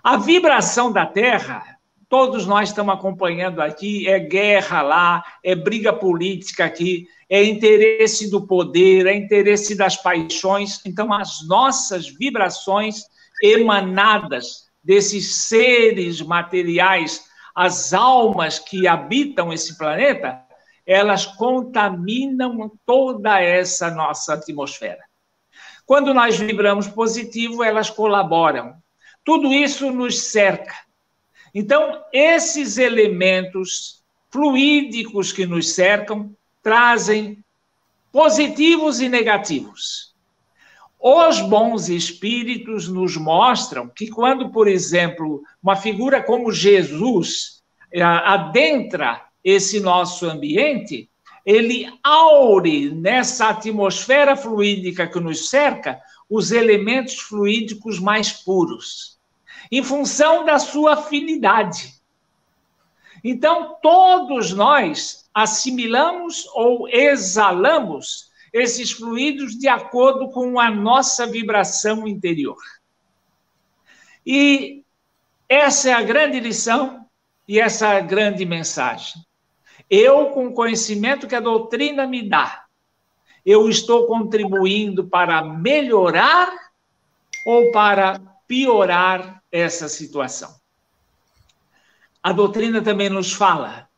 A 0.03 0.19
vibração 0.19 0.93
da 0.93 1.07
Terra 1.07 1.75
todos 2.15 2.47
nós 2.47 2.69
estamos 2.69 2.95
acompanhando 2.95 3.61
aqui, 3.61 4.09
é 4.09 4.21
guerra 4.21 4.83
lá, 4.83 5.25
é 5.43 5.55
briga 5.57 5.93
política 5.93 6.65
aqui, 6.65 7.09
é 7.29 7.43
interesse 7.45 8.31
do 8.31 8.47
poder, 8.47 9.07
é 9.07 9.15
interesse 9.15 9.75
das 9.75 9.97
paixões. 9.97 10.81
Então, 10.85 11.13
as 11.13 11.47
nossas 11.47 12.09
vibrações 12.09 13.03
emanadas 13.43 14.65
desses 14.83 15.35
seres 15.47 16.21
materiais, 16.21 17.25
as 17.55 17.93
almas 17.95 18.59
que 18.59 18.87
habitam 18.87 19.53
esse 19.53 19.79
planeta, 19.79 20.41
elas 20.87 21.25
contaminam 21.25 22.71
toda 22.85 23.41
essa 23.41 23.91
nossa 23.91 24.35
atmosfera. 24.35 25.03
Quando 25.87 26.13
nós 26.13 26.39
vibramos 26.39 26.87
positivo, 26.89 27.63
elas 27.63 27.91
colaboram. 27.91 28.75
Tudo 29.25 29.53
isso 29.53 29.91
nos 29.91 30.21
cerca. 30.21 30.75
Então, 31.55 32.03
esses 32.13 32.79
elementos 32.79 34.03
fluídicos 34.31 35.33
que 35.33 35.47
nos 35.47 35.73
cercam 35.73 36.35
trazem 36.65 37.45
positivos 38.11 39.01
e 39.01 39.09
negativos. 39.09 40.15
Os 40.99 41.41
bons 41.43 41.91
espíritos 41.91 42.89
nos 42.89 43.17
mostram 43.17 43.89
que, 43.89 44.09
quando, 44.09 44.51
por 44.51 44.67
exemplo, 44.67 45.43
uma 45.63 45.77
figura 45.77 46.23
como 46.23 46.51
Jesus 46.51 47.63
eh, 47.93 48.03
adentra 48.03 49.27
esse 49.45 49.79
nosso 49.81 50.27
ambiente, 50.27 51.11
ele 51.45 51.93
aure 52.03 52.91
nessa 52.91 53.51
atmosfera 53.51 54.35
fluídica 54.35 55.07
que 55.07 55.21
nos 55.21 55.51
cerca 55.51 56.01
os 56.31 56.51
elementos 56.51 57.19
fluídicos 57.19 58.01
mais 58.01 58.33
puros 58.33 59.19
em 59.71 59.83
função 59.83 60.45
da 60.45 60.59
sua 60.59 60.95
afinidade. 60.95 61.95
Então, 63.23 63.77
todos 63.83 64.53
nós 64.53 65.24
assimilamos 65.35 66.47
ou 66.55 66.89
exalamos 66.89 68.31
esses 68.53 68.93
fluidos 68.93 69.59
de 69.59 69.67
acordo 69.67 70.31
com 70.31 70.61
a 70.61 70.71
nossa 70.71 71.27
vibração 71.27 72.07
interior. 72.07 72.63
E 74.25 74.85
essa 75.49 75.91
é 75.91 75.93
a 75.93 76.03
grande 76.03 76.39
lição 76.39 77.05
e 77.49 77.59
essa 77.59 77.93
é 77.93 77.99
a 77.99 78.01
grande 78.01 78.47
mensagem. 78.47 79.21
Eu, 79.91 80.31
com 80.31 80.47
o 80.47 80.55
conhecimento 80.55 81.27
que 81.27 81.35
a 81.35 81.41
doutrina 81.41 82.07
me 82.07 82.27
dá, 82.27 82.65
eu 83.45 83.69
estou 83.69 84.07
contribuindo 84.07 85.09
para 85.09 85.43
melhorar 85.43 86.51
ou 87.45 87.71
para 87.73 88.21
piorar 88.47 89.43
essa 89.51 89.89
situação. 89.89 90.55
A 92.23 92.33
doutrina 92.33 92.81
também 92.81 93.11
nos 93.11 93.33
fala 93.33 93.89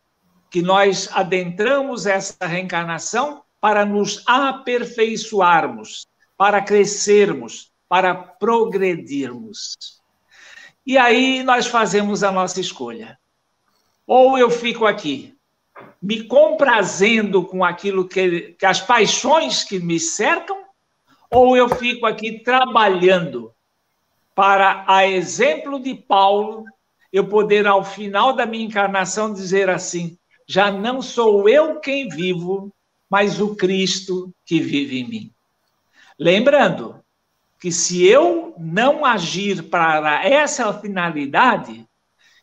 que 0.57 0.63
nós 0.63 1.11
adentramos 1.13 2.07
essa 2.07 2.47
reencarnação 2.47 3.43
para 3.61 3.85
nos 3.85 4.23
aperfeiçoarmos, 4.27 6.07
para 6.35 6.63
crescermos, 6.63 7.71
para 7.87 8.15
progredirmos. 8.15 9.77
E 10.87 10.97
aí 10.97 11.43
nós 11.43 11.67
fazemos 11.67 12.25
a 12.25 12.33
nossa 12.33 12.59
escolha. 12.59 13.19
Ou 14.07 14.39
eu 14.39 14.49
fico 14.49 14.87
aqui, 14.87 15.37
me 16.01 16.25
comprazendo 16.25 17.45
com 17.45 17.63
aquilo 17.63 18.09
que, 18.09 18.57
que 18.59 18.65
as 18.65 18.81
paixões 18.81 19.63
que 19.63 19.79
me 19.79 20.01
cercam, 20.01 20.65
ou 21.31 21.55
eu 21.55 21.69
fico 21.69 22.07
aqui 22.07 22.39
trabalhando 22.39 23.53
para, 24.35 24.87
a 24.89 25.07
exemplo 25.07 25.79
de 25.79 25.95
Paulo, 25.95 26.65
eu 27.13 27.29
poder, 27.29 27.67
ao 27.67 27.85
final 27.85 28.33
da 28.33 28.47
minha 28.47 28.65
encarnação, 28.65 29.35
dizer 29.35 29.69
assim: 29.69 30.17
já 30.47 30.71
não 30.71 31.03
sou 31.03 31.49
eu 31.49 31.81
quem 31.81 32.09
vivo, 32.09 32.73
mas 33.11 33.41
o 33.41 33.57
Cristo 33.57 34.33
que 34.45 34.61
vive 34.61 35.01
em 35.01 35.09
mim. 35.09 35.33
Lembrando 36.19 37.01
que 37.61 37.73
se 37.73 38.07
eu 38.07 38.55
não 38.59 39.05
agir 39.05 39.65
para 39.65 40.25
essa 40.25 40.73
finalidade, 40.73 41.87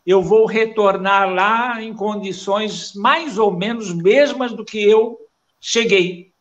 eu 0.04 0.22
vou 0.22 0.46
retornar 0.46 1.32
lá 1.32 1.82
em 1.82 1.94
condições 1.94 2.92
mais 2.94 3.38
ou 3.38 3.50
menos 3.50 3.92
mesmas 3.92 4.52
do 4.52 4.64
que 4.64 4.82
eu 4.82 5.18
cheguei. 5.60 6.32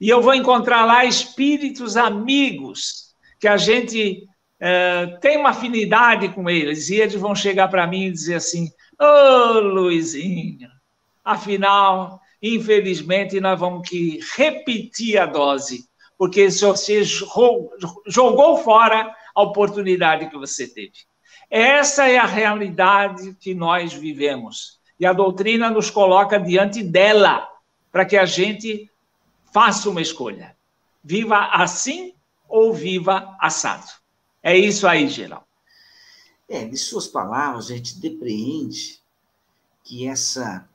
E 0.00 0.08
eu 0.08 0.22
vou 0.22 0.34
encontrar 0.34 0.84
lá 0.84 1.04
espíritos 1.04 1.96
amigos, 1.96 3.14
que 3.38 3.46
a 3.46 3.56
gente 3.56 4.26
é, 4.58 5.06
tem 5.20 5.36
uma 5.36 5.50
afinidade 5.50 6.28
com 6.30 6.48
eles, 6.48 6.88
e 6.88 6.96
eles 6.96 7.14
vão 7.14 7.34
chegar 7.34 7.68
para 7.68 7.86
mim 7.86 8.06
e 8.06 8.12
dizer 8.12 8.36
assim: 8.36 8.68
Ô 9.00 9.04
oh, 9.04 9.60
Luizinho, 9.60 10.68
afinal, 11.24 12.20
infelizmente, 12.42 13.40
nós 13.40 13.58
vamos 13.58 13.88
que 13.88 14.20
repetir 14.36 15.18
a 15.18 15.26
dose, 15.26 15.88
porque 16.18 16.50
você 16.50 17.02
jogou 18.06 18.58
fora 18.58 19.14
a 19.34 19.42
oportunidade 19.42 20.28
que 20.28 20.36
você 20.36 20.66
teve. 20.66 20.92
Essa 21.50 22.08
é 22.08 22.16
a 22.16 22.26
realidade 22.26 23.36
que 23.40 23.54
nós 23.54 23.92
vivemos. 23.92 24.80
E 24.98 25.04
a 25.04 25.12
doutrina 25.12 25.68
nos 25.68 25.90
coloca 25.90 26.38
diante 26.38 26.82
dela, 26.82 27.48
para 27.90 28.04
que 28.04 28.16
a 28.16 28.24
gente 28.24 28.90
faça 29.52 29.90
uma 29.90 30.00
escolha. 30.00 30.56
Viva 31.04 31.48
assim 31.52 32.14
ou 32.48 32.72
viva 32.72 33.36
assado. 33.40 33.86
É 34.42 34.56
isso 34.56 34.86
aí, 34.86 35.08
geral. 35.08 35.46
É, 36.48 36.64
de 36.64 36.76
suas 36.76 37.06
palavras, 37.06 37.70
a 37.70 37.74
gente 37.74 37.98
depreende 37.98 38.98
que 39.84 40.06
essa, 40.06 40.68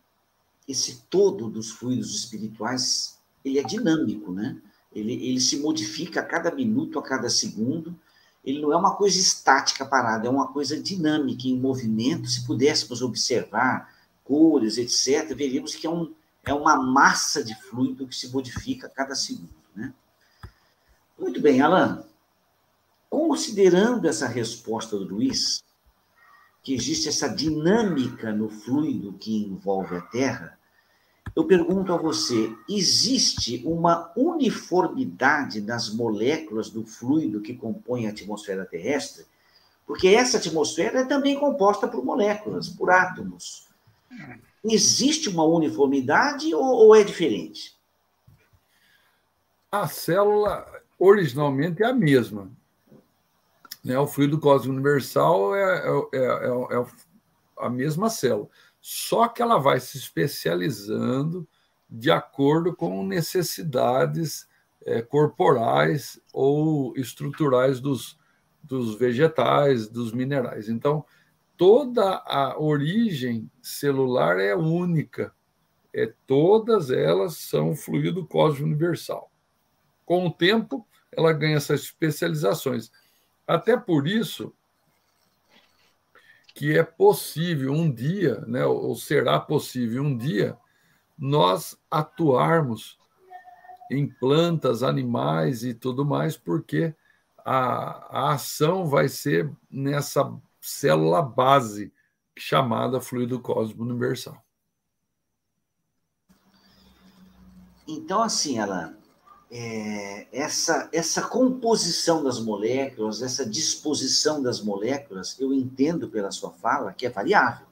esse 0.67 1.03
todo 1.09 1.49
dos 1.49 1.71
fluidos 1.71 2.13
espirituais, 2.15 3.17
ele 3.43 3.59
é 3.59 3.63
dinâmico, 3.63 4.31
né? 4.31 4.57
Ele, 4.93 5.13
ele 5.13 5.39
se 5.39 5.57
modifica 5.57 6.21
a 6.21 6.25
cada 6.25 6.51
minuto, 6.51 6.99
a 6.99 7.03
cada 7.03 7.29
segundo, 7.29 7.95
ele 8.43 8.61
não 8.61 8.71
é 8.71 8.77
uma 8.77 8.95
coisa 8.95 9.19
estática 9.19 9.85
parada, 9.85 10.27
é 10.27 10.29
uma 10.29 10.47
coisa 10.47 10.81
dinâmica, 10.81 11.47
em 11.47 11.59
movimento. 11.59 12.29
Se 12.29 12.45
pudéssemos 12.45 13.01
observar 13.01 13.93
cores, 14.23 14.77
etc., 14.77 15.35
veríamos 15.35 15.75
que 15.75 15.85
é, 15.85 15.89
um, 15.89 16.13
é 16.45 16.53
uma 16.53 16.77
massa 16.77 17.43
de 17.43 17.53
fluido 17.55 18.07
que 18.07 18.15
se 18.15 18.29
modifica 18.29 18.87
a 18.87 18.89
cada 18.89 19.15
segundo. 19.15 19.49
Né? 19.75 19.93
Muito 21.19 21.41
bem, 21.41 21.61
Alan. 21.61 22.05
Considerando 23.09 24.07
essa 24.07 24.27
resposta 24.27 24.97
do 24.97 25.03
Luiz, 25.03 25.61
que 26.63 26.73
existe 26.73 27.09
essa 27.09 27.27
dinâmica 27.27 28.31
no 28.31 28.49
fluido 28.49 29.13
que 29.13 29.43
envolve 29.43 29.95
a 29.95 30.01
Terra, 30.01 30.56
eu 31.35 31.45
pergunto 31.45 31.93
a 31.93 31.97
você: 31.97 32.53
existe 32.69 33.61
uma 33.65 34.11
uniformidade 34.15 35.61
nas 35.61 35.93
moléculas 35.93 36.69
do 36.69 36.85
fluido 36.85 37.41
que 37.41 37.53
compõe 37.53 38.07
a 38.07 38.09
atmosfera 38.09 38.65
terrestre? 38.65 39.25
Porque 39.85 40.09
essa 40.09 40.37
atmosfera 40.37 40.99
é 40.99 41.05
também 41.05 41.39
composta 41.39 41.87
por 41.87 42.03
moléculas, 42.03 42.67
por 42.69 42.89
átomos. 42.89 43.67
Existe 44.63 45.29
uma 45.29 45.45
uniformidade 45.45 46.53
ou, 46.53 46.63
ou 46.63 46.95
é 46.95 47.03
diferente? 47.03 47.75
A 49.71 49.87
célula 49.87 50.65
originalmente 50.99 51.83
é 51.83 51.87
a 51.87 51.93
mesma. 51.93 52.51
Né? 53.83 53.97
O 53.97 54.07
fluido 54.07 54.39
cósmico 54.39 54.73
universal 54.73 55.55
é, 55.55 55.87
é, 56.11 56.17
é, 56.17 56.77
é 56.77 56.85
a 57.57 57.69
mesma 57.69 58.09
célula 58.09 58.49
só 58.89 59.27
que 59.27 59.41
ela 59.41 59.57
vai 59.57 59.81
se 59.81 59.97
especializando 59.97 61.45
de 61.89 62.09
acordo 62.09 62.73
com 62.73 63.05
necessidades 63.05 64.47
é, 64.85 65.01
corporais 65.01 66.21
ou 66.31 66.95
estruturais 66.95 67.81
dos, 67.81 68.17
dos 68.63 68.97
vegetais, 68.97 69.89
dos 69.89 70.13
minerais. 70.13 70.69
Então, 70.69 71.03
toda 71.57 72.23
a 72.25 72.57
origem 72.57 73.51
celular 73.61 74.39
é 74.39 74.55
única. 74.55 75.35
É, 75.93 76.13
todas 76.25 76.89
elas 76.89 77.35
são 77.35 77.75
fluido 77.75 78.25
cósmico 78.25 78.67
universal. 78.67 79.29
Com 80.05 80.27
o 80.27 80.33
tempo, 80.33 80.87
ela 81.11 81.33
ganha 81.33 81.57
essas 81.57 81.81
especializações. 81.81 82.89
Até 83.45 83.75
por 83.75 84.07
isso, 84.07 84.53
que 86.57 86.75
é 86.75 86.81
possível 86.81 87.71
um 87.71 87.93
dia, 87.93 88.39
né, 88.47 88.65
ou 88.65 88.95
será 88.95 89.39
possível 89.39 90.01
um 90.01 90.17
dia, 90.17 90.57
nós 91.15 91.77
atuarmos 91.89 92.97
em 93.91 94.07
plantas, 94.07 94.81
animais 94.81 95.63
e 95.63 95.75
tudo 95.75 96.03
mais, 96.03 96.35
porque 96.35 96.95
a, 97.45 98.29
a 98.29 98.33
ação 98.33 98.87
vai 98.87 99.07
ser 99.07 99.55
nessa 99.69 100.35
célula 100.59 101.21
base 101.21 101.93
chamada 102.35 102.99
fluido 102.99 103.39
cósmico 103.39 103.83
universal. 103.83 104.43
Então, 107.87 108.23
assim, 108.23 108.57
Alan, 108.57 108.96
é, 109.49 110.27
essa, 110.31 110.89
essa 110.91 111.21
composição 111.21 112.23
das 112.23 112.39
moléculas, 112.39 113.21
essa 113.21 113.45
disposição 113.45 114.41
das 114.41 114.61
moléculas, 114.61 115.39
eu 115.39 115.53
entendo 115.53 116.09
pela 116.09 116.31
sua 116.31 116.51
fala 116.51 116.93
que 116.93 117.05
é 117.05 117.09
variável, 117.09 117.65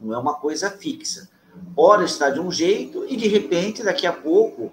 não 0.00 0.14
é 0.14 0.18
uma 0.18 0.34
coisa 0.34 0.70
fixa. 0.70 1.28
Ora 1.76 2.04
está 2.04 2.30
de 2.30 2.40
um 2.40 2.50
jeito 2.50 3.04
e, 3.08 3.16
de 3.16 3.28
repente, 3.28 3.82
daqui 3.82 4.06
a 4.06 4.12
pouco, 4.12 4.72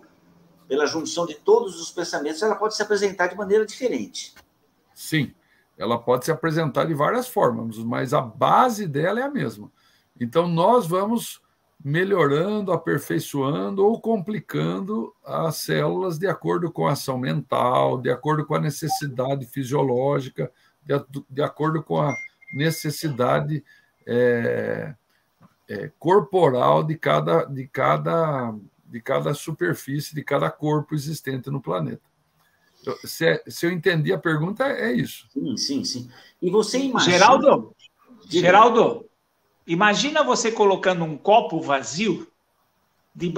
pela 0.67 0.85
junção 0.85 1.25
de 1.25 1.35
todos 1.35 1.79
os 1.79 1.91
pensamentos, 1.91 2.41
ela 2.41 2.55
pode 2.55 2.75
se 2.75 2.81
apresentar 2.81 3.27
de 3.27 3.35
maneira 3.35 3.65
diferente. 3.65 4.33
Sim, 4.93 5.33
ela 5.77 5.97
pode 5.97 6.25
se 6.25 6.31
apresentar 6.31 6.85
de 6.85 6.93
várias 6.93 7.27
formas, 7.27 7.77
mas 7.77 8.13
a 8.13 8.21
base 8.21 8.85
dela 8.87 9.19
é 9.19 9.23
a 9.23 9.31
mesma. 9.31 9.71
Então, 10.19 10.47
nós 10.47 10.85
vamos 10.85 11.41
melhorando, 11.83 12.71
aperfeiçoando 12.71 13.85
ou 13.85 13.99
complicando 13.99 15.13
as 15.25 15.57
células 15.57 16.17
de 16.17 16.27
acordo 16.27 16.71
com 16.71 16.87
a 16.87 16.93
ação 16.93 17.17
mental, 17.17 17.99
de 17.99 18.09
acordo 18.09 18.45
com 18.45 18.55
a 18.55 18.59
necessidade 18.59 19.45
fisiológica, 19.45 20.49
de, 20.81 20.93
de 21.29 21.41
acordo 21.41 21.83
com 21.83 21.99
a 21.99 22.15
necessidade 22.55 23.63
é, 24.07 24.95
é, 25.67 25.91
corporal 25.99 26.83
de 26.83 26.95
cada, 26.95 27.43
de, 27.43 27.67
cada, 27.67 28.55
de 28.85 29.01
cada 29.01 29.33
superfície, 29.33 30.15
de 30.15 30.23
cada 30.23 30.49
corpo 30.49 30.95
existente 30.95 31.49
no 31.49 31.61
planeta. 31.61 32.01
Se, 33.05 33.43
se 33.47 33.65
eu 33.65 33.71
entendi 33.71 34.13
a 34.13 34.17
pergunta, 34.17 34.65
é 34.65 34.91
isso. 34.93 35.27
Sim, 35.31 35.57
sim, 35.57 35.83
sim. 35.83 36.09
E 36.41 36.49
você 36.49 36.79
imagina. 36.79 37.13
Geraldo, 37.13 37.75
Geraldo, 38.29 39.09
Imagina 39.65 40.23
você 40.23 40.51
colocando 40.51 41.03
um 41.03 41.17
copo 41.17 41.61
vazio 41.61 42.27
de, 43.15 43.33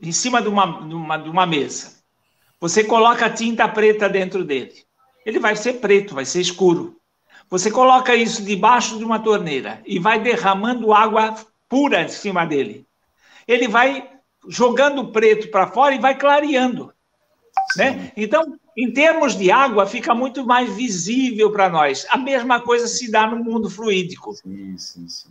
em 0.00 0.12
cima 0.12 0.40
de 0.40 0.48
uma, 0.48 0.86
de, 0.86 0.94
uma, 0.94 1.16
de 1.16 1.28
uma 1.28 1.46
mesa. 1.46 2.00
Você 2.58 2.84
coloca 2.84 3.30
tinta 3.30 3.68
preta 3.68 4.08
dentro 4.08 4.44
dele. 4.44 4.74
Ele 5.24 5.38
vai 5.38 5.56
ser 5.56 5.74
preto, 5.74 6.14
vai 6.14 6.24
ser 6.24 6.40
escuro. 6.40 6.96
Você 7.48 7.70
coloca 7.70 8.14
isso 8.14 8.44
debaixo 8.44 8.96
de 8.96 9.04
uma 9.04 9.18
torneira 9.18 9.82
e 9.84 9.98
vai 9.98 10.20
derramando 10.20 10.92
água 10.92 11.34
pura 11.68 12.02
em 12.02 12.08
cima 12.08 12.46
dele. 12.46 12.86
Ele 13.46 13.66
vai 13.66 14.08
jogando 14.48 15.10
preto 15.10 15.50
para 15.50 15.66
fora 15.66 15.94
e 15.94 15.98
vai 15.98 16.16
clareando. 16.16 16.92
Né? 17.76 18.12
Então, 18.16 18.58
em 18.82 18.92
termos 18.92 19.36
de 19.36 19.50
água, 19.50 19.86
fica 19.86 20.14
muito 20.14 20.46
mais 20.46 20.72
visível 20.72 21.52
para 21.52 21.68
nós. 21.68 22.06
A 22.10 22.16
mesma 22.16 22.60
coisa 22.60 22.86
se 22.86 23.10
dá 23.10 23.26
no 23.26 23.42
mundo 23.42 23.68
fluídico. 23.68 24.34
Sim, 24.34 24.78
sim, 24.78 25.08
sim. 25.08 25.28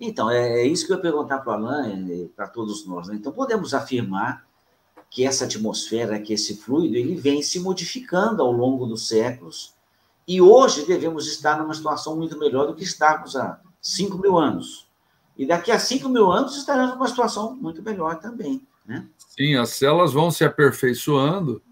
Então, 0.00 0.28
é, 0.28 0.62
é 0.62 0.66
isso 0.66 0.86
que 0.86 0.92
eu 0.92 0.96
ia 0.96 1.02
perguntar 1.02 1.38
para 1.38 1.52
o 1.52 1.54
Alain 1.54 2.06
e 2.10 2.26
para 2.34 2.48
todos 2.48 2.84
nós. 2.84 3.06
Né? 3.06 3.14
Então, 3.14 3.32
podemos 3.32 3.74
afirmar 3.74 4.44
que 5.08 5.24
essa 5.24 5.44
atmosfera, 5.44 6.18
que 6.18 6.32
esse 6.32 6.56
fluido, 6.56 6.96
ele 6.96 7.14
vem 7.14 7.42
se 7.42 7.60
modificando 7.60 8.42
ao 8.42 8.50
longo 8.50 8.86
dos 8.86 9.06
séculos. 9.06 9.72
E 10.26 10.40
hoje 10.40 10.84
devemos 10.84 11.28
estar 11.28 11.58
numa 11.58 11.74
situação 11.74 12.16
muito 12.16 12.36
melhor 12.36 12.66
do 12.66 12.74
que 12.74 12.82
estávamos 12.82 13.36
há 13.36 13.60
5 13.80 14.18
mil 14.18 14.36
anos. 14.36 14.88
E 15.36 15.46
daqui 15.46 15.70
a 15.70 15.78
5 15.78 16.08
mil 16.08 16.32
anos 16.32 16.56
estaremos 16.56 16.94
numa 16.94 17.06
situação 17.06 17.54
muito 17.54 17.82
melhor 17.82 18.18
também. 18.18 18.66
Né? 18.84 19.06
Sim, 19.16 19.54
as 19.54 19.70
células 19.70 20.12
vão 20.12 20.30
se 20.32 20.44
aperfeiçoando 20.44 21.62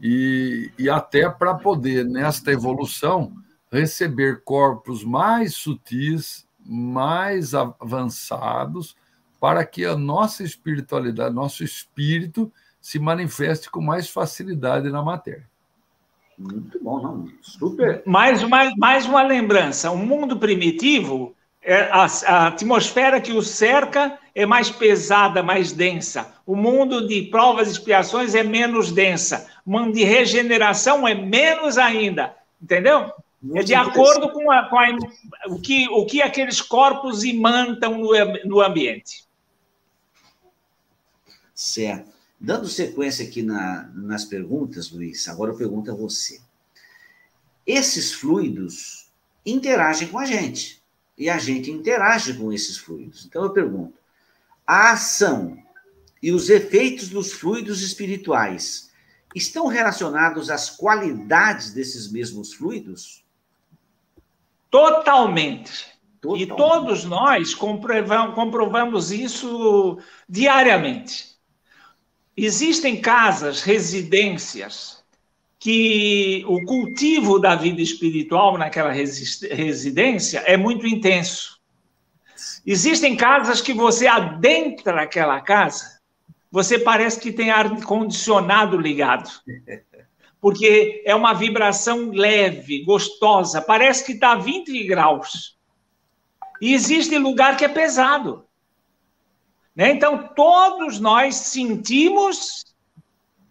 e, 0.00 0.70
e 0.78 0.88
até 0.88 1.28
para 1.28 1.54
poder, 1.54 2.04
nesta 2.04 2.52
evolução, 2.52 3.32
receber 3.70 4.42
corpos 4.44 5.04
mais 5.04 5.54
sutis, 5.54 6.46
mais 6.64 7.54
avançados, 7.54 8.96
para 9.40 9.64
que 9.64 9.84
a 9.84 9.96
nossa 9.96 10.42
espiritualidade, 10.42 11.34
nosso 11.34 11.62
espírito, 11.62 12.52
se 12.80 12.98
manifeste 12.98 13.70
com 13.70 13.80
mais 13.80 14.08
facilidade 14.08 14.90
na 14.90 15.02
matéria. 15.02 15.46
Muito 16.38 16.82
bom, 16.82 17.02
não? 17.02 17.28
Super. 17.42 18.02
Mais, 18.06 18.42
mais, 18.44 18.72
mais 18.76 19.06
uma 19.06 19.22
lembrança: 19.22 19.90
o 19.90 19.96
mundo 19.96 20.38
primitivo, 20.38 21.34
é 21.60 21.82
a, 21.90 22.04
a 22.04 22.46
atmosfera 22.46 23.20
que 23.20 23.32
o 23.32 23.42
cerca 23.42 24.18
é 24.38 24.46
mais 24.46 24.70
pesada, 24.70 25.42
mais 25.42 25.72
densa. 25.72 26.32
O 26.46 26.54
mundo 26.54 27.08
de 27.08 27.22
provas 27.22 27.66
e 27.66 27.72
expiações 27.72 28.36
é 28.36 28.44
menos 28.44 28.92
densa. 28.92 29.50
O 29.66 29.72
mundo 29.72 29.94
de 29.94 30.04
regeneração 30.04 31.08
é 31.08 31.12
menos 31.12 31.76
ainda. 31.76 32.36
Entendeu? 32.62 33.12
Muito 33.42 33.58
é 33.58 33.64
de 33.64 33.74
acordo 33.74 34.30
com, 34.30 34.48
a, 34.52 34.68
com 34.68 34.78
a, 34.78 34.96
o, 35.48 35.60
que, 35.60 35.88
o 35.88 36.06
que 36.06 36.22
aqueles 36.22 36.60
corpos 36.60 37.24
imantam 37.24 37.98
no, 37.98 38.10
no 38.44 38.60
ambiente. 38.60 39.24
Certo. 41.52 42.08
Dando 42.38 42.68
sequência 42.68 43.26
aqui 43.26 43.42
na, 43.42 43.90
nas 43.92 44.24
perguntas, 44.24 44.92
Luiz, 44.92 45.26
agora 45.26 45.50
eu 45.50 45.56
pergunto 45.56 45.90
a 45.90 45.94
você. 45.96 46.40
Esses 47.66 48.12
fluidos 48.12 49.08
interagem 49.44 50.06
com 50.06 50.18
a 50.20 50.24
gente 50.24 50.80
e 51.16 51.28
a 51.28 51.38
gente 51.38 51.72
interage 51.72 52.34
com 52.34 52.52
esses 52.52 52.78
fluidos. 52.78 53.26
Então 53.26 53.42
eu 53.42 53.50
pergunto: 53.50 53.97
a 54.68 54.92
ação 54.92 55.56
e 56.22 56.30
os 56.30 56.50
efeitos 56.50 57.08
dos 57.08 57.32
fluidos 57.32 57.80
espirituais 57.80 58.92
estão 59.34 59.66
relacionados 59.66 60.50
às 60.50 60.68
qualidades 60.68 61.72
desses 61.72 62.12
mesmos 62.12 62.52
fluidos? 62.52 63.24
Totalmente. 64.70 65.86
Totalmente. 66.20 66.42
E 66.42 66.54
todos 66.54 67.04
nós 67.06 67.54
comprovamos, 67.54 68.34
comprovamos 68.34 69.10
isso 69.10 69.98
diariamente. 70.28 71.28
Existem 72.36 73.00
casas, 73.00 73.62
residências, 73.62 75.02
que 75.58 76.44
o 76.46 76.62
cultivo 76.66 77.38
da 77.38 77.56
vida 77.56 77.80
espiritual 77.80 78.58
naquela 78.58 78.92
residência 78.92 80.40
é 80.40 80.58
muito 80.58 80.86
intenso. 80.86 81.57
Existem 82.70 83.16
casas 83.16 83.62
que 83.62 83.72
você 83.72 84.06
adentra 84.06 85.00
aquela 85.00 85.40
casa, 85.40 86.02
você 86.50 86.78
parece 86.78 87.18
que 87.18 87.32
tem 87.32 87.50
ar 87.50 87.82
condicionado 87.82 88.76
ligado. 88.76 89.30
Porque 90.38 91.02
é 91.06 91.14
uma 91.14 91.32
vibração 91.32 92.10
leve, 92.10 92.84
gostosa, 92.84 93.62
parece 93.62 94.04
que 94.04 94.12
está 94.12 94.32
a 94.32 94.38
20 94.38 94.84
graus. 94.86 95.56
E 96.60 96.74
existe 96.74 97.16
lugar 97.16 97.56
que 97.56 97.64
é 97.64 97.68
pesado. 97.68 98.44
Né? 99.74 99.92
Então, 99.92 100.28
todos 100.36 101.00
nós 101.00 101.36
sentimos 101.36 102.66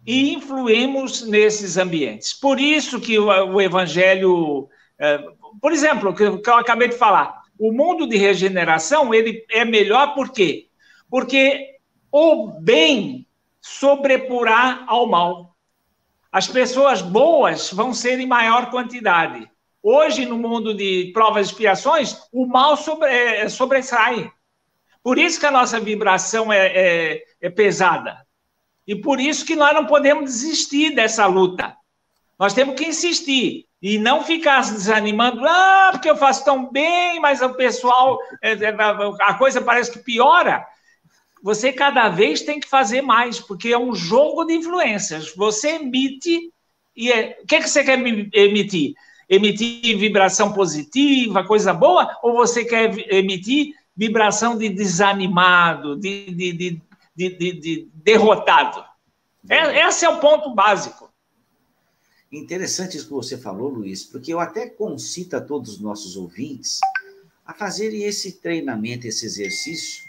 e 0.06 0.32
influímos 0.32 1.22
nesses 1.22 1.76
ambientes. 1.76 2.32
Por 2.32 2.60
isso 2.60 3.00
que 3.00 3.18
o, 3.18 3.26
o 3.26 3.60
Evangelho, 3.60 4.68
é, 4.96 5.18
por 5.60 5.72
exemplo, 5.72 6.14
que, 6.14 6.38
que 6.38 6.48
eu 6.48 6.54
acabei 6.54 6.86
de 6.86 6.96
falar, 6.96 7.37
o 7.58 7.72
mundo 7.72 8.06
de 8.06 8.16
regeneração 8.16 9.12
ele 9.12 9.44
é 9.50 9.64
melhor 9.64 10.14
por 10.14 10.30
quê? 10.32 10.68
Porque 11.10 11.76
o 12.10 12.48
bem 12.60 13.26
sobrepurá 13.60 14.84
ao 14.86 15.06
mal. 15.06 15.56
As 16.30 16.46
pessoas 16.46 17.02
boas 17.02 17.72
vão 17.72 17.92
ser 17.92 18.20
em 18.20 18.26
maior 18.26 18.70
quantidade. 18.70 19.50
Hoje, 19.82 20.26
no 20.26 20.38
mundo 20.38 20.74
de 20.74 21.10
provas 21.12 21.48
e 21.48 21.50
expiações, 21.50 22.16
o 22.32 22.46
mal 22.46 22.76
sobre, 22.76 23.08
é, 23.08 23.48
sobressai. 23.48 24.30
Por 25.02 25.18
isso 25.18 25.40
que 25.40 25.46
a 25.46 25.50
nossa 25.50 25.80
vibração 25.80 26.52
é, 26.52 26.66
é, 26.66 27.24
é 27.40 27.50
pesada. 27.50 28.26
E 28.86 28.94
por 28.94 29.20
isso 29.20 29.44
que 29.44 29.56
nós 29.56 29.74
não 29.74 29.86
podemos 29.86 30.24
desistir 30.24 30.94
dessa 30.94 31.26
luta. 31.26 31.76
Nós 32.38 32.54
temos 32.54 32.74
que 32.74 32.86
insistir 32.86 33.67
e 33.80 33.98
não 33.98 34.24
ficar 34.24 34.60
desanimando, 34.60 35.46
ah, 35.46 35.90
porque 35.92 36.10
eu 36.10 36.16
faço 36.16 36.44
tão 36.44 36.70
bem, 36.70 37.20
mas 37.20 37.40
o 37.40 37.54
pessoal, 37.54 38.18
é, 38.42 38.52
é, 38.52 38.74
a 39.20 39.34
coisa 39.34 39.60
parece 39.60 39.92
que 39.92 40.00
piora. 40.00 40.66
Você 41.42 41.72
cada 41.72 42.08
vez 42.08 42.42
tem 42.42 42.58
que 42.58 42.68
fazer 42.68 43.00
mais, 43.02 43.38
porque 43.38 43.68
é 43.68 43.78
um 43.78 43.94
jogo 43.94 44.44
de 44.44 44.54
influências. 44.54 45.32
Você 45.36 45.76
emite 45.76 46.52
e 46.98 47.12
é... 47.12 47.38
o 47.40 47.46
que, 47.46 47.54
é 47.54 47.60
que 47.60 47.70
você 47.70 47.84
quer 47.84 47.96
emitir? 47.96 48.94
Emitir 49.28 49.96
vibração 49.96 50.52
positiva, 50.52 51.44
coisa 51.44 51.72
boa, 51.72 52.18
ou 52.22 52.34
você 52.34 52.64
quer 52.64 52.92
emitir 53.14 53.74
vibração 53.96 54.58
de 54.58 54.68
desanimado, 54.68 55.96
de, 55.96 56.30
de, 56.32 56.52
de, 56.52 56.80
de, 57.14 57.52
de 57.52 57.88
derrotado. 57.94 58.84
É, 59.48 59.86
esse 59.86 60.04
é 60.04 60.08
o 60.08 60.18
ponto 60.18 60.54
básico. 60.54 61.07
Interessante 62.30 62.96
isso 62.96 63.06
que 63.06 63.12
você 63.12 63.38
falou, 63.38 63.70
Luiz, 63.70 64.04
porque 64.04 64.32
eu 64.32 64.38
até 64.38 64.68
concito 64.68 65.34
a 65.36 65.40
todos 65.40 65.74
os 65.74 65.80
nossos 65.80 66.14
ouvintes 66.14 66.78
a 67.44 67.54
fazerem 67.54 68.04
esse 68.04 68.32
treinamento, 68.32 69.06
esse 69.06 69.24
exercício, 69.24 70.04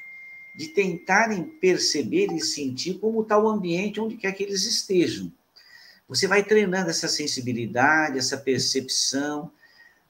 de 0.57 0.67
tentarem 0.67 1.43
perceber 1.43 2.34
e 2.34 2.41
sentir 2.41 2.95
como 2.95 3.22
está 3.22 3.39
o 3.39 3.47
ambiente 3.47 4.01
onde 4.01 4.17
quer 4.17 4.34
que 4.34 4.43
eles 4.43 4.65
estejam. 4.65 5.32
Você 6.09 6.28
vai 6.28 6.43
treinando 6.43 6.89
essa 6.89 7.07
sensibilidade, 7.07 8.17
essa 8.17 8.36
percepção, 8.36 9.49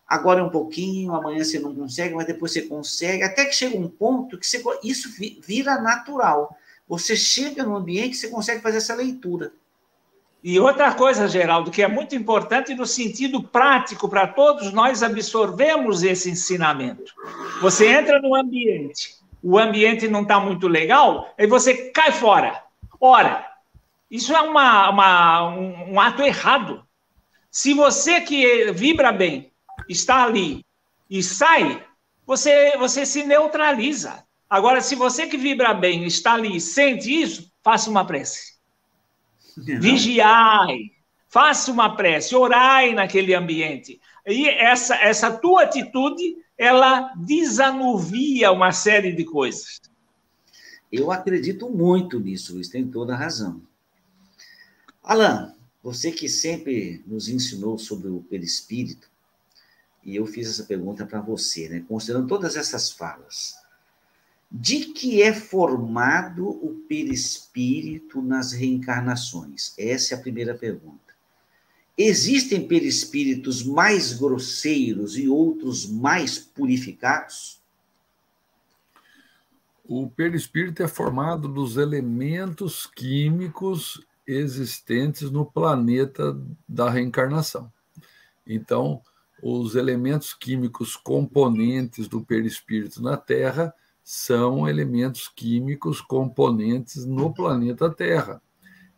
agora 0.08 0.40
é 0.40 0.44
um 0.44 0.50
pouquinho, 0.50 1.14
amanhã 1.14 1.44
você 1.44 1.60
não 1.60 1.76
consegue, 1.76 2.16
mas 2.16 2.26
depois 2.26 2.52
você 2.52 2.64
consegue, 2.64 3.22
até 3.22 3.46
que 3.46 3.54
chega 3.54 3.78
um 3.78 3.88
ponto 3.88 4.40
que 4.40 4.48
você, 4.48 4.64
isso 4.84 5.14
vira 5.46 5.80
natural. 5.80 6.58
Você 6.88 7.16
chega 7.16 7.64
no 7.64 7.76
ambiente, 7.76 8.18
você 8.18 8.30
consegue 8.30 8.64
fazer 8.64 8.78
essa 8.78 8.96
leitura. 8.96 9.54
E 10.42 10.58
outra 10.60 10.94
coisa, 10.94 11.28
Geraldo, 11.28 11.70
que 11.70 11.82
é 11.82 11.88
muito 11.88 12.16
importante 12.16 12.74
no 12.74 12.86
sentido 12.86 13.44
prático 13.44 14.08
para 14.08 14.26
todos 14.26 14.72
nós 14.72 15.04
absorvemos 15.04 16.02
esse 16.02 16.30
ensinamento. 16.30 17.14
Você 17.62 17.88
entra 17.90 18.22
no 18.22 18.34
ambiente, 18.34 19.16
o 19.44 19.60
ambiente 19.60 20.08
não 20.08 20.22
está 20.22 20.40
muito 20.40 20.68
legal, 20.68 21.34
aí 21.38 21.46
você 21.46 21.92
cai 21.92 22.14
fora. 22.14 22.64
Ora, 23.02 23.46
isso 24.10 24.34
é 24.34 24.40
uma, 24.40 24.90
uma 24.90 25.50
um, 25.50 25.94
um 25.94 26.00
ato 26.00 26.22
errado. 26.22 26.86
Se 27.52 27.74
você 27.74 28.22
que 28.22 28.72
vibra 28.72 29.12
bem, 29.12 29.52
está 29.90 30.24
ali 30.24 30.66
e 31.10 31.22
sai, 31.22 31.84
você, 32.26 32.78
você 32.78 33.06
se 33.06 33.24
neutraliza. 33.24 34.24
Agora, 34.50 34.82
se 34.82 34.96
você 34.96 35.28
que 35.28 35.38
vibra 35.38 35.74
bem 35.74 36.06
está 36.06 36.34
ali 36.34 36.56
e 36.56 36.62
sente 36.62 37.12
isso, 37.12 37.52
faça 37.62 37.90
uma 37.90 38.06
prece. 38.06 38.59
Vigiai, 39.58 40.92
faça 41.28 41.72
uma 41.72 41.96
prece, 41.96 42.36
orai 42.36 42.94
naquele 42.94 43.34
ambiente. 43.34 44.00
E 44.26 44.48
essa, 44.48 44.96
essa 44.96 45.32
tua 45.32 45.64
atitude, 45.64 46.38
ela 46.58 47.14
desanuvia 47.16 48.52
uma 48.52 48.72
série 48.72 49.14
de 49.14 49.26
coisas. 49.26 49.80
Eu 50.92 51.12
acredito 51.12 51.70
muito 51.70 52.20
nisso, 52.20 52.54
Luiz, 52.54 52.68
tem 52.68 52.88
toda 52.88 53.14
a 53.14 53.18
razão. 53.18 53.62
Alan, 55.04 55.54
você 55.82 56.12
que 56.12 56.28
sempre 56.28 57.04
nos 57.06 57.30
ensinou 57.30 57.78
sobre 57.78 58.10
o 58.10 58.22
perispírito, 58.22 59.10
e 60.04 60.16
eu 60.16 60.26
fiz 60.26 60.50
essa 60.50 60.64
pergunta 60.64 61.06
para 61.06 61.22
você, 61.22 61.70
né? 61.70 61.86
considerando 61.88 62.28
todas 62.28 62.56
essas 62.56 62.92
falas. 62.92 63.56
De 64.52 64.86
que 64.94 65.22
é 65.22 65.32
formado 65.32 66.50
o 66.50 66.84
perispírito 66.88 68.22
nas 68.22 68.52
reencarnações? 68.52 69.74
Essa 69.78 70.16
é 70.16 70.18
a 70.18 70.22
primeira 70.22 70.56
pergunta. 70.56 71.14
Existem 71.96 72.68
perispíritos 72.68 73.62
mais 73.62 74.14
grosseiros 74.14 75.18
e 75.18 75.28
outros 75.28 75.86
mais 75.86 76.40
purificados? 76.40 77.60
O 79.86 80.10
perispírito 80.10 80.82
é 80.82 80.88
formado 80.88 81.48
dos 81.48 81.78
elementos 81.78 82.88
químicos 82.88 84.02
existentes 84.26 85.30
no 85.30 85.46
planeta 85.46 86.40
da 86.68 86.90
reencarnação. 86.90 87.72
Então, 88.48 89.02
os 89.42 89.76
elementos 89.76 90.34
químicos 90.34 90.96
componentes 90.96 92.08
do 92.08 92.24
perispírito 92.24 93.02
na 93.02 93.18
Terra 93.18 93.74
são 94.12 94.68
elementos 94.68 95.28
químicos 95.28 96.02
componentes 96.02 97.06
no 97.06 97.32
planeta 97.32 97.92
Terra, 97.92 98.42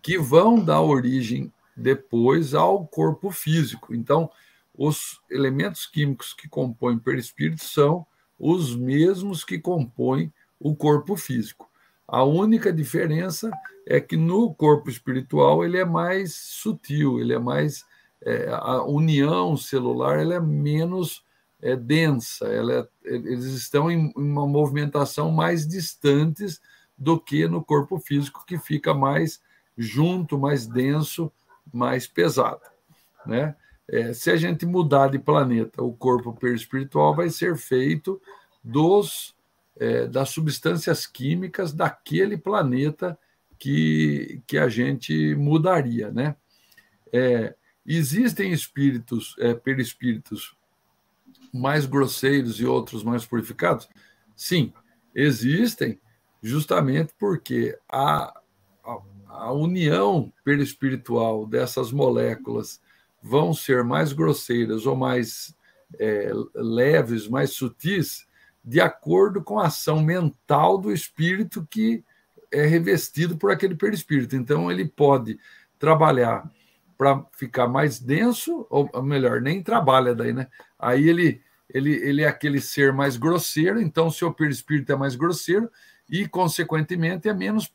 que 0.01 0.17
vão 0.17 0.63
dar 0.63 0.79
origem 0.79 1.51
depois 1.75 2.53
ao 2.53 2.87
corpo 2.87 3.29
físico. 3.29 3.93
Então, 3.93 4.31
os 4.73 5.19
elementos 5.29 5.85
químicos 5.85 6.33
que 6.33 6.47
compõem 6.47 6.95
o 6.95 7.01
perispírito 7.01 7.61
são 7.61 8.07
os 8.39 8.73
mesmos 8.73 9.43
que 9.43 9.59
compõem 9.59 10.31
o 10.57 10.73
corpo 10.73 11.17
físico. 11.17 11.69
A 12.07 12.23
única 12.23 12.71
diferença 12.71 13.51
é 13.85 13.99
que 13.99 14.15
no 14.15 14.53
corpo 14.53 14.89
espiritual 14.89 15.65
ele 15.65 15.77
é 15.77 15.83
mais 15.83 16.33
sutil, 16.33 17.19
ele 17.19 17.33
é 17.33 17.39
mais 17.39 17.83
é, 18.21 18.47
a 18.49 18.81
união 18.85 19.57
celular 19.57 20.19
ela 20.19 20.35
é 20.35 20.39
menos 20.39 21.21
é, 21.61 21.75
densa, 21.75 22.47
ela 22.47 22.89
é, 23.05 23.13
eles 23.13 23.45
estão 23.45 23.89
em, 23.89 24.07
em 24.07 24.13
uma 24.15 24.47
movimentação 24.47 25.31
mais 25.31 25.67
distantes 25.67 26.61
do 26.97 27.19
que 27.19 27.47
no 27.47 27.63
corpo 27.63 27.99
físico, 27.99 28.45
que 28.45 28.57
fica 28.57 28.93
mais 28.93 29.41
junto, 29.77 30.37
mais 30.37 30.67
denso, 30.67 31.31
mais 31.73 32.07
pesado. 32.07 32.61
Né? 33.25 33.55
É, 33.87 34.13
se 34.13 34.29
a 34.29 34.35
gente 34.35 34.65
mudar 34.65 35.09
de 35.09 35.19
planeta, 35.19 35.81
o 35.81 35.93
corpo 35.93 36.33
perispiritual 36.33 37.15
vai 37.15 37.29
ser 37.29 37.57
feito 37.57 38.21
dos 38.63 39.35
é, 39.77 40.05
das 40.05 40.29
substâncias 40.29 41.07
químicas 41.07 41.73
daquele 41.73 42.37
planeta 42.37 43.17
que, 43.57 44.41
que 44.45 44.57
a 44.57 44.67
gente 44.69 45.33
mudaria, 45.35 46.11
né? 46.11 46.35
É, 47.11 47.55
Existem 47.85 48.51
espíritos, 48.51 49.35
é, 49.39 49.53
perispíritos 49.53 50.55
mais 51.53 51.85
grosseiros 51.85 52.59
e 52.59 52.65
outros 52.65 53.03
mais 53.03 53.25
purificados? 53.25 53.89
Sim, 54.35 54.73
existem, 55.13 55.99
justamente 56.41 57.13
porque 57.19 57.77
a, 57.89 58.33
a, 58.83 58.97
a 59.27 59.51
união 59.51 60.31
perispiritual 60.43 61.45
dessas 61.45 61.91
moléculas 61.91 62.81
vão 63.21 63.53
ser 63.53 63.83
mais 63.83 64.13
grosseiras 64.13 64.85
ou 64.85 64.95
mais 64.95 65.55
é, 65.99 66.31
leves, 66.55 67.27
mais 67.27 67.51
sutis, 67.51 68.25
de 68.63 68.79
acordo 68.79 69.43
com 69.43 69.59
a 69.59 69.67
ação 69.67 70.01
mental 70.01 70.77
do 70.77 70.91
espírito 70.91 71.67
que 71.69 72.03
é 72.51 72.65
revestido 72.65 73.37
por 73.37 73.51
aquele 73.51 73.75
perispírito. 73.75 74.35
Então, 74.35 74.71
ele 74.71 74.85
pode 74.85 75.39
trabalhar 75.79 76.49
para 77.01 77.25
ficar 77.31 77.67
mais 77.67 77.99
denso, 77.99 78.67
ou 78.69 79.01
melhor, 79.01 79.41
nem 79.41 79.63
trabalha 79.63 80.13
daí, 80.13 80.33
né? 80.33 80.45
Aí 80.77 81.09
ele, 81.09 81.41
ele, 81.67 81.93
ele 81.95 82.21
é 82.21 82.27
aquele 82.27 82.61
ser 82.61 82.93
mais 82.93 83.17
grosseiro, 83.17 83.81
então 83.81 84.11
seu 84.11 84.31
perispírito 84.31 84.91
é 84.91 84.95
mais 84.95 85.15
grosseiro 85.15 85.67
e, 86.07 86.27
consequentemente, 86.27 87.27
é 87.27 87.33
menos 87.33 87.73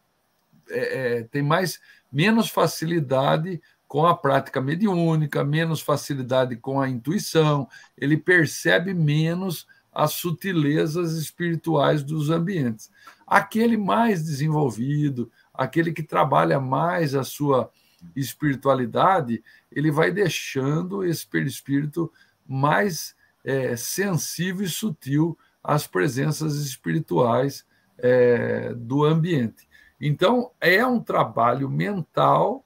é, 0.70 0.79
é, 1.18 1.22
tem 1.24 1.43
mais 1.43 1.81
menos 2.12 2.49
facilidade 2.49 3.61
com 3.89 4.07
a 4.07 4.16
prática 4.16 4.61
mediúnica, 4.61 5.43
menos 5.43 5.81
facilidade 5.81 6.55
com 6.55 6.81
a 6.81 6.89
intuição, 6.89 7.68
ele 7.99 8.16
percebe 8.16 8.95
menos 8.95 9.66
as 9.93 10.12
sutilezas 10.12 11.14
espirituais 11.14 12.05
dos 12.05 12.31
ambientes. 12.31 12.93
Aquele 13.27 13.77
mais 13.77 14.22
desenvolvido, 14.22 15.33
aquele 15.53 15.93
que 15.93 16.05
trabalha 16.05 16.61
mais 16.61 17.12
a 17.12 17.24
sua 17.24 17.72
espiritualidade, 18.14 19.42
ele 19.70 19.90
vai 19.90 20.11
deixando 20.11 21.05
esse 21.05 21.26
perispírito 21.26 22.12
mais 22.47 23.14
é, 23.44 23.76
sensível 23.76 24.64
e 24.64 24.68
sutil 24.68 25.38
às 25.62 25.86
presenças 25.86 26.57
espirituais 26.57 27.66
é, 27.99 28.72
do 28.74 29.05
ambiente. 29.05 29.68
Então, 30.01 30.51
é 30.61 30.84
um 30.84 31.01
trabalho 31.01 31.68
mental 31.68 32.64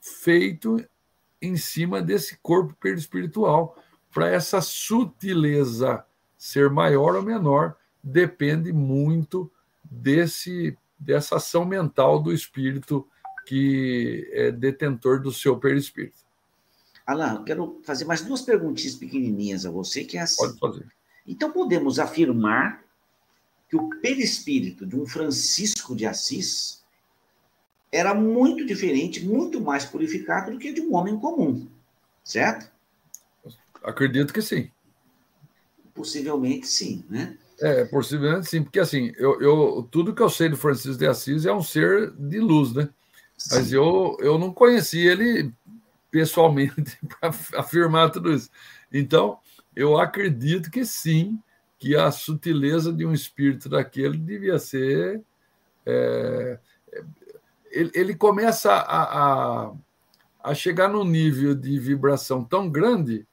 feito 0.00 0.84
em 1.40 1.56
cima 1.56 2.00
desse 2.00 2.38
corpo 2.38 2.74
perispiritual, 2.74 3.76
para 4.12 4.28
essa 4.30 4.60
sutileza 4.60 6.04
ser 6.36 6.70
maior 6.70 7.16
ou 7.16 7.22
menor, 7.22 7.76
depende 8.02 8.72
muito 8.72 9.50
desse 9.84 10.76
dessa 10.98 11.36
ação 11.36 11.66
mental 11.66 12.18
do 12.18 12.32
espírito 12.32 13.06
que 13.46 14.28
é 14.32 14.50
detentor 14.50 15.22
do 15.22 15.32
seu 15.32 15.56
perispírito. 15.56 16.26
Alain, 17.06 17.44
quero 17.44 17.80
fazer 17.84 18.04
mais 18.04 18.20
duas 18.20 18.42
perguntinhas 18.42 18.96
pequenininhas 18.96 19.64
a 19.64 19.70
você, 19.70 20.04
que 20.04 20.18
é 20.18 20.22
assim. 20.22 20.36
Pode 20.36 20.58
fazer. 20.58 20.86
Então, 21.24 21.52
podemos 21.52 22.00
afirmar 22.00 22.84
que 23.68 23.76
o 23.76 23.88
perispírito 24.00 24.84
de 24.84 24.96
um 24.96 25.06
Francisco 25.06 25.94
de 25.94 26.04
Assis 26.04 26.84
era 27.90 28.12
muito 28.12 28.66
diferente, 28.66 29.24
muito 29.24 29.60
mais 29.60 29.84
purificado 29.84 30.50
do 30.50 30.58
que 30.58 30.72
de 30.72 30.80
um 30.80 30.94
homem 30.94 31.16
comum, 31.16 31.68
certo? 32.24 32.70
Acredito 33.82 34.32
que 34.32 34.42
sim. 34.42 34.70
Possivelmente 35.94 36.66
sim, 36.66 37.04
né? 37.08 37.38
É, 37.60 37.84
possivelmente 37.86 38.48
sim, 38.48 38.62
porque 38.62 38.80
assim, 38.80 39.12
eu, 39.16 39.40
eu, 39.40 39.88
tudo 39.90 40.14
que 40.14 40.22
eu 40.22 40.28
sei 40.28 40.48
do 40.48 40.56
Francisco 40.56 40.98
de 40.98 41.06
Assis 41.06 41.46
é 41.46 41.52
um 41.52 41.62
ser 41.62 42.10
de 42.12 42.38
luz, 42.38 42.74
né? 42.74 42.88
Mas 43.50 43.72
eu, 43.72 44.16
eu 44.20 44.38
não 44.38 44.52
conheci 44.52 44.98
ele 44.98 45.52
pessoalmente 46.10 46.98
para 47.20 47.28
afirmar 47.60 48.10
tudo 48.10 48.32
isso. 48.32 48.50
Então, 48.92 49.38
eu 49.74 49.98
acredito 49.98 50.70
que 50.70 50.84
sim, 50.84 51.38
que 51.78 51.94
a 51.94 52.10
sutileza 52.10 52.92
de 52.92 53.04
um 53.04 53.12
espírito 53.12 53.68
daquele 53.68 54.16
devia 54.16 54.58
ser. 54.58 55.22
É, 55.84 56.58
ele, 57.70 57.90
ele, 57.94 58.14
começa 58.14 58.72
a, 58.72 59.66
a, 59.66 59.72
a 60.42 60.54
chegar 60.54 60.88
num 60.88 61.04
nível 61.04 61.54
de 61.54 61.78
vibração 61.78 62.42
tão 62.42 62.68
grande 62.70 63.26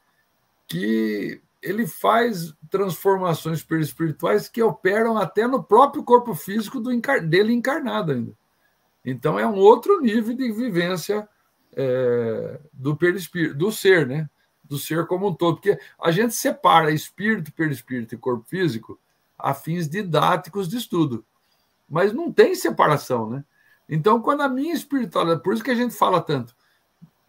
que 0.67 1.41
ele 1.61 1.87
faz 1.87 2.53
transformações 2.69 3.65
espirituais 3.69 4.49
que 4.49 4.61
operam 4.61 5.17
até 5.17 5.47
no 5.47 5.63
próprio 5.63 6.03
corpo 6.03 6.35
físico 6.35 6.79
do, 6.79 6.91
dele 7.21 7.53
encarnado 7.53 8.11
ainda. 8.11 8.33
Então 9.05 9.37
é 9.39 9.45
um 9.45 9.55
outro 9.55 9.99
nível 10.01 10.35
de 10.35 10.51
vivência 10.51 11.27
é, 11.75 12.59
do 12.71 12.95
perispírito, 12.95 13.55
do 13.55 13.71
ser, 13.71 14.07
né? 14.07 14.29
Do 14.63 14.77
ser 14.77 15.05
como 15.07 15.27
um 15.27 15.33
todo, 15.33 15.55
porque 15.55 15.77
a 16.01 16.11
gente 16.11 16.33
separa 16.33 16.91
espírito, 16.91 17.51
perispírito 17.51 18.15
e 18.15 18.17
corpo 18.17 18.45
físico 18.47 18.99
a 19.37 19.53
fins 19.53 19.89
didáticos 19.89 20.69
de 20.69 20.77
estudo, 20.77 21.25
mas 21.89 22.13
não 22.13 22.31
tem 22.31 22.55
separação, 22.55 23.29
né? 23.29 23.43
Então, 23.89 24.21
quando 24.21 24.41
a 24.41 24.47
minha 24.47 24.73
espiritualidade, 24.73 25.43
por 25.43 25.53
isso 25.53 25.63
que 25.63 25.71
a 25.71 25.75
gente 25.75 25.93
fala 25.93 26.21
tanto, 26.21 26.55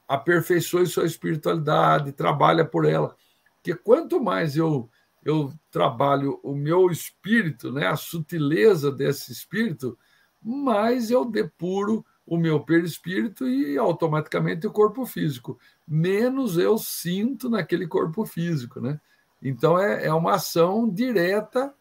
aperfeiçoe 0.06 0.86
sua 0.86 1.04
espiritualidade, 1.04 2.12
trabalha 2.12 2.64
por 2.64 2.84
ela, 2.84 3.16
porque 3.56 3.74
quanto 3.74 4.22
mais 4.22 4.56
eu 4.56 4.88
eu 5.24 5.50
trabalho 5.70 6.38
o 6.42 6.54
meu 6.54 6.90
espírito, 6.90 7.72
né, 7.72 7.86
a 7.86 7.96
sutileza 7.96 8.92
desse 8.92 9.32
espírito, 9.32 9.98
mais 10.44 11.10
eu 11.10 11.24
depuro 11.24 12.04
o 12.26 12.36
meu 12.36 12.60
perispírito 12.60 13.48
e 13.48 13.76
automaticamente 13.76 14.66
o 14.66 14.72
corpo 14.72 15.04
físico. 15.06 15.58
Menos 15.86 16.58
eu 16.58 16.78
sinto 16.78 17.48
naquele 17.48 17.86
corpo 17.86 18.24
físico, 18.24 18.80
né? 18.80 19.00
Então 19.42 19.78
é, 19.78 20.06
é 20.06 20.12
uma 20.12 20.34
ação 20.34 20.88
direta 20.88 21.74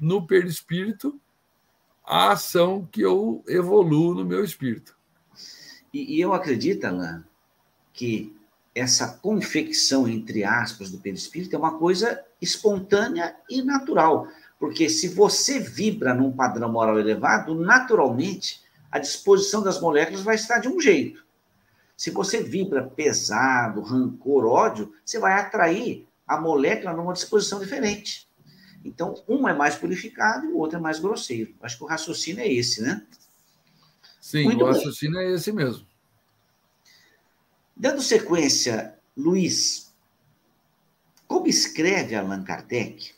no 0.00 0.26
perispírito, 0.26 1.20
a 2.04 2.32
ação 2.32 2.86
que 2.90 3.00
eu 3.00 3.42
evoluo 3.46 4.14
no 4.14 4.24
meu 4.24 4.44
espírito. 4.44 4.96
E, 5.92 6.16
e 6.16 6.20
eu 6.20 6.32
acredito, 6.34 6.84
Alain, 6.84 7.22
que 7.92 8.36
essa 8.74 9.16
confecção, 9.18 10.08
entre 10.08 10.42
aspas, 10.42 10.90
do 10.90 10.98
perispírito 10.98 11.54
é 11.54 11.58
uma 11.58 11.78
coisa 11.78 12.20
espontânea 12.42 13.36
e 13.48 13.62
natural. 13.62 14.26
Porque 14.64 14.88
se 14.88 15.08
você 15.08 15.60
vibra 15.60 16.14
num 16.14 16.32
padrão 16.32 16.72
moral 16.72 16.98
elevado, 16.98 17.54
naturalmente 17.54 18.62
a 18.90 18.98
disposição 18.98 19.62
das 19.62 19.78
moléculas 19.78 20.22
vai 20.22 20.36
estar 20.36 20.58
de 20.58 20.68
um 20.68 20.80
jeito. 20.80 21.22
Se 21.94 22.10
você 22.10 22.42
vibra 22.42 22.82
pesado, 22.82 23.82
rancor, 23.82 24.46
ódio, 24.46 24.90
você 25.04 25.18
vai 25.18 25.34
atrair 25.34 26.08
a 26.26 26.40
molécula 26.40 26.94
numa 26.94 27.12
disposição 27.12 27.60
diferente. 27.60 28.26
Então, 28.82 29.22
um 29.28 29.46
é 29.46 29.52
mais 29.52 29.74
purificado 29.74 30.46
e 30.46 30.48
o 30.48 30.56
outro 30.56 30.78
é 30.78 30.80
mais 30.80 30.98
grosseiro. 30.98 31.54
Acho 31.60 31.76
que 31.76 31.84
o 31.84 31.86
raciocínio 31.86 32.40
é 32.40 32.50
esse, 32.50 32.80
né? 32.80 33.06
Sim, 34.18 34.44
Muito 34.44 34.64
o 34.64 34.66
raciocínio 34.66 35.18
bem. 35.18 35.28
é 35.28 35.34
esse 35.34 35.52
mesmo. 35.52 35.86
Dando 37.76 38.00
sequência, 38.00 38.98
Luiz, 39.14 39.92
como 41.28 41.48
escreve 41.48 42.14
Allan 42.14 42.42
Kardec, 42.42 43.12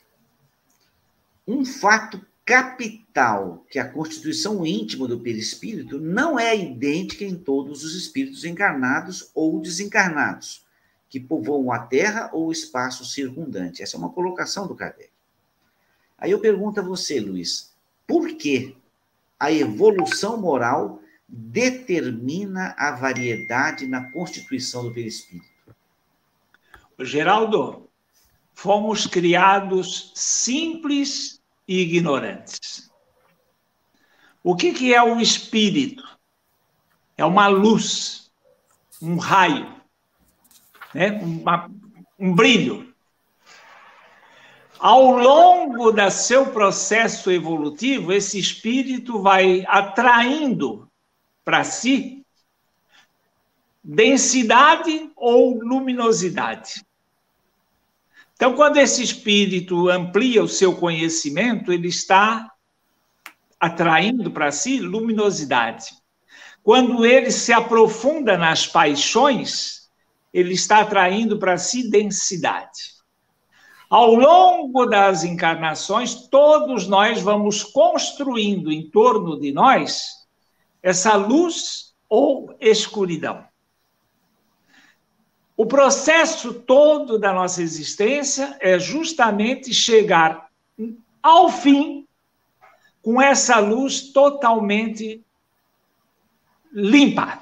um 1.47 1.63
fato 1.63 2.19
capital 2.45 3.65
que 3.69 3.77
a 3.77 3.89
constituição 3.89 4.65
íntima 4.65 5.07
do 5.07 5.19
perispírito 5.19 5.99
não 5.99 6.39
é 6.39 6.55
idêntica 6.55 7.25
em 7.25 7.35
todos 7.35 7.83
os 7.83 7.93
espíritos 7.93 8.45
encarnados 8.45 9.31
ou 9.35 9.59
desencarnados, 9.59 10.65
que 11.09 11.19
povoam 11.19 11.71
a 11.71 11.79
Terra 11.79 12.29
ou 12.31 12.47
o 12.47 12.51
espaço 12.51 13.03
circundante. 13.05 13.83
Essa 13.83 13.97
é 13.97 13.99
uma 13.99 14.11
colocação 14.11 14.67
do 14.67 14.75
Kardec. 14.75 15.09
Aí 16.17 16.31
eu 16.31 16.39
pergunto 16.39 16.79
a 16.79 16.83
você, 16.83 17.19
Luiz, 17.19 17.75
por 18.07 18.29
que 18.35 18.75
a 19.39 19.51
evolução 19.51 20.39
moral 20.39 21.01
determina 21.27 22.73
a 22.77 22.91
variedade 22.91 23.85
na 23.85 24.09
constituição 24.11 24.83
do 24.83 24.93
perispírito? 24.93 25.75
Geraldo, 26.99 27.87
fomos 28.53 29.05
criados 29.05 30.11
simples 30.15 31.36
e 31.67 31.81
ignorantes. 31.81 32.89
O 34.43 34.55
que, 34.55 34.71
que 34.73 34.93
é 34.93 35.03
o 35.03 35.19
espírito? 35.19 36.03
É 37.17 37.25
uma 37.25 37.47
luz, 37.47 38.31
um 39.01 39.17
raio, 39.17 39.75
né? 40.93 41.11
Uma, 41.21 41.69
um 42.17 42.33
brilho. 42.33 42.93
Ao 44.79 45.11
longo 45.11 45.91
do 45.91 46.11
seu 46.11 46.51
processo 46.53 47.31
evolutivo, 47.31 48.13
esse 48.13 48.37
espírito 48.37 49.21
vai 49.21 49.65
atraindo 49.67 50.87
para 51.43 51.63
si 51.63 52.23
densidade 53.83 55.11
ou 55.15 55.59
luminosidade. 55.59 56.85
Então, 58.37 58.53
quando 58.53 58.77
esse 58.77 59.01
espírito 59.01 59.89
amplia 59.89 60.43
o 60.43 60.47
seu 60.47 60.75
conhecimento, 60.75 61.73
ele 61.73 61.87
está 61.87 62.51
atraindo 63.59 64.29
para 64.29 64.51
si 64.51 64.79
luminosidade. 64.79 65.87
Quando 66.61 67.03
ele 67.03 67.31
se 67.31 67.51
aprofunda 67.51 68.37
nas 68.37 68.67
paixões, 68.67 69.89
ele 70.31 70.53
está 70.53 70.81
atraindo 70.81 71.39
para 71.39 71.57
si 71.57 71.89
densidade. 71.89 72.95
Ao 73.89 74.13
longo 74.13 74.85
das 74.85 75.23
encarnações, 75.23 76.27
todos 76.27 76.87
nós 76.87 77.19
vamos 77.19 77.63
construindo 77.63 78.71
em 78.71 78.87
torno 78.91 79.39
de 79.39 79.51
nós 79.51 80.03
essa 80.83 81.15
luz 81.15 81.95
ou 82.07 82.55
escuridão. 82.59 83.46
O 85.57 85.65
processo 85.65 86.53
todo 86.53 87.17
da 87.17 87.33
nossa 87.33 87.63
existência 87.63 88.55
é 88.59 88.77
justamente 88.77 89.73
chegar 89.73 90.49
ao 91.21 91.49
fim 91.49 92.07
com 93.01 93.19
essa 93.19 93.57
luz 93.57 94.11
totalmente 94.11 95.25
limpa. 96.71 97.39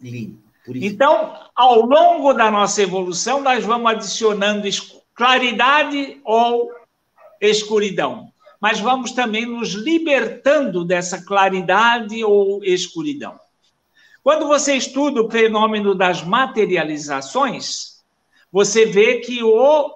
Limpa. 0.00 0.46
Então, 0.68 1.34
ao 1.56 1.80
longo 1.80 2.32
da 2.32 2.50
nossa 2.52 2.82
evolução, 2.82 3.40
nós 3.40 3.64
vamos 3.64 3.90
adicionando 3.90 4.68
claridade 5.12 6.20
ou 6.24 6.70
escuridão, 7.40 8.32
mas 8.60 8.78
vamos 8.78 9.10
também 9.10 9.44
nos 9.44 9.70
libertando 9.70 10.84
dessa 10.84 11.24
claridade 11.24 12.22
ou 12.22 12.62
escuridão. 12.62 13.40
Quando 14.26 14.48
você 14.48 14.74
estuda 14.74 15.22
o 15.22 15.30
fenômeno 15.30 15.94
das 15.94 16.20
materializações, 16.20 18.04
você 18.50 18.84
vê 18.84 19.20
que 19.20 19.40
o 19.40 19.94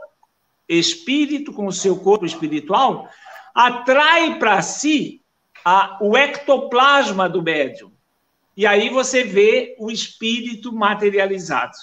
espírito, 0.68 1.52
com 1.52 1.66
o 1.66 1.72
seu 1.72 1.98
corpo 1.98 2.24
espiritual, 2.24 3.08
atrai 3.52 4.38
para 4.38 4.62
si 4.62 5.20
a, 5.64 5.98
o 6.00 6.16
ectoplasma 6.16 7.28
do 7.28 7.42
médium. 7.42 7.90
E 8.56 8.68
aí 8.68 8.88
você 8.88 9.24
vê 9.24 9.74
o 9.80 9.90
espírito 9.90 10.72
materializado. 10.72 11.74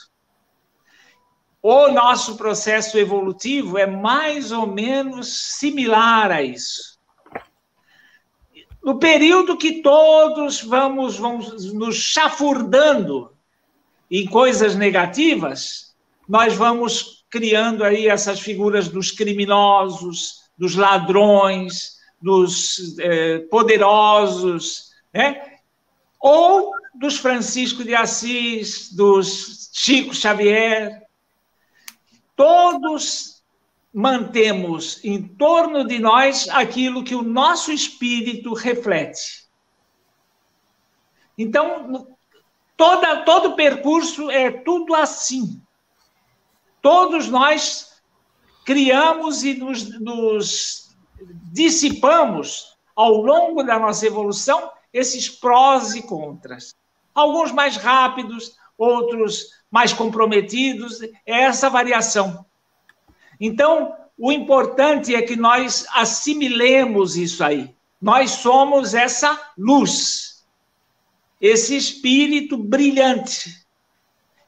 O 1.61 1.89
nosso 1.89 2.37
processo 2.37 2.97
evolutivo 2.97 3.77
é 3.77 3.85
mais 3.85 4.53
ou 4.53 4.65
menos 4.65 5.57
similar 5.59 6.31
a 6.31 6.41
isso. 6.41 6.96
No 8.87 8.99
período 8.99 9.57
que 9.57 9.81
todos 9.81 10.63
vamos, 10.63 11.17
vamos 11.17 11.73
nos 11.73 11.97
chafurdando 11.97 13.33
em 14.09 14.25
coisas 14.25 14.77
negativas, 14.77 15.93
nós 16.25 16.53
vamos 16.53 17.25
criando 17.29 17.83
aí 17.83 18.07
essas 18.07 18.39
figuras 18.39 18.87
dos 18.87 19.11
criminosos, 19.11 20.43
dos 20.57 20.75
ladrões, 20.75 21.97
dos 22.21 22.97
eh, 22.99 23.39
poderosos, 23.51 24.91
né? 25.13 25.57
ou 26.17 26.71
dos 26.95 27.17
Francisco 27.17 27.83
de 27.83 27.93
Assis, 27.93 28.93
dos 28.93 29.69
Chico 29.73 30.15
Xavier. 30.15 31.01
Todos 32.37 33.36
mantemos 33.93 35.03
em 35.03 35.27
torno 35.27 35.85
de 35.85 35.99
nós 35.99 36.47
aquilo 36.49 37.03
que 37.03 37.15
o 37.15 37.21
nosso 37.21 37.71
espírito 37.71 38.53
reflete. 38.53 39.47
Então, 41.37 42.15
toda, 42.75 43.23
todo 43.23 43.55
percurso 43.55 44.29
é 44.29 44.51
tudo 44.51 44.93
assim. 44.95 45.61
Todos 46.81 47.27
nós 47.27 48.01
criamos 48.65 49.43
e 49.43 49.53
nos, 49.53 49.99
nos 49.99 50.95
dissipamos 51.51 52.77
ao 52.95 53.13
longo 53.13 53.63
da 53.63 53.79
nossa 53.79 54.05
evolução 54.05 54.71
esses 54.91 55.29
prós 55.29 55.95
e 55.95 56.01
contras. 56.01 56.75
Alguns 57.13 57.51
mais 57.51 57.77
rápidos, 57.77 58.57
outros 58.77 59.47
mais 59.69 59.93
comprometidos, 59.93 61.01
é 61.01 61.11
essa 61.25 61.69
variação. 61.69 62.45
Então, 63.39 63.95
o 64.17 64.31
importante 64.31 65.15
é 65.15 65.21
que 65.21 65.35
nós 65.35 65.85
assimilemos 65.93 67.15
isso 67.15 67.43
aí. 67.43 67.75
Nós 68.01 68.31
somos 68.31 68.93
essa 68.93 69.39
luz, 69.57 70.45
esse 71.39 71.75
espírito 71.75 72.57
brilhante. 72.57 73.65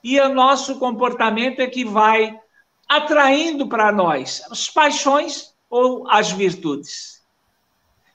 E 0.03 0.19
o 0.19 0.33
nosso 0.33 0.79
comportamento 0.79 1.59
é 1.59 1.67
que 1.67 1.83
vai 1.83 2.39
atraindo 2.87 3.67
para 3.67 3.91
nós 3.91 4.41
as 4.49 4.69
paixões 4.69 5.53
ou 5.69 6.09
as 6.09 6.31
virtudes. 6.31 7.19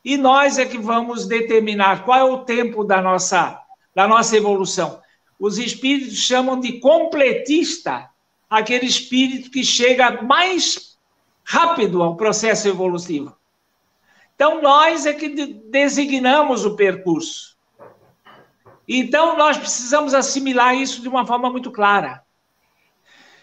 E 0.04 0.16
nós 0.16 0.58
é 0.58 0.66
que 0.66 0.78
vamos 0.78 1.26
determinar 1.26 2.04
qual 2.04 2.18
é 2.18 2.24
o 2.24 2.44
tempo 2.44 2.84
da 2.84 3.00
nossa, 3.00 3.60
da 3.94 4.08
nossa 4.08 4.36
evolução. 4.36 5.00
Os 5.38 5.58
espíritos 5.58 6.18
chamam 6.18 6.58
de 6.58 6.78
completista 6.80 8.10
aquele 8.58 8.86
espírito 8.86 9.50
que 9.50 9.64
chega 9.64 10.22
mais 10.22 10.98
rápido 11.44 12.02
ao 12.02 12.16
processo 12.16 12.68
evolutivo. 12.68 13.36
Então, 14.34 14.60
nós 14.62 15.06
é 15.06 15.12
que 15.12 15.28
designamos 15.28 16.64
o 16.64 16.74
percurso. 16.74 17.56
Então, 18.88 19.36
nós 19.36 19.56
precisamos 19.56 20.14
assimilar 20.14 20.74
isso 20.74 21.00
de 21.00 21.08
uma 21.08 21.26
forma 21.26 21.50
muito 21.50 21.70
clara. 21.70 22.22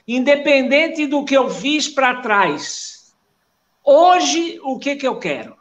Independente 0.07 1.07
do 1.07 1.23
que 1.23 1.35
eu 1.35 1.49
fiz 1.49 1.87
para 1.87 2.21
trás, 2.21 3.15
hoje 3.83 4.59
o 4.63 4.77
que, 4.77 4.95
que 4.95 5.07
eu 5.07 5.17
quero? 5.17 5.55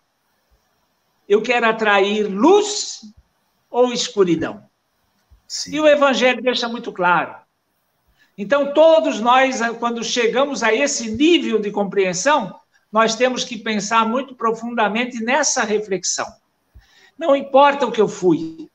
Eu 1.28 1.42
quero 1.42 1.66
atrair 1.66 2.24
luz 2.24 3.02
ou 3.70 3.92
escuridão? 3.92 4.68
Sim. 5.46 5.76
E 5.76 5.80
o 5.80 5.86
Evangelho 5.86 6.42
deixa 6.42 6.68
muito 6.68 6.92
claro. 6.92 7.36
Então, 8.42 8.72
todos 8.72 9.20
nós, 9.20 9.60
quando 9.78 10.02
chegamos 10.02 10.62
a 10.62 10.72
esse 10.72 11.10
nível 11.10 11.60
de 11.60 11.70
compreensão, 11.70 12.58
nós 12.90 13.14
temos 13.14 13.44
que 13.44 13.58
pensar 13.58 14.08
muito 14.08 14.34
profundamente 14.34 15.22
nessa 15.22 15.62
reflexão. 15.62 16.26
Não 17.18 17.36
importa 17.36 17.86
o 17.86 17.92
que 17.92 18.00
eu 18.00 18.08
fui, 18.08 18.66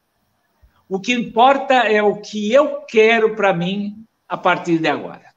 o 0.87 0.99
que 0.99 1.13
importa 1.13 1.73
é 1.73 1.99
o 2.03 2.17
que 2.17 2.53
eu 2.53 2.81
quero 2.81 3.35
para 3.35 3.55
mim 3.55 4.05
a 4.29 4.37
partir 4.37 4.77
de 4.77 4.87
agora. 4.87 5.33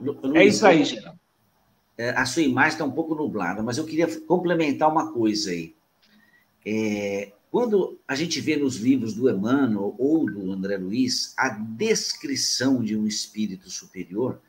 Luiz, 0.00 0.34
é 0.34 0.44
isso 0.46 0.66
aí, 0.66 0.82
Geraldo. 0.82 1.20
É, 1.98 2.12
a 2.12 2.24
sua 2.24 2.44
imagem 2.44 2.72
está 2.72 2.84
um 2.86 2.92
pouco 2.92 3.14
nublada, 3.14 3.62
mas 3.62 3.76
eu 3.76 3.84
queria 3.84 4.08
complementar 4.22 4.90
uma 4.90 5.12
coisa 5.12 5.50
aí. 5.50 5.74
É, 6.64 7.30
quando 7.52 8.00
a 8.08 8.14
gente 8.14 8.40
vê 8.40 8.56
nos 8.56 8.76
livros 8.76 9.12
do 9.12 9.28
Emmanuel 9.28 9.94
ou 9.98 10.24
do 10.24 10.50
André 10.50 10.78
Luiz 10.78 11.34
a 11.36 11.50
descrição 11.50 12.82
de 12.82 12.96
um 12.96 13.06
espírito 13.06 13.68
superior, 13.68 14.40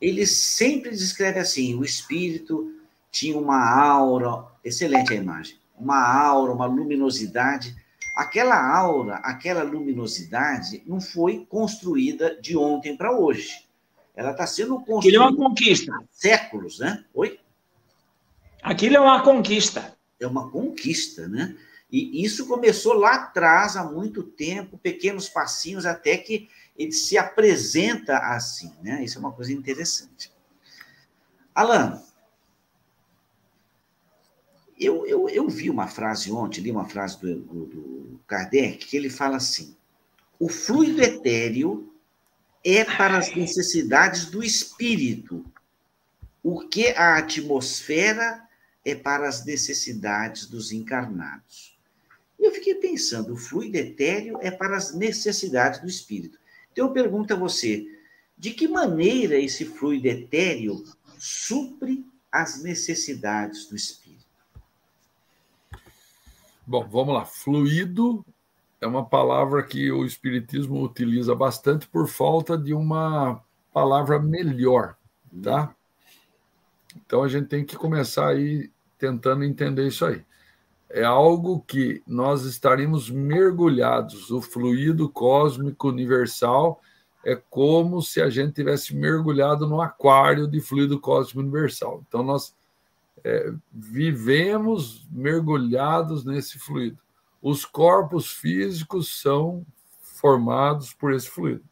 ele 0.00 0.24
sempre 0.24 0.90
descreve 0.92 1.40
assim: 1.40 1.74
o 1.74 1.84
espírito 1.84 2.72
tinha 3.10 3.36
uma 3.36 3.68
aura, 3.68 4.46
excelente 4.64 5.12
a 5.12 5.16
imagem, 5.16 5.58
uma 5.76 6.00
aura, 6.00 6.52
uma 6.52 6.66
luminosidade. 6.66 7.74
Aquela 8.16 8.78
aura, 8.78 9.16
aquela 9.16 9.64
luminosidade 9.64 10.84
não 10.86 11.00
foi 11.00 11.44
construída 11.48 12.40
de 12.40 12.56
ontem 12.56 12.96
para 12.96 13.10
hoje. 13.10 13.64
Ela 14.14 14.30
está 14.30 14.46
sendo 14.46 14.76
construída. 14.76 14.98
Aquilo 14.98 15.24
é 15.24 15.26
uma 15.26 15.36
conquista. 15.36 15.92
Há 15.92 16.02
séculos, 16.12 16.78
né? 16.78 17.04
Oi? 17.12 17.40
Aquilo 18.62 18.96
é 18.96 19.00
uma 19.00 19.20
conquista. 19.20 19.96
É 20.20 20.26
uma 20.28 20.48
conquista, 20.48 21.26
né? 21.26 21.56
E 21.90 22.24
isso 22.24 22.46
começou 22.46 22.94
lá 22.94 23.14
atrás, 23.14 23.76
há 23.76 23.84
muito 23.84 24.22
tempo, 24.22 24.78
pequenos 24.78 25.28
passinhos, 25.28 25.84
até 25.84 26.16
que 26.16 26.48
ele 26.78 26.92
se 26.92 27.18
apresenta 27.18 28.18
assim, 28.18 28.72
né? 28.82 29.02
Isso 29.04 29.18
é 29.18 29.20
uma 29.20 29.32
coisa 29.32 29.52
interessante. 29.52 30.32
Alan, 31.54 32.00
eu, 34.78 35.04
eu, 35.06 35.28
eu 35.28 35.48
vi 35.48 35.68
uma 35.68 35.86
frase 35.88 36.32
ontem, 36.32 36.62
li 36.62 36.70
uma 36.70 36.88
frase 36.88 37.20
do, 37.20 37.40
do, 37.40 37.66
do 37.66 38.20
Kardec, 38.26 38.86
que 38.86 38.96
ele 38.96 39.10
fala 39.10 39.36
assim: 39.36 39.76
o 40.38 40.48
fluido 40.48 41.02
etéreo 41.02 41.92
é 42.64 42.84
para 42.84 43.18
as 43.18 43.34
necessidades 43.34 44.26
do 44.26 44.42
espírito, 44.42 45.44
o 46.42 46.60
que 46.66 46.88
a 46.88 47.18
atmosfera 47.18 48.42
é 48.84 48.94
para 48.94 49.28
as 49.28 49.44
necessidades 49.44 50.46
dos 50.46 50.72
encarnados. 50.72 51.69
Eu 52.40 52.50
fiquei 52.52 52.74
pensando, 52.74 53.34
o 53.34 53.36
fluido 53.36 53.76
etéreo 53.76 54.38
é 54.40 54.50
para 54.50 54.76
as 54.76 54.94
necessidades 54.94 55.80
do 55.80 55.86
espírito. 55.86 56.38
Então 56.72 56.86
eu 56.86 56.92
pergunto 56.92 57.34
a 57.34 57.36
você, 57.36 57.86
de 58.36 58.52
que 58.52 58.66
maneira 58.66 59.36
esse 59.38 59.66
fluido 59.66 60.08
etéreo 60.08 60.82
supre 61.18 62.04
as 62.32 62.62
necessidades 62.62 63.66
do 63.66 63.76
espírito? 63.76 64.24
Bom, 66.66 66.88
vamos 66.88 67.14
lá. 67.14 67.26
Fluido 67.26 68.24
é 68.80 68.86
uma 68.86 69.04
palavra 69.04 69.62
que 69.62 69.90
o 69.92 70.06
Espiritismo 70.06 70.82
utiliza 70.82 71.34
bastante 71.34 71.86
por 71.86 72.08
falta 72.08 72.56
de 72.56 72.72
uma 72.72 73.42
palavra 73.72 74.18
melhor, 74.18 74.96
tá? 75.42 75.74
Então 76.96 77.22
a 77.22 77.28
gente 77.28 77.48
tem 77.48 77.64
que 77.64 77.76
começar 77.76 78.28
aí 78.28 78.70
tentando 78.96 79.44
entender 79.44 79.86
isso 79.86 80.04
aí. 80.04 80.24
É 80.90 81.04
algo 81.04 81.60
que 81.60 82.02
nós 82.06 82.44
estaríamos 82.44 83.08
mergulhados, 83.08 84.30
o 84.30 84.42
fluido 84.42 85.08
cósmico 85.08 85.88
universal 85.88 86.80
é 87.24 87.36
como 87.36 88.02
se 88.02 88.20
a 88.20 88.28
gente 88.28 88.54
tivesse 88.54 88.94
mergulhado 88.94 89.66
no 89.66 89.80
aquário 89.80 90.48
de 90.48 90.60
fluido 90.60 90.98
cósmico 90.98 91.40
universal. 91.40 92.02
Então, 92.08 92.22
nós 92.22 92.54
é, 93.22 93.52
vivemos 93.70 95.06
mergulhados 95.10 96.24
nesse 96.24 96.58
fluido. 96.58 96.98
Os 97.42 97.64
corpos 97.64 98.30
físicos 98.30 99.20
são 99.20 99.64
formados 100.02 100.92
por 100.92 101.12
esse 101.12 101.28
fluido. 101.28 101.64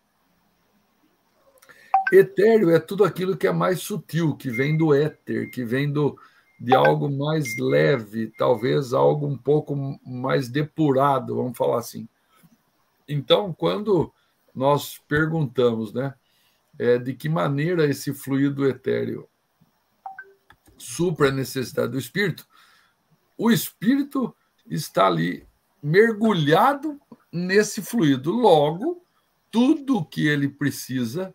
Etéreo 2.13 2.71
é 2.71 2.79
tudo 2.79 3.05
aquilo 3.05 3.37
que 3.37 3.47
é 3.47 3.53
mais 3.53 3.81
sutil, 3.81 4.35
que 4.35 4.51
vem 4.51 4.77
do 4.77 4.95
éter, 4.95 5.51
que 5.51 5.65
vem 5.65 5.91
do, 5.91 6.19
de 6.61 6.75
algo 6.75 7.09
mais 7.09 7.57
leve, 7.57 8.33
talvez 8.37 8.93
algo 8.93 9.27
um 9.27 9.39
pouco 9.39 9.77
mais 10.05 10.49
depurado, 10.49 11.37
vamos 11.37 11.57
falar 11.57 11.79
assim. 11.79 12.09
Então, 13.09 13.53
quando 13.53 14.13
nós 14.55 14.99
perguntamos, 15.09 15.93
né, 15.93 16.15
é, 16.79 16.99
de 16.99 17.15
que 17.15 17.29
maneira 17.29 17.87
esse 17.87 18.13
fluido 18.13 18.67
etéreo 18.67 19.29
supra 20.77 21.29
a 21.29 21.33
necessidade 21.33 21.93
do 21.93 21.99
espírito, 21.99 22.47
o 23.37 23.51
espírito 23.51 24.35
está 24.69 25.07
ali 25.07 25.47
mergulhado 25.83 27.01
nesse 27.33 27.81
fluido. 27.81 28.33
Logo, 28.33 29.03
tudo 29.51 30.05
que 30.05 30.27
ele 30.27 30.49
precisa 30.49 31.35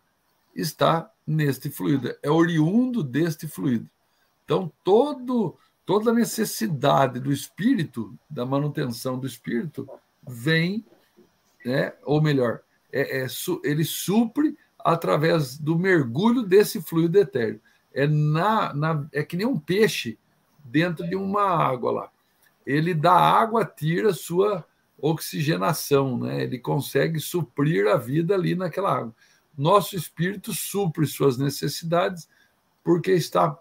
está 0.54 1.10
neste 1.26 1.70
fluido, 1.70 2.14
é 2.22 2.30
oriundo 2.30 3.02
deste 3.02 3.48
fluido. 3.48 3.88
Então, 4.44 4.70
todo, 4.82 5.56
toda 5.84 6.10
a 6.10 6.14
necessidade 6.14 7.18
do 7.18 7.32
espírito, 7.32 8.16
da 8.28 8.44
manutenção 8.44 9.18
do 9.18 9.26
espírito, 9.26 9.88
vem, 10.26 10.84
né, 11.64 11.94
ou 12.04 12.20
melhor, 12.22 12.60
é, 12.92 13.22
é, 13.22 13.26
ele 13.64 13.84
supre 13.84 14.56
através 14.78 15.58
do 15.58 15.78
mergulho 15.78 16.42
desse 16.42 16.80
fluido 16.80 17.18
etéreo. 17.18 17.60
É, 17.92 18.06
na, 18.06 18.74
na, 18.74 19.06
é 19.12 19.22
que 19.22 19.36
nem 19.36 19.46
um 19.46 19.58
peixe 19.58 20.18
dentro 20.64 21.08
de 21.08 21.16
uma 21.16 21.42
água 21.42 21.90
lá. 21.90 22.10
Ele 22.66 22.94
da 22.94 23.12
água 23.12 23.64
tira 23.64 24.12
sua 24.12 24.64
oxigenação, 24.98 26.18
né? 26.18 26.42
ele 26.42 26.58
consegue 26.58 27.20
suprir 27.20 27.86
a 27.86 27.96
vida 27.96 28.34
ali 28.34 28.54
naquela 28.54 28.96
água. 28.96 29.14
Nosso 29.56 29.96
espírito 29.96 30.52
supre 30.52 31.06
suas 31.06 31.36
necessidades 31.36 32.28
porque 32.82 33.12
está, 33.12 33.56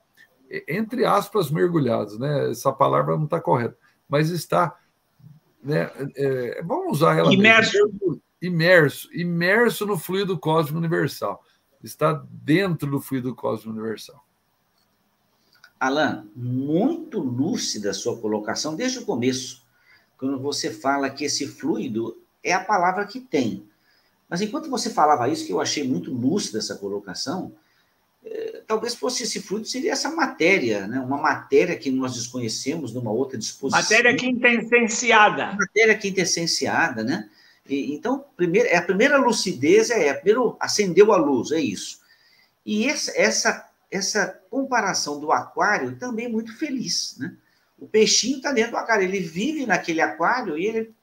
entre 0.67 1.05
aspas, 1.05 1.49
mergulhado. 1.49 2.19
Né? 2.19 2.51
Essa 2.51 2.71
palavra 2.71 3.15
não 3.15 3.25
está 3.25 3.39
correta, 3.39 3.77
mas 4.07 4.29
está. 4.29 4.77
Né, 5.63 5.89
é, 6.15 6.61
vamos 6.63 6.97
usar 6.97 7.17
ela. 7.17 7.33
Imerso. 7.33 7.77
Mesmo 8.01 8.21
imerso, 8.43 9.07
imerso 9.13 9.85
no 9.85 9.97
fluido 9.97 10.37
cósmico 10.37 10.77
universal. 10.77 11.41
Está 11.81 12.25
dentro 12.29 12.91
do 12.91 12.99
fluido 12.99 13.33
cósmico 13.33 13.71
universal. 13.71 14.23
Alan, 15.79 16.27
muito 16.35 17.19
lúcida 17.19 17.91
a 17.91 17.93
sua 17.93 18.17
colocação 18.19 18.75
desde 18.75 18.99
o 18.99 19.05
começo, 19.05 19.63
quando 20.17 20.39
você 20.39 20.71
fala 20.71 21.09
que 21.09 21.25
esse 21.25 21.47
fluido 21.47 22.21
é 22.43 22.53
a 22.53 22.63
palavra 22.63 23.05
que 23.05 23.19
tem. 23.19 23.67
Mas 24.29 24.41
enquanto 24.41 24.69
você 24.69 24.89
falava 24.89 25.27
isso, 25.29 25.45
que 25.45 25.53
eu 25.53 25.61
achei 25.61 25.87
muito 25.87 26.11
lúcida 26.13 26.59
essa 26.59 26.75
colocação, 26.75 27.53
talvez 28.65 28.95
fosse 28.95 29.23
esse 29.23 29.41
fluido, 29.41 29.67
seria 29.67 29.91
essa 29.91 30.09
matéria, 30.09 30.87
né? 30.87 30.99
uma 30.99 31.17
matéria 31.17 31.75
que 31.75 31.91
nós 31.91 32.13
desconhecemos 32.13 32.93
numa 32.93 33.11
outra 33.11 33.37
disposição. 33.37 33.81
Matéria 33.81 34.15
quintessenciada. 34.15 35.53
Matéria 35.53 35.97
quintessenciada, 35.97 37.03
né? 37.03 37.29
E, 37.67 37.93
então, 37.93 38.25
primeiro, 38.35 38.67
é 38.69 38.77
a 38.77 38.81
primeira 38.81 39.17
lucidez 39.17 39.89
é, 39.89 40.07
é 40.07 40.13
primeiro 40.13 40.55
acendeu 40.59 41.13
a 41.13 41.17
luz, 41.17 41.51
é 41.51 41.59
isso. 41.59 41.99
E 42.65 42.87
essa, 42.87 43.11
essa, 43.15 43.69
essa 43.91 44.39
comparação 44.49 45.19
do 45.19 45.31
aquário 45.31 45.95
também 45.97 46.25
é 46.25 46.29
muito 46.29 46.57
feliz, 46.57 47.15
né? 47.17 47.35
O 47.77 47.87
peixinho 47.87 48.37
está 48.37 48.53
dentro 48.53 48.71
do 48.71 48.77
aquário, 48.77 49.03
ele 49.03 49.19
vive 49.19 49.65
naquele 49.65 49.99
aquário 49.99 50.57
e 50.57 50.65
ele 50.65 50.93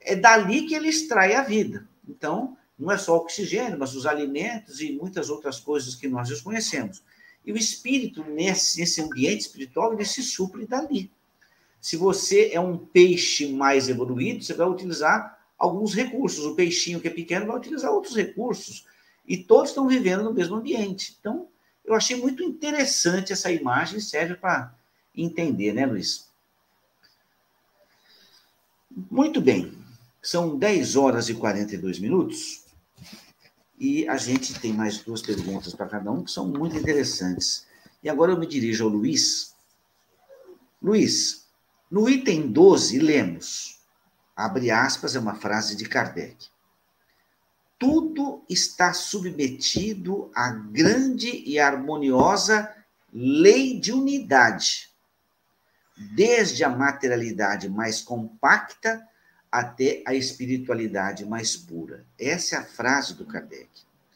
é 0.00 0.16
dali 0.16 0.62
que 0.62 0.74
ele 0.74 0.88
extrai 0.88 1.34
a 1.34 1.42
vida. 1.42 1.86
Então, 2.08 2.56
não 2.82 2.90
é 2.90 2.98
só 2.98 3.16
oxigênio, 3.16 3.78
mas 3.78 3.94
os 3.94 4.06
alimentos 4.06 4.80
e 4.80 4.92
muitas 4.92 5.30
outras 5.30 5.60
coisas 5.60 5.94
que 5.94 6.08
nós 6.08 6.28
desconhecemos. 6.28 7.00
E 7.46 7.52
o 7.52 7.56
espírito, 7.56 8.24
nesse, 8.24 8.80
nesse 8.80 9.00
ambiente 9.00 9.42
espiritual, 9.42 9.92
ele 9.92 10.04
se 10.04 10.20
supre 10.20 10.66
dali. 10.66 11.08
Se 11.80 11.96
você 11.96 12.50
é 12.52 12.60
um 12.60 12.76
peixe 12.76 13.52
mais 13.52 13.88
evoluído, 13.88 14.42
você 14.42 14.52
vai 14.52 14.68
utilizar 14.68 15.38
alguns 15.56 15.94
recursos. 15.94 16.44
O 16.44 16.56
peixinho 16.56 17.00
que 17.00 17.06
é 17.06 17.10
pequeno 17.10 17.46
vai 17.46 17.56
utilizar 17.56 17.92
outros 17.92 18.16
recursos. 18.16 18.84
E 19.26 19.36
todos 19.36 19.70
estão 19.70 19.86
vivendo 19.86 20.24
no 20.24 20.34
mesmo 20.34 20.56
ambiente. 20.56 21.16
Então, 21.20 21.46
eu 21.84 21.94
achei 21.94 22.16
muito 22.16 22.42
interessante 22.42 23.32
essa 23.32 23.50
imagem, 23.50 24.00
serve 24.00 24.34
para 24.34 24.74
entender, 25.16 25.72
né, 25.72 25.86
Luiz? 25.86 26.28
Muito 29.08 29.40
bem. 29.40 29.72
São 30.20 30.56
10 30.56 30.96
horas 30.96 31.28
e 31.28 31.34
42 31.34 32.00
minutos. 32.00 32.61
E 33.82 34.08
a 34.08 34.16
gente 34.16 34.60
tem 34.60 34.72
mais 34.72 34.98
duas 34.98 35.20
perguntas 35.20 35.74
para 35.74 35.88
cada 35.88 36.08
um 36.08 36.22
que 36.22 36.30
são 36.30 36.46
muito 36.46 36.76
interessantes. 36.76 37.66
E 38.00 38.08
agora 38.08 38.30
eu 38.30 38.38
me 38.38 38.46
dirijo 38.46 38.84
ao 38.84 38.90
Luiz. 38.90 39.56
Luiz, 40.80 41.48
no 41.90 42.08
item 42.08 42.52
12, 42.52 43.00
lemos: 43.00 43.80
abre 44.36 44.70
aspas, 44.70 45.16
é 45.16 45.18
uma 45.18 45.34
frase 45.34 45.74
de 45.74 45.88
Kardec. 45.88 46.46
Tudo 47.76 48.44
está 48.48 48.92
submetido 48.92 50.30
à 50.32 50.50
grande 50.50 51.42
e 51.44 51.58
harmoniosa 51.58 52.72
lei 53.12 53.80
de 53.80 53.90
unidade, 53.92 54.90
desde 56.14 56.62
a 56.62 56.68
materialidade 56.68 57.68
mais 57.68 58.00
compacta 58.00 59.04
até 59.52 60.02
a 60.06 60.14
espiritualidade 60.14 61.26
mais 61.26 61.54
pura. 61.54 62.06
Essa 62.18 62.56
é 62.56 62.58
a 62.58 62.64
frase 62.64 63.14
do 63.14 63.26
Kardec. 63.26 63.68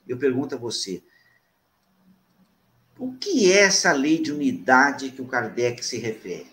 Eu 0.08 0.16
pergunto 0.16 0.54
a 0.54 0.58
você, 0.58 1.02
o 2.98 3.12
que 3.12 3.52
é 3.52 3.64
essa 3.64 3.92
lei 3.92 4.22
de 4.22 4.32
unidade 4.32 5.10
que 5.10 5.20
o 5.20 5.26
Kardec 5.26 5.84
se 5.84 5.98
refere? 5.98 6.46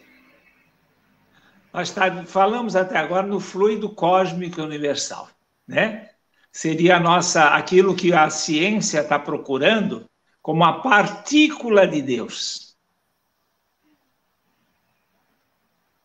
Nós 1.72 1.92
tá, 1.92 2.26
falamos 2.26 2.76
até 2.76 2.98
agora 2.98 3.26
no 3.26 3.40
fluido 3.40 3.90
cósmico 3.90 4.62
universal, 4.62 5.30
né? 5.66 6.10
Seria 6.52 7.00
nossa, 7.00 7.56
aquilo 7.56 7.96
que 7.96 8.14
a 8.14 8.30
ciência 8.30 9.00
está 9.00 9.18
procurando 9.18 10.08
como 10.42 10.64
a 10.66 10.82
partícula 10.82 11.88
de 11.88 12.02
Deus. 12.02 12.78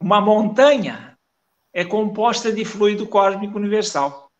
Uma 0.01 0.21
montanha 0.21 1.08
é 1.79 1.85
composta 1.85 2.51
de 2.51 2.65
fluido 2.65 3.07
cósmico 3.07 3.57
universal. 3.57 4.33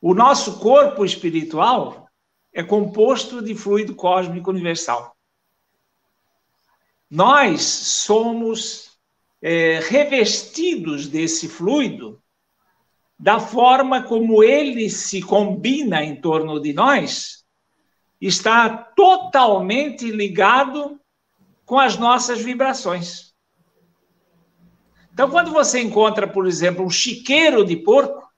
O 0.00 0.12
nosso 0.12 0.58
corpo 0.58 1.04
espiritual 1.04 2.08
é 2.52 2.64
composto 2.64 3.40
de 3.40 3.54
fluido 3.54 3.94
cósmico 3.94 4.50
universal. 4.50 5.16
Nós 7.08 7.62
somos 7.62 8.98
é, 9.40 9.78
revestidos 9.88 11.06
desse 11.06 11.48
fluido, 11.48 12.20
da 13.16 13.38
forma 13.38 14.02
como 14.02 14.42
ele 14.42 14.90
se 14.90 15.22
combina 15.22 16.02
em 16.02 16.20
torno 16.20 16.58
de 16.60 16.72
nós, 16.72 17.44
está 18.20 18.68
totalmente 18.68 20.10
ligado 20.10 21.00
com 21.64 21.78
as 21.78 21.96
nossas 21.96 22.42
vibrações. 22.42 23.33
Então, 25.14 25.30
quando 25.30 25.52
você 25.52 25.80
encontra, 25.80 26.26
por 26.26 26.44
exemplo, 26.44 26.84
um 26.84 26.90
chiqueiro 26.90 27.64
de 27.64 27.76
porco, 27.76 28.28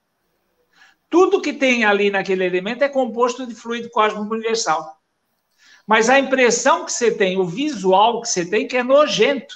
tudo 1.09 1.41
que 1.41 1.51
tem 1.51 1.83
ali 1.83 2.11
naquele 2.11 2.45
elemento 2.45 2.83
é 2.83 2.89
composto 2.89 3.47
de 3.47 3.55
fluido 3.55 3.89
cósmico 3.89 4.31
universal. 4.31 4.95
Mas 5.87 6.07
a 6.07 6.19
impressão 6.19 6.85
que 6.85 6.91
você 6.91 7.11
tem, 7.11 7.39
o 7.39 7.45
visual 7.45 8.21
que 8.21 8.27
você 8.27 8.47
tem, 8.47 8.67
que 8.67 8.77
é 8.77 8.83
nojento. 8.83 9.55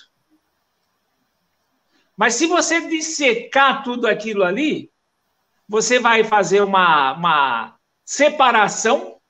Mas 2.18 2.34
se 2.34 2.48
você 2.48 2.88
dissecar 2.88 3.84
tudo 3.84 4.08
aquilo 4.08 4.44
ali, 4.44 4.92
você 5.68 6.00
vai 6.00 6.24
fazer 6.24 6.64
uma, 6.64 7.14
uma 7.14 7.80
separação, 8.04 9.22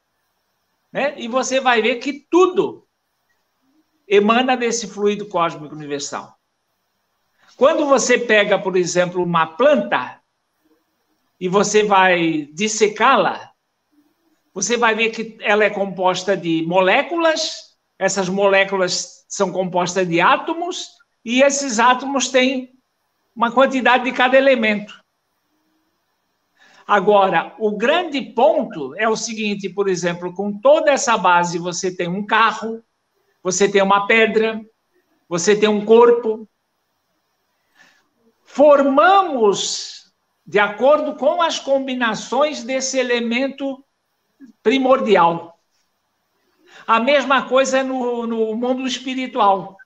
né? 0.94 1.20
E 1.20 1.28
você 1.28 1.60
vai 1.60 1.82
ver 1.82 1.98
que 1.98 2.26
tudo 2.30 2.88
emana 4.08 4.56
desse 4.56 4.88
fluido 4.88 5.28
cósmico 5.28 5.76
universal. 5.76 6.41
Quando 7.62 7.86
você 7.86 8.18
pega, 8.18 8.58
por 8.58 8.76
exemplo, 8.76 9.22
uma 9.22 9.46
planta 9.46 10.20
e 11.40 11.48
você 11.48 11.84
vai 11.84 12.50
dissecá-la, 12.52 13.52
você 14.52 14.78
vai 14.78 14.96
ver 14.96 15.12
que 15.12 15.38
ela 15.40 15.64
é 15.64 15.70
composta 15.70 16.36
de 16.36 16.66
moléculas, 16.66 17.78
essas 18.00 18.28
moléculas 18.28 19.28
são 19.30 19.52
compostas 19.52 20.10
de 20.10 20.20
átomos, 20.20 20.90
e 21.24 21.44
esses 21.44 21.78
átomos 21.78 22.30
têm 22.30 22.74
uma 23.36 23.52
quantidade 23.52 24.06
de 24.06 24.12
cada 24.12 24.36
elemento. 24.36 25.00
Agora, 26.88 27.56
o 27.60 27.78
grande 27.78 28.24
ponto 28.34 28.96
é 28.96 29.08
o 29.08 29.16
seguinte, 29.16 29.70
por 29.70 29.88
exemplo, 29.88 30.34
com 30.34 30.52
toda 30.52 30.90
essa 30.90 31.16
base, 31.16 31.60
você 31.60 31.96
tem 31.96 32.08
um 32.08 32.26
carro, 32.26 32.84
você 33.44 33.72
tem 33.72 33.84
uma 33.84 34.08
pedra, 34.08 34.60
você 35.30 35.56
tem 35.56 35.70
um 35.70 35.86
corpo. 35.86 36.48
Formamos 38.54 40.12
de 40.46 40.60
acordo 40.60 41.16
com 41.16 41.42
as 41.42 41.58
combinações 41.58 42.66
desse 42.66 42.98
elemento 42.98 43.82
primordial. 44.62 45.58
A 46.86 47.00
mesma 47.00 47.48
coisa 47.48 47.82
no, 47.82 48.28
no 48.28 48.54
mundo 48.54 48.86
espiritual. 48.86 49.78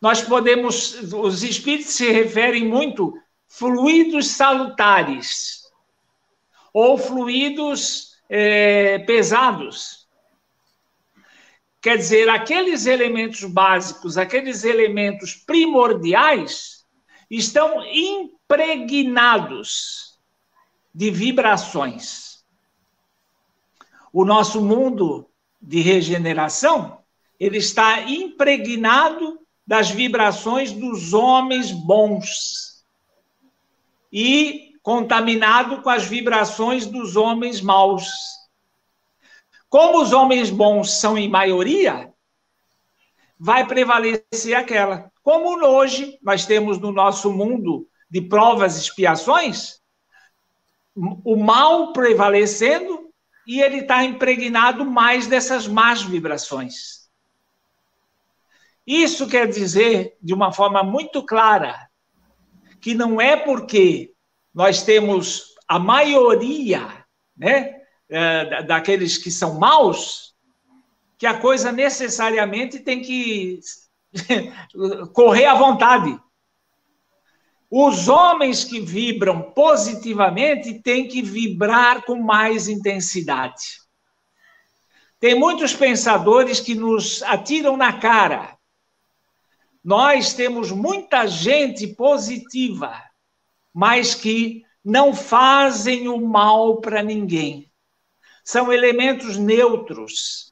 Nós 0.00 0.22
podemos, 0.22 1.12
os 1.12 1.42
espíritos 1.42 1.92
se 1.92 2.10
referem 2.10 2.66
muito 2.66 3.12
fluidos 3.46 4.28
salutares 4.28 5.60
ou 6.72 6.96
fluidos 6.96 8.16
é, 8.30 9.00
pesados. 9.00 10.08
Quer 11.82 11.98
dizer, 11.98 12.30
aqueles 12.30 12.86
elementos 12.86 13.44
básicos, 13.44 14.16
aqueles 14.16 14.64
elementos 14.64 15.34
primordiais, 15.34 16.81
estão 17.36 17.84
impregnados 17.86 20.18
de 20.94 21.10
vibrações. 21.10 22.44
O 24.12 24.24
nosso 24.24 24.60
mundo 24.60 25.28
de 25.60 25.80
regeneração, 25.80 27.02
ele 27.40 27.56
está 27.56 28.02
impregnado 28.02 29.40
das 29.66 29.90
vibrações 29.90 30.70
dos 30.72 31.14
homens 31.14 31.72
bons 31.72 32.84
e 34.12 34.74
contaminado 34.82 35.80
com 35.80 35.88
as 35.88 36.04
vibrações 36.04 36.84
dos 36.84 37.16
homens 37.16 37.62
maus. 37.62 38.10
Como 39.70 40.02
os 40.02 40.12
homens 40.12 40.50
bons 40.50 40.90
são 40.90 41.16
em 41.16 41.30
maioria, 41.30 42.11
vai 43.44 43.66
prevalecer 43.66 44.54
aquela. 44.54 45.10
Como 45.20 45.60
hoje 45.66 46.16
nós 46.22 46.46
temos 46.46 46.78
no 46.78 46.92
nosso 46.92 47.32
mundo 47.32 47.88
de 48.08 48.20
provas 48.20 48.76
e 48.76 48.82
expiações, 48.82 49.80
o 50.94 51.34
mal 51.34 51.92
prevalecendo 51.92 53.10
e 53.44 53.60
ele 53.60 53.78
está 53.78 54.04
impregnado 54.04 54.84
mais 54.84 55.26
dessas 55.26 55.66
más 55.66 56.02
vibrações. 56.02 57.10
Isso 58.86 59.26
quer 59.26 59.48
dizer, 59.48 60.16
de 60.22 60.32
uma 60.32 60.52
forma 60.52 60.84
muito 60.84 61.24
clara, 61.26 61.88
que 62.80 62.94
não 62.94 63.20
é 63.20 63.36
porque 63.36 64.12
nós 64.54 64.84
temos 64.84 65.56
a 65.66 65.80
maioria 65.80 67.04
né, 67.36 67.74
é, 68.08 68.62
daqueles 68.62 69.18
que 69.18 69.32
são 69.32 69.58
maus, 69.58 70.31
que 71.22 71.26
a 71.28 71.38
coisa 71.38 71.70
necessariamente 71.70 72.80
tem 72.80 73.00
que 73.00 73.60
correr 75.14 75.44
à 75.44 75.54
vontade. 75.54 76.20
Os 77.70 78.08
homens 78.08 78.64
que 78.64 78.80
vibram 78.80 79.40
positivamente 79.52 80.82
têm 80.82 81.06
que 81.06 81.22
vibrar 81.22 82.02
com 82.04 82.20
mais 82.20 82.66
intensidade. 82.66 83.78
Tem 85.20 85.38
muitos 85.38 85.72
pensadores 85.72 86.58
que 86.58 86.74
nos 86.74 87.22
atiram 87.22 87.76
na 87.76 88.00
cara. 88.00 88.58
Nós 89.84 90.34
temos 90.34 90.72
muita 90.72 91.28
gente 91.28 91.86
positiva, 91.86 93.00
mas 93.72 94.12
que 94.12 94.64
não 94.84 95.14
fazem 95.14 96.08
o 96.08 96.20
mal 96.20 96.80
para 96.80 97.00
ninguém. 97.00 97.72
São 98.44 98.72
elementos 98.72 99.36
neutros. 99.36 100.51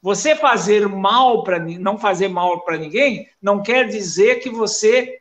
Você 0.00 0.36
fazer 0.36 0.88
mal 0.88 1.42
para 1.42 1.58
não 1.58 1.98
fazer 1.98 2.28
mal 2.28 2.60
para 2.60 2.76
ninguém 2.76 3.28
não 3.42 3.62
quer 3.62 3.88
dizer 3.88 4.36
que 4.36 4.48
você 4.48 5.20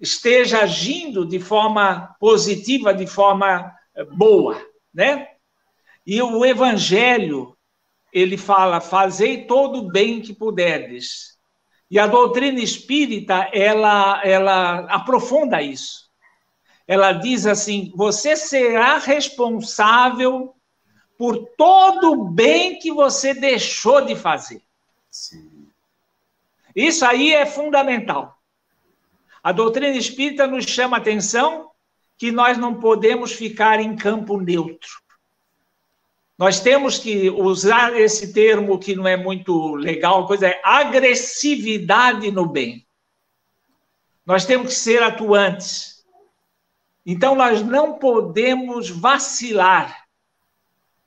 esteja 0.00 0.60
agindo 0.60 1.24
de 1.24 1.38
forma 1.38 2.14
positiva, 2.18 2.92
de 2.92 3.06
forma 3.06 3.72
eh, 3.94 4.04
boa, 4.04 4.60
né? 4.92 5.28
E 6.06 6.20
o 6.20 6.44
evangelho, 6.44 7.56
ele 8.12 8.36
fala: 8.36 8.80
"Fazei 8.80 9.44
todo 9.44 9.78
o 9.78 9.90
bem 9.90 10.20
que 10.20 10.34
puderdes". 10.34 11.36
E 11.88 11.98
a 11.98 12.06
doutrina 12.06 12.60
espírita, 12.60 13.48
ela 13.52 14.20
ela 14.24 14.80
aprofunda 14.90 15.62
isso. 15.62 16.10
Ela 16.88 17.12
diz 17.12 17.46
assim: 17.46 17.92
"Você 17.94 18.34
será 18.34 18.98
responsável 18.98 20.55
por 21.18 21.36
todo 21.56 22.12
o 22.12 22.28
bem 22.28 22.78
que 22.78 22.92
você 22.92 23.34
deixou 23.34 24.04
de 24.04 24.14
fazer". 24.14 24.62
Sim. 25.10 25.68
Isso 26.74 27.04
aí 27.06 27.32
é 27.32 27.46
fundamental. 27.46 28.38
A 29.42 29.52
doutrina 29.52 29.96
espírita 29.96 30.46
nos 30.46 30.64
chama 30.64 30.96
a 30.96 31.00
atenção 31.00 31.70
que 32.18 32.32
nós 32.32 32.58
não 32.58 32.80
podemos 32.80 33.32
ficar 33.32 33.80
em 33.80 33.96
campo 33.96 34.40
neutro. 34.40 34.90
Nós 36.38 36.60
temos 36.60 36.98
que 36.98 37.30
usar 37.30 37.98
esse 37.98 38.32
termo 38.32 38.78
que 38.78 38.94
não 38.94 39.06
é 39.06 39.16
muito 39.16 39.74
legal, 39.74 40.26
coisa 40.26 40.48
é 40.48 40.60
agressividade 40.62 42.30
no 42.30 42.46
bem. 42.46 42.86
Nós 44.24 44.44
temos 44.44 44.68
que 44.68 44.74
ser 44.74 45.02
atuantes. 45.02 46.04
Então 47.06 47.34
nós 47.34 47.62
não 47.62 47.94
podemos 47.94 48.90
vacilar. 48.90 50.05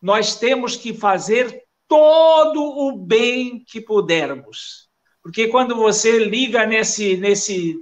Nós 0.01 0.35
temos 0.35 0.75
que 0.75 0.93
fazer 0.93 1.63
todo 1.87 2.61
o 2.61 2.97
bem 2.97 3.63
que 3.65 3.81
pudermos. 3.81 4.87
Porque 5.21 5.47
quando 5.47 5.75
você 5.75 6.19
liga 6.19 6.65
nesse 6.65 7.17
nesse 7.17 7.75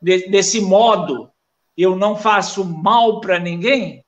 desse 0.00 0.60
modo, 0.60 1.30
eu 1.76 1.96
não 1.96 2.14
faço 2.14 2.64
mal 2.64 3.20
para 3.20 3.38
ninguém, 3.38 4.04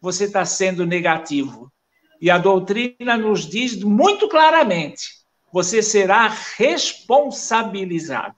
você 0.00 0.24
está 0.24 0.44
sendo 0.44 0.84
negativo. 0.84 1.72
E 2.20 2.30
a 2.30 2.38
doutrina 2.38 3.16
nos 3.16 3.46
diz 3.46 3.82
muito 3.82 4.28
claramente: 4.28 5.08
você 5.52 5.82
será 5.82 6.28
responsabilizado. 6.56 8.36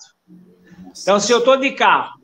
Então, 1.02 1.18
se 1.18 1.32
eu 1.32 1.38
estou 1.38 1.56
de 1.56 1.72
carro, 1.72 2.18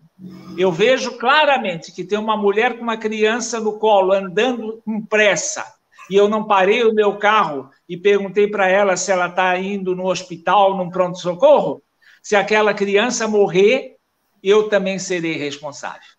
eu 0.56 0.70
vejo 0.70 1.18
claramente 1.18 1.93
que 1.93 2.05
tem 2.05 2.18
uma 2.18 2.36
mulher 2.36 2.76
com 2.76 2.82
uma 2.82 2.97
criança 2.97 3.60
no 3.60 3.78
colo 3.78 4.12
andando 4.12 4.82
com 4.85 5.05
pressa, 5.05 5.64
e 6.10 6.16
eu 6.16 6.28
não 6.28 6.47
parei 6.47 6.85
o 6.85 6.94
meu 6.94 7.18
carro 7.18 7.70
e 7.89 7.97
perguntei 7.97 8.48
para 8.48 8.68
ela 8.68 8.97
se 8.97 9.10
ela 9.10 9.28
está 9.28 9.59
indo 9.59 9.94
no 9.97 10.06
hospital, 10.06 10.76
num 10.76 10.90
pronto-socorro. 10.90 11.82
Se 12.22 12.36
aquela 12.36 12.74
criança 12.74 13.26
morrer, 13.26 13.97
eu 14.43 14.68
também 14.68 14.98
serei 14.98 15.36
responsável. 15.36 16.14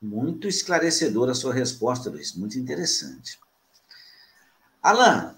Muito 0.00 0.46
esclarecedora 0.46 1.32
a 1.32 1.34
sua 1.34 1.52
resposta, 1.52 2.10
Luiz. 2.10 2.34
Muito 2.36 2.58
interessante. 2.58 3.38
Alan, 4.82 5.34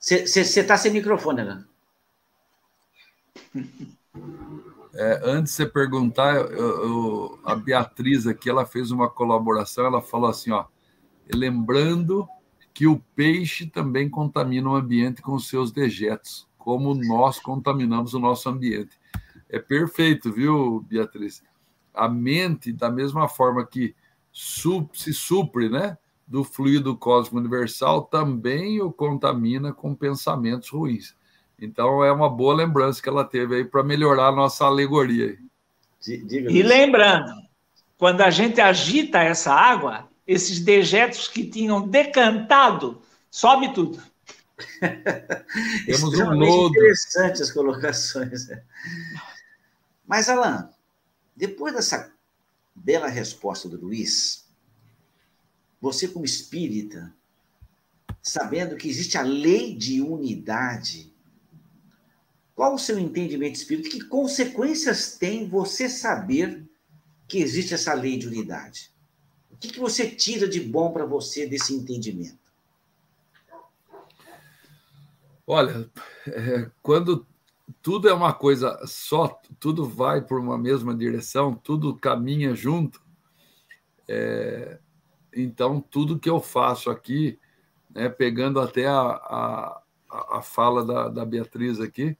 você 0.00 0.40
está 0.40 0.76
sem 0.76 0.92
microfone, 0.92 1.40
Alan. 1.42 1.68
É, 4.94 5.20
antes 5.22 5.52
de 5.52 5.56
você 5.58 5.66
perguntar, 5.66 6.34
eu, 6.34 6.50
eu, 6.50 7.40
a 7.44 7.54
Beatriz 7.54 8.26
aqui, 8.26 8.50
ela 8.50 8.66
fez 8.66 8.90
uma 8.90 9.08
colaboração, 9.08 9.86
ela 9.86 10.02
falou 10.02 10.28
assim, 10.28 10.50
ó, 10.50 10.66
lembrando 11.34 12.28
que 12.72 12.86
o 12.86 13.02
peixe 13.14 13.66
também 13.66 14.08
contamina 14.08 14.70
o 14.70 14.76
ambiente 14.76 15.20
com 15.20 15.38
seus 15.38 15.72
dejetos, 15.72 16.46
como 16.56 16.94
nós 16.94 17.38
contaminamos 17.40 18.14
o 18.14 18.18
nosso 18.18 18.48
ambiente. 18.48 18.98
É 19.48 19.58
perfeito, 19.58 20.32
viu, 20.32 20.84
Beatriz? 20.88 21.42
A 21.92 22.08
mente, 22.08 22.72
da 22.72 22.90
mesma 22.90 23.28
forma 23.28 23.66
que 23.66 23.94
se 24.30 25.12
supre, 25.12 25.68
né? 25.68 25.98
Do 26.26 26.44
fluido 26.44 26.96
cósmico 26.96 27.38
universal, 27.38 28.02
também 28.02 28.80
o 28.80 28.92
contamina 28.92 29.72
com 29.72 29.94
pensamentos 29.94 30.68
ruins. 30.68 31.16
Então, 31.60 32.04
é 32.04 32.12
uma 32.12 32.28
boa 32.28 32.54
lembrança 32.54 33.02
que 33.02 33.08
ela 33.08 33.24
teve 33.24 33.56
aí 33.56 33.64
para 33.64 33.82
melhorar 33.82 34.28
a 34.28 34.32
nossa 34.32 34.64
alegoria. 34.66 35.36
E 36.06 36.62
lembrando, 36.62 37.32
quando 37.96 38.20
a 38.20 38.30
gente 38.30 38.60
agita 38.60 39.18
essa 39.18 39.52
água, 39.52 40.08
esses 40.28 40.60
dejetos 40.60 41.26
que 41.26 41.42
tinham 41.42 41.88
decantado, 41.88 43.00
sobe 43.30 43.72
tudo. 43.72 44.02
Temos 45.86 46.14
um 46.18 46.34
nodo. 46.34 46.68
Interessante 46.68 47.42
as 47.42 47.50
colocações. 47.50 48.46
Mas, 50.06 50.28
Alan, 50.28 50.70
depois 51.34 51.72
dessa 51.72 52.12
bela 52.74 53.08
resposta 53.08 53.70
do 53.70 53.80
Luiz, 53.80 54.46
você, 55.80 56.06
como 56.06 56.26
espírita, 56.26 57.10
sabendo 58.22 58.76
que 58.76 58.88
existe 58.88 59.16
a 59.16 59.22
lei 59.22 59.74
de 59.74 60.02
unidade, 60.02 61.10
qual 62.54 62.74
o 62.74 62.78
seu 62.78 62.98
entendimento 62.98 63.54
espírita? 63.54 63.88
Que 63.88 64.04
consequências 64.04 65.16
tem 65.16 65.48
você 65.48 65.88
saber 65.88 66.68
que 67.26 67.38
existe 67.38 67.72
essa 67.72 67.94
lei 67.94 68.18
de 68.18 68.26
unidade? 68.26 68.90
O 69.58 69.60
que, 69.60 69.72
que 69.72 69.80
você 69.80 70.08
tira 70.08 70.46
de 70.46 70.60
bom 70.60 70.92
para 70.92 71.04
você 71.04 71.44
desse 71.44 71.74
entendimento? 71.74 72.38
Olha, 75.44 75.90
é, 76.28 76.70
quando 76.80 77.26
tudo 77.82 78.08
é 78.08 78.14
uma 78.14 78.32
coisa 78.32 78.80
só, 78.86 79.40
tudo 79.58 79.84
vai 79.84 80.22
por 80.22 80.38
uma 80.38 80.56
mesma 80.56 80.94
direção, 80.94 81.56
tudo 81.56 81.96
caminha 81.96 82.54
junto, 82.54 83.02
é, 84.06 84.78
então 85.34 85.80
tudo 85.80 86.20
que 86.20 86.30
eu 86.30 86.38
faço 86.38 86.88
aqui, 86.88 87.36
né, 87.90 88.08
pegando 88.08 88.60
até 88.60 88.86
a, 88.86 89.00
a, 89.00 89.82
a 90.38 90.40
fala 90.40 90.84
da, 90.84 91.08
da 91.08 91.24
Beatriz 91.24 91.80
aqui, 91.80 92.16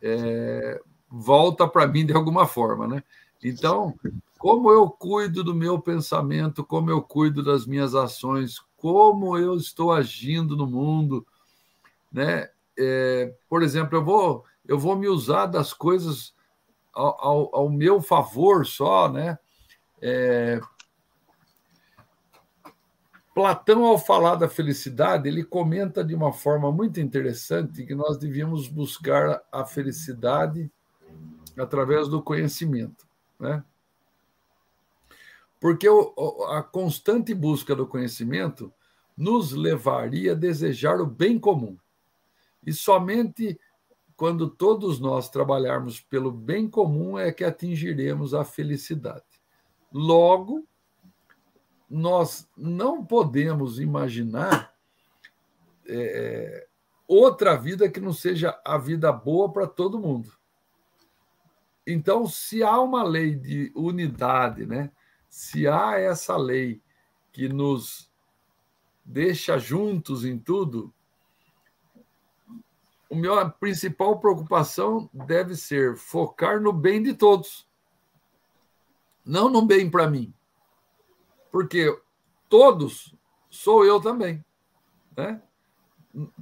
é, 0.00 0.80
volta 1.10 1.66
para 1.66 1.88
mim 1.88 2.06
de 2.06 2.12
alguma 2.12 2.46
forma, 2.46 2.86
né? 2.86 3.02
Então, 3.42 3.98
como 4.40 4.70
eu 4.70 4.88
cuido 4.88 5.44
do 5.44 5.54
meu 5.54 5.78
pensamento, 5.78 6.64
como 6.64 6.90
eu 6.90 7.02
cuido 7.02 7.42
das 7.42 7.66
minhas 7.66 7.94
ações, 7.94 8.58
como 8.74 9.36
eu 9.36 9.54
estou 9.54 9.92
agindo 9.92 10.56
no 10.56 10.66
mundo, 10.66 11.26
né? 12.10 12.48
É, 12.78 13.34
por 13.50 13.62
exemplo, 13.62 13.98
eu 13.98 14.02
vou 14.02 14.44
eu 14.66 14.78
vou 14.78 14.96
me 14.96 15.06
usar 15.08 15.44
das 15.44 15.74
coisas 15.74 16.34
ao, 16.90 17.22
ao, 17.22 17.54
ao 17.54 17.68
meu 17.68 18.00
favor 18.00 18.64
só, 18.64 19.12
né? 19.12 19.38
É, 20.00 20.58
Platão, 23.34 23.84
ao 23.84 23.98
falar 23.98 24.36
da 24.36 24.48
felicidade, 24.48 25.28
ele 25.28 25.44
comenta 25.44 26.02
de 26.02 26.14
uma 26.14 26.32
forma 26.32 26.72
muito 26.72 26.98
interessante 26.98 27.84
que 27.84 27.94
nós 27.94 28.16
devíamos 28.16 28.68
buscar 28.68 29.42
a 29.52 29.66
felicidade 29.66 30.72
através 31.58 32.08
do 32.08 32.22
conhecimento, 32.22 33.06
né? 33.38 33.62
Porque 35.60 35.86
a 36.48 36.62
constante 36.62 37.34
busca 37.34 37.76
do 37.76 37.86
conhecimento 37.86 38.72
nos 39.16 39.52
levaria 39.52 40.32
a 40.32 40.34
desejar 40.34 41.00
o 41.00 41.06
bem 41.06 41.38
comum. 41.38 41.76
E 42.66 42.72
somente 42.72 43.60
quando 44.16 44.50
todos 44.50 45.00
nós 45.00 45.30
trabalharmos 45.30 45.98
pelo 45.98 46.30
bem 46.30 46.68
comum 46.68 47.18
é 47.18 47.32
que 47.32 47.42
atingiremos 47.42 48.34
a 48.34 48.44
felicidade. 48.44 49.24
Logo, 49.90 50.66
nós 51.88 52.46
não 52.54 53.02
podemos 53.02 53.80
imaginar 53.80 54.74
é, 55.86 56.66
outra 57.08 57.56
vida 57.56 57.88
que 57.88 57.98
não 57.98 58.12
seja 58.12 58.60
a 58.62 58.76
vida 58.76 59.10
boa 59.10 59.50
para 59.50 59.66
todo 59.66 59.98
mundo. 59.98 60.30
Então, 61.86 62.26
se 62.26 62.62
há 62.62 62.78
uma 62.78 63.02
lei 63.02 63.34
de 63.34 63.72
unidade, 63.74 64.66
né? 64.66 64.92
Se 65.30 65.68
há 65.68 65.96
essa 65.96 66.36
lei 66.36 66.82
que 67.30 67.48
nos 67.48 68.10
deixa 69.04 69.56
juntos 69.56 70.24
em 70.24 70.36
tudo, 70.36 70.92
a 73.08 73.14
minha 73.14 73.48
principal 73.48 74.18
preocupação 74.18 75.08
deve 75.12 75.54
ser 75.54 75.96
focar 75.96 76.60
no 76.60 76.72
bem 76.72 77.00
de 77.00 77.14
todos, 77.14 77.66
não 79.24 79.48
no 79.48 79.64
bem 79.64 79.88
para 79.88 80.10
mim, 80.10 80.34
porque 81.52 81.96
todos 82.48 83.14
sou 83.48 83.84
eu 83.84 84.00
também, 84.00 84.44
né? 85.16 85.40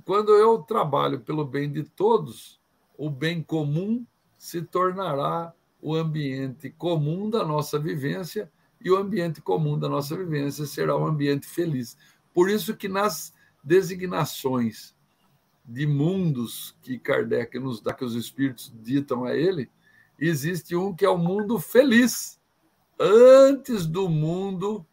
Quando 0.03 0.33
eu 0.33 0.63
trabalho 0.63 1.21
pelo 1.21 1.45
bem 1.45 1.71
de 1.71 1.85
todos, 1.85 2.59
o 2.97 3.11
bem 3.11 3.43
comum 3.43 4.07
se 4.39 4.63
tornará 4.63 5.53
o 5.81 5.95
ambiente 5.95 6.71
comum 6.71 7.29
da 7.29 7.45
nossa 7.45 7.79
vivência 7.79 8.51
e 8.81 8.91
o 8.91 8.97
ambiente 8.97 9.41
comum 9.41 9.79
da 9.79 9.89
nossa 9.89 10.17
vivência 10.17 10.67
será 10.67 10.97
um 10.97 11.07
ambiente 11.07 11.47
feliz. 11.47 11.97
Por 12.33 12.49
isso 12.49 12.77
que 12.77 12.89
nas 12.89 13.35
designações 13.63 14.97
de 15.65 15.87
mundos 15.87 16.77
que 16.81 16.99
Kardec 16.99 17.59
nos 17.59 17.81
dá, 17.81 17.93
que 17.93 18.05
os 18.05 18.15
espíritos 18.15 18.73
ditam 18.83 19.25
a 19.25 19.35
ele, 19.35 19.71
existe 20.19 20.75
um 20.75 20.95
que 20.95 21.05
é 21.05 21.09
o 21.09 21.19
mundo 21.19 21.59
feliz, 21.59 22.41
antes 22.99 23.87
do 23.87 24.09
mundo 24.09 24.87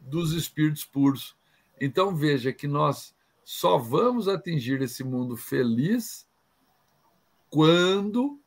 dos 0.00 0.32
espíritos 0.32 0.84
puros. 0.84 1.36
Então 1.80 2.14
veja 2.14 2.52
que 2.52 2.66
nós 2.66 3.14
só 3.44 3.76
vamos 3.76 4.28
atingir 4.28 4.80
esse 4.82 5.04
mundo 5.04 5.36
feliz 5.36 6.26
quando 7.50 8.40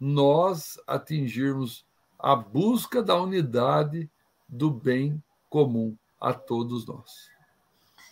nós 0.00 0.80
atingirmos 0.86 1.86
a 2.22 2.36
busca 2.36 3.02
da 3.02 3.20
unidade 3.20 4.08
do 4.48 4.70
bem 4.70 5.20
comum 5.50 5.96
a 6.20 6.32
todos 6.32 6.86
nós. 6.86 7.28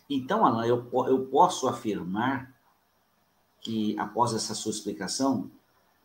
Então, 0.09 0.45
Alain, 0.45 0.69
eu, 0.69 0.91
eu 1.07 1.27
posso 1.27 1.69
afirmar 1.69 2.53
que, 3.61 3.97
após 3.97 4.35
essa 4.35 4.53
sua 4.53 4.73
explicação, 4.73 5.49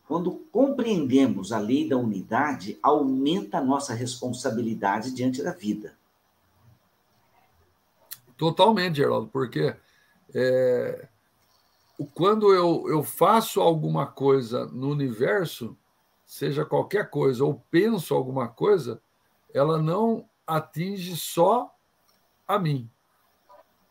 quando 0.07 0.31
compreendemos 0.51 1.51
a 1.51 1.57
lei 1.57 1.89
da 1.89 1.97
unidade, 1.97 2.77
aumenta 2.83 3.57
a 3.57 3.63
nossa 3.63 3.95
responsabilidade 3.95 5.11
diante 5.11 5.41
da 5.41 5.51
vida. 5.51 5.97
Totalmente, 8.37 8.97
Geraldo, 8.97 9.27
porque 9.27 9.75
é, 10.31 11.07
quando 12.13 12.53
eu, 12.53 12.87
eu 12.87 13.01
faço 13.01 13.61
alguma 13.61 14.05
coisa 14.05 14.67
no 14.67 14.91
universo, 14.91 15.75
seja 16.25 16.65
qualquer 16.65 17.09
coisa, 17.09 17.45
ou 17.45 17.63
penso 17.69 18.13
alguma 18.13 18.47
coisa, 18.47 19.01
ela 19.53 19.77
não 19.77 20.27
atinge 20.45 21.15
só 21.15 21.73
a 22.47 22.59
mim, 22.59 22.89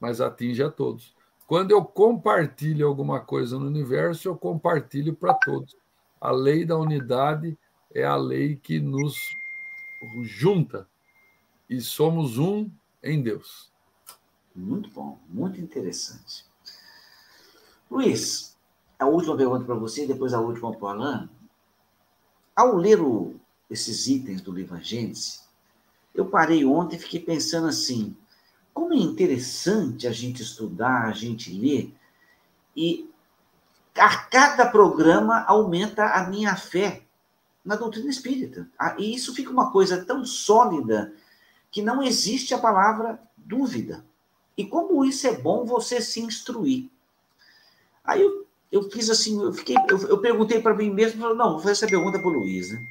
mas 0.01 0.21
atinge 0.21 0.63
a 0.63 0.71
todos. 0.71 1.15
Quando 1.47 1.71
eu 1.71 1.85
compartilho 1.85 2.87
alguma 2.87 3.21
coisa 3.21 3.59
no 3.59 3.67
universo, 3.67 4.29
eu 4.29 4.37
compartilho 4.37 5.15
para 5.15 5.35
todos. 5.35 5.77
A 6.21 6.31
lei 6.31 6.65
da 6.65 6.77
unidade 6.77 7.57
é 7.93 8.05
a 8.05 8.17
lei 8.17 8.57
que 8.57 8.81
nos 8.81 9.15
junta 10.23 10.89
e 11.69 11.81
somos 11.81 12.39
um 12.39 12.71
em 13.03 13.23
Deus. 13.23 13.71
Muito 14.55 14.91
bom, 14.91 15.19
muito 15.29 15.61
interessante. 15.61 16.47
Luiz, 17.91 18.57
a 18.99 19.07
última 19.07 19.37
pergunta 19.37 19.65
para 19.65 19.75
você, 19.75 20.07
depois 20.07 20.33
a 20.33 20.41
última 20.41 20.73
para 20.73 20.85
o 20.85 20.89
Alain. 20.89 21.29
Ao 22.55 22.77
ler 22.77 23.01
o, 23.01 23.35
esses 23.71 24.07
itens 24.07 24.41
do 24.41 24.53
livro 24.53 24.81
Gênesis, 24.81 25.45
eu 26.15 26.27
parei 26.27 26.65
ontem 26.65 26.97
e 26.97 27.01
fiquei 27.01 27.21
pensando 27.21 27.67
assim: 27.67 28.17
como 28.73 28.95
é 28.95 28.99
interessante 28.99 30.07
a 30.07 30.13
gente 30.13 30.43
estudar, 30.43 31.05
a 31.05 31.13
gente 31.13 31.53
ler, 31.53 31.95
e 32.77 33.11
a 33.97 34.17
cada 34.25 34.67
programa 34.67 35.45
aumenta 35.47 36.05
a 36.07 36.29
minha 36.29 36.57
fé 36.57 37.03
na 37.65 37.77
doutrina 37.77 38.11
espírita. 38.11 38.69
Ah, 38.79 38.97
e 38.99 39.15
isso 39.15 39.35
fica 39.35 39.51
uma 39.51 39.71
coisa 39.71 40.05
tão 40.05 40.25
sólida 40.25 41.13
que 41.71 41.83
não 41.83 42.03
existe 42.03 42.53
a 42.53 42.59
palavra 42.59 43.21
dúvida. 43.37 44.05
E 44.57 44.65
como 44.65 45.05
isso 45.05 45.27
é 45.27 45.37
bom 45.37 45.65
você 45.65 46.01
se 46.01 46.21
instruir. 46.21 46.89
Aí 48.05 48.21
eu, 48.21 48.47
eu 48.75 48.91
fiz 48.91 49.09
assim, 49.09 49.41
eu 49.41 49.53
fiquei, 49.53 49.77
eu, 49.89 50.09
eu 50.09 50.19
perguntei 50.19 50.61
para 50.61 50.75
mim 50.75 50.91
mesmo, 50.91 51.33
não, 51.33 51.53
vou 51.53 51.61
fazer 51.61 51.73
essa 51.73 51.87
pergunta 51.87 52.19
para 52.19 52.27
o 52.27 52.33
Luiz. 52.41 52.73
Né? 52.73 52.85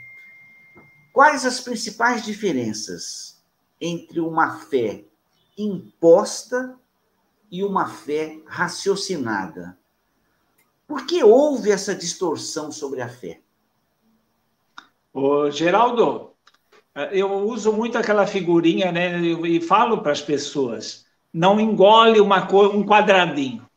Quais 1.12 1.46
as 1.46 1.60
principais 1.60 2.24
diferenças 2.24 3.44
entre 3.82 4.22
uma 4.22 4.60
fé 4.60 5.04
imposta 5.58 6.80
e 7.52 7.66
uma 7.66 7.90
fé 7.90 8.40
raciocinada? 8.46 9.78
Por 10.88 11.06
que 11.06 11.22
houve 11.22 11.70
essa 11.70 11.94
distorção 11.94 12.72
sobre 12.72 13.02
a 13.02 13.10
fé? 13.10 13.42
Ô, 15.14 15.52
Geraldo, 15.52 16.32
eu 17.12 17.30
uso 17.30 17.74
muito 17.74 17.98
aquela 17.98 18.26
figurinha, 18.26 18.90
né? 18.90 19.20
E 19.20 19.60
falo 19.60 20.02
para 20.02 20.14
as 20.14 20.22
pessoas: 20.22 21.06
não 21.34 21.60
engole 21.60 22.22
uma 22.22 22.48
um 22.74 22.86
quadradinho. 22.86 23.68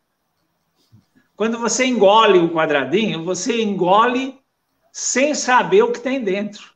Quando 1.36 1.58
você 1.58 1.84
engole 1.84 2.38
um 2.38 2.48
quadradinho, 2.48 3.22
você 3.22 3.62
engole 3.62 4.40
sem 4.90 5.34
saber 5.34 5.82
o 5.82 5.92
que 5.92 6.00
tem 6.00 6.24
dentro. 6.24 6.74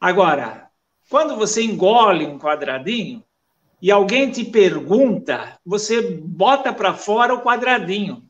Agora, 0.00 0.70
quando 1.10 1.34
você 1.36 1.62
engole 1.62 2.24
um 2.24 2.38
quadradinho 2.38 3.24
e 3.82 3.90
alguém 3.90 4.30
te 4.30 4.44
pergunta, 4.44 5.58
você 5.66 6.00
bota 6.20 6.72
para 6.72 6.94
fora 6.94 7.34
o 7.34 7.42
quadradinho. 7.42 8.22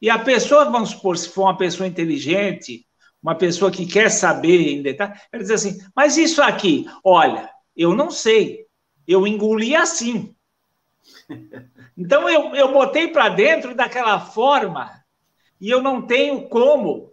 E 0.00 0.08
a 0.08 0.18
pessoa, 0.18 0.70
vamos 0.70 0.90
supor, 0.90 1.18
se 1.18 1.28
for 1.28 1.42
uma 1.42 1.56
pessoa 1.56 1.88
inteligente, 1.88 2.86
uma 3.20 3.34
pessoa 3.34 3.68
que 3.68 3.84
quer 3.84 4.10
saber 4.10 4.74
em 4.74 4.80
detalhe, 4.80 5.18
ela 5.32 5.42
diz 5.42 5.50
assim: 5.50 5.76
Mas 5.94 6.16
isso 6.16 6.40
aqui, 6.40 6.86
olha, 7.02 7.50
eu 7.76 7.92
não 7.94 8.12
sei, 8.12 8.66
eu 9.08 9.26
engoli 9.26 9.74
assim. 9.74 10.32
Então 11.98 12.30
eu, 12.30 12.54
eu 12.54 12.72
botei 12.72 13.08
para 13.08 13.28
dentro 13.28 13.74
daquela 13.74 14.20
forma 14.20 15.04
e 15.60 15.68
eu 15.68 15.82
não 15.82 16.00
tenho 16.00 16.48
como 16.48 17.12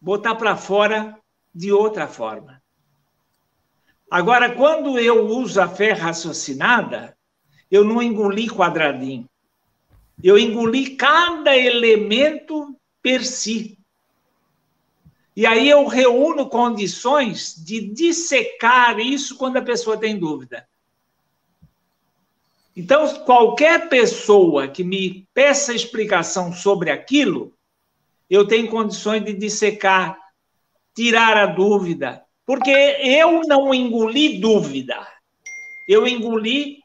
botar 0.00 0.36
para 0.36 0.56
fora 0.56 1.18
de 1.52 1.72
outra 1.72 2.06
forma. 2.06 2.62
Agora, 4.08 4.54
quando 4.54 4.96
eu 4.96 5.26
uso 5.26 5.60
a 5.60 5.68
fé 5.68 5.90
raciocinada, 5.90 7.16
eu 7.68 7.82
não 7.82 8.00
engoli 8.00 8.48
quadradinho. 8.48 9.28
Eu 10.22 10.38
engoli 10.38 10.94
cada 10.94 11.56
elemento 11.56 12.76
per 13.02 13.26
si. 13.26 13.76
E 15.34 15.44
aí 15.44 15.68
eu 15.68 15.84
reúno 15.86 16.48
condições 16.48 17.56
de 17.56 17.80
dissecar 17.92 19.00
isso 19.00 19.36
quando 19.36 19.56
a 19.56 19.62
pessoa 19.62 19.96
tem 19.96 20.16
dúvida. 20.16 20.68
Então, 22.80 23.06
qualquer 23.26 23.90
pessoa 23.90 24.66
que 24.66 24.82
me 24.82 25.28
peça 25.34 25.74
explicação 25.74 26.50
sobre 26.50 26.90
aquilo, 26.90 27.52
eu 28.28 28.48
tenho 28.48 28.70
condições 28.70 29.22
de 29.22 29.34
dissecar, 29.34 30.18
tirar 30.94 31.36
a 31.36 31.44
dúvida, 31.44 32.24
porque 32.46 32.70
eu 32.70 33.42
não 33.42 33.74
engoli 33.74 34.40
dúvida. 34.40 34.96
Eu 35.86 36.08
engoli 36.08 36.78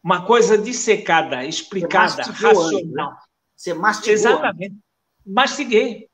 uma 0.00 0.24
coisa 0.24 0.56
dissecada, 0.56 1.44
explicada, 1.44 2.22
racional. 2.22 2.84
Né? 2.84 3.16
Você 3.56 3.74
mastigou. 3.74 4.12
Exatamente. 4.12 4.76
Mastiguei. 5.26 6.08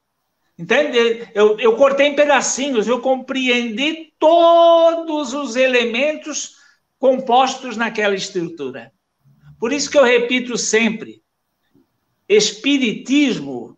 Entende? 0.59 1.29
Eu, 1.35 1.61
eu 1.61 1.77
cortei 1.77 2.07
em 2.07 2.17
pedacinhos, 2.17 2.89
eu 2.89 3.03
compreendi 3.03 4.15
todos 4.19 5.35
os 5.35 5.57
elementos 5.57 6.60
compostos 7.01 7.79
naquela 7.79 8.15
estrutura. 8.15 8.93
Por 9.59 9.73
isso 9.73 9.91
que 9.91 9.99
eu 9.99 10.05
repito 10.05 10.57
sempre: 10.57 11.21
Espiritismo 12.29 13.77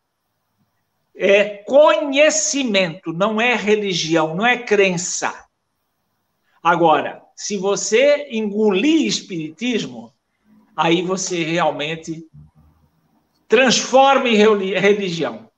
é 1.14 1.58
conhecimento, 1.64 3.12
não 3.12 3.40
é 3.40 3.54
religião, 3.54 4.34
não 4.34 4.44
é 4.44 4.58
crença. 4.58 5.46
Agora, 6.62 7.22
se 7.34 7.56
você 7.56 8.28
engolir 8.30 9.06
Espiritismo, 9.06 10.12
aí 10.76 11.02
você 11.02 11.44
realmente 11.44 12.26
transforma 13.48 14.28
em 14.28 14.36
religião. 14.36 15.50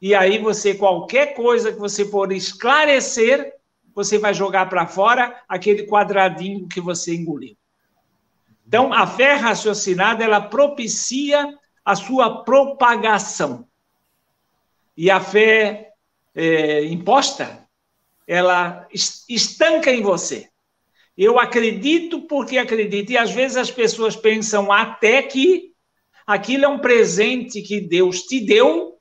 E 0.00 0.14
aí 0.14 0.38
você, 0.38 0.74
qualquer 0.74 1.34
coisa 1.34 1.72
que 1.72 1.78
você 1.78 2.04
for 2.04 2.32
esclarecer, 2.32 3.54
você 3.94 4.18
vai 4.18 4.34
jogar 4.34 4.68
para 4.68 4.86
fora 4.86 5.42
aquele 5.48 5.86
quadradinho 5.86 6.68
que 6.68 6.80
você 6.80 7.14
engoliu. 7.14 7.56
Então, 8.66 8.92
a 8.92 9.06
fé 9.06 9.34
raciocinada, 9.34 10.24
ela 10.24 10.40
propicia 10.40 11.56
a 11.84 11.94
sua 11.94 12.42
propagação. 12.44 13.68
E 14.96 15.10
a 15.10 15.20
fé 15.20 15.92
é, 16.34 16.84
imposta, 16.84 17.68
ela 18.26 18.86
estanca 19.28 19.90
em 19.90 20.02
você. 20.02 20.48
Eu 21.16 21.38
acredito 21.38 22.22
porque 22.22 22.58
acredito. 22.58 23.10
E 23.10 23.18
às 23.18 23.30
vezes 23.30 23.56
as 23.56 23.70
pessoas 23.70 24.16
pensam 24.16 24.72
até 24.72 25.22
que 25.22 25.72
aquilo 26.26 26.64
é 26.64 26.68
um 26.68 26.78
presente 26.78 27.62
que 27.62 27.80
Deus 27.80 28.22
te 28.22 28.40
deu 28.40 28.98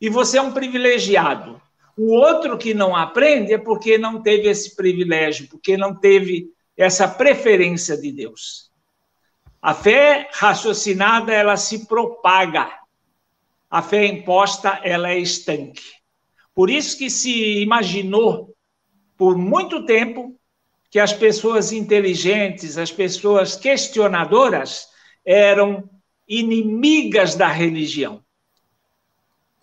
e 0.00 0.08
você 0.08 0.38
é 0.38 0.42
um 0.42 0.52
privilegiado. 0.52 1.60
O 1.96 2.12
outro 2.12 2.58
que 2.58 2.74
não 2.74 2.96
aprende 2.96 3.52
é 3.52 3.58
porque 3.58 3.96
não 3.96 4.20
teve 4.20 4.48
esse 4.48 4.74
privilégio, 4.74 5.48
porque 5.48 5.76
não 5.76 5.94
teve 5.94 6.50
essa 6.76 7.06
preferência 7.06 7.96
de 7.96 8.10
Deus. 8.10 8.70
A 9.62 9.72
fé 9.72 10.28
raciocinada, 10.32 11.32
ela 11.32 11.56
se 11.56 11.86
propaga. 11.86 12.68
A 13.70 13.80
fé 13.80 14.06
imposta, 14.06 14.80
ela 14.82 15.10
é 15.10 15.18
estanque. 15.18 15.82
Por 16.54 16.68
isso 16.68 16.98
que 16.98 17.08
se 17.08 17.62
imaginou 17.62 18.54
por 19.16 19.38
muito 19.38 19.86
tempo 19.86 20.38
que 20.90 20.98
as 20.98 21.12
pessoas 21.12 21.72
inteligentes, 21.72 22.76
as 22.76 22.90
pessoas 22.90 23.56
questionadoras 23.56 24.88
eram 25.24 25.88
inimigas 26.28 27.34
da 27.34 27.48
religião 27.48 28.23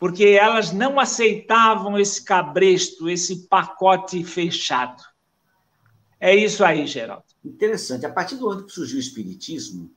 porque 0.01 0.25
elas 0.25 0.71
não 0.71 0.99
aceitavam 0.99 1.95
esse 1.99 2.23
cabresto, 2.23 3.07
esse 3.07 3.47
pacote 3.47 4.23
fechado. 4.23 5.03
É 6.19 6.35
isso 6.35 6.65
aí, 6.65 6.87
Geraldo. 6.87 7.23
Interessante. 7.45 8.03
A 8.03 8.11
partir 8.11 8.37
do 8.37 8.49
ano 8.49 8.65
que 8.65 8.71
surgiu 8.71 8.97
o 8.97 8.99
Espiritismo, 8.99 9.91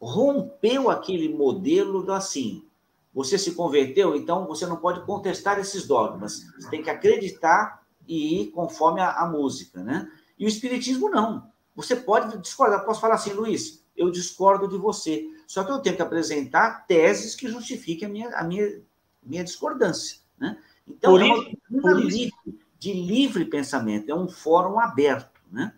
rompeu 0.00 0.88
aquele 0.88 1.28
modelo 1.28 2.04
do 2.04 2.12
assim: 2.12 2.64
você 3.12 3.36
se 3.36 3.56
converteu, 3.56 4.14
então 4.14 4.46
você 4.46 4.66
não 4.66 4.76
pode 4.76 5.04
contestar 5.04 5.58
esses 5.58 5.84
dogmas. 5.84 6.46
Você 6.56 6.70
tem 6.70 6.80
que 6.80 6.90
acreditar 6.90 7.82
e 8.06 8.42
ir 8.42 8.46
conforme 8.52 9.00
a, 9.00 9.14
a 9.14 9.26
música, 9.28 9.82
né? 9.82 10.08
E 10.38 10.44
o 10.44 10.48
Espiritismo 10.48 11.10
não. 11.10 11.50
Você 11.74 11.96
pode 11.96 12.38
discordar. 12.38 12.84
Posso 12.84 13.00
falar 13.00 13.16
assim, 13.16 13.32
Luiz? 13.32 13.84
Eu 13.96 14.12
discordo 14.12 14.68
de 14.68 14.78
você. 14.78 15.24
Só 15.44 15.64
que 15.64 15.72
eu 15.72 15.80
tenho 15.80 15.96
que 15.96 16.02
apresentar 16.02 16.86
teses 16.86 17.34
que 17.34 17.48
justifiquem 17.48 18.06
a 18.06 18.10
minha, 18.12 18.28
a 18.36 18.44
minha 18.44 18.80
minha 19.24 19.44
discordância. 19.44 20.18
Né? 20.38 20.56
Então, 20.88 21.12
por 21.12 21.22
é 21.22 21.54
uma 21.70 21.92
livre, 21.94 22.32
de 22.78 22.92
livre 22.92 23.44
pensamento, 23.44 24.10
é 24.10 24.14
um 24.14 24.28
fórum 24.28 24.78
aberto. 24.78 25.40
Né? 25.50 25.72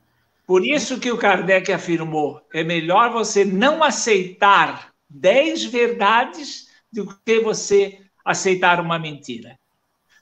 Por 0.46 0.64
isso 0.64 0.98
que 0.98 1.10
o 1.10 1.18
Kardec 1.18 1.72
afirmou: 1.72 2.40
é 2.52 2.62
melhor 2.62 3.12
você 3.12 3.44
não 3.44 3.82
aceitar 3.82 4.92
dez 5.08 5.64
verdades 5.64 6.68
do 6.92 7.06
que 7.24 7.40
você 7.40 8.00
aceitar 8.24 8.80
uma 8.80 8.98
mentira. 8.98 9.58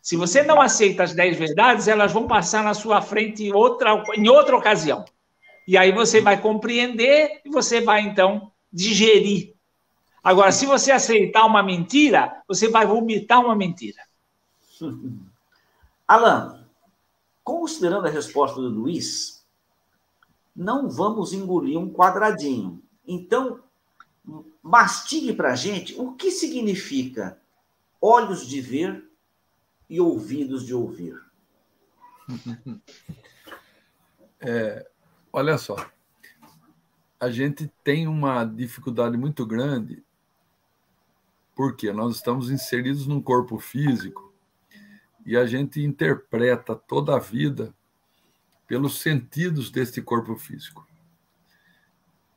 Se 0.03 0.17
você 0.17 0.43
não 0.43 0.61
aceita 0.61 1.03
as 1.03 1.15
dez 1.15 1.39
verdades, 1.39 1.89
elas 1.89 2.13
vão 2.13 2.27
passar 2.27 2.63
na 2.63 2.75
sua 2.75 3.01
frente 3.01 3.43
em 3.43 3.53
outra, 3.53 4.05
em 4.15 4.29
outra 4.29 4.55
ocasião. 4.55 5.05
E 5.67 5.79
aí 5.79 5.93
você 5.93 6.21
vai 6.21 6.39
compreender 6.39 7.41
e 7.43 7.49
você 7.49 7.81
vai, 7.81 8.03
então, 8.03 8.53
digerir 8.71 9.54
Agora, 10.25 10.51
se 10.51 10.65
você 10.65 10.91
aceitar 10.91 11.45
uma 11.45 11.63
mentira, 11.63 12.43
você 12.49 12.67
vai 12.67 12.87
vomitar 12.87 13.45
uma 13.45 13.55
mentira. 13.55 14.03
Alan, 16.09 16.67
considerando 17.45 18.07
a 18.07 18.11
resposta 18.11 18.59
do 18.59 18.71
Luiz, 18.71 19.45
não 20.57 20.89
vamos 20.89 21.35
engolir 21.35 21.79
um 21.79 21.93
quadradinho. 21.93 22.83
Então, 23.07 23.61
mastigue 24.63 25.35
para 25.35 25.53
a 25.53 25.57
gente 25.57 25.95
o 26.01 26.13
que 26.13 26.31
significa 26.31 27.39
olhos 28.01 28.47
de 28.47 28.63
ver 28.63 29.07
e 29.91 30.01
ouvidos 30.01 30.65
de 30.65 30.75
ouvir. 30.75 31.21
É, 34.47 34.87
olha 35.33 35.57
só, 35.57 35.75
a 37.19 37.31
gente 37.31 37.73
tem 37.83 38.07
uma 38.07 38.45
dificuldade 38.45 39.17
muito 39.17 39.47
grande 39.47 40.04
porque 41.55 41.93
nós 41.93 42.17
estamos 42.17 42.51
inseridos 42.51 43.07
num 43.07 43.21
corpo 43.21 43.59
físico 43.59 44.33
e 45.25 45.37
a 45.37 45.47
gente 45.47 45.83
interpreta 45.83 46.75
toda 46.75 47.17
a 47.17 47.19
vida 47.19 47.75
pelos 48.67 49.01
sentidos 49.01 49.71
deste 49.71 50.03
corpo 50.03 50.37
físico. 50.37 50.87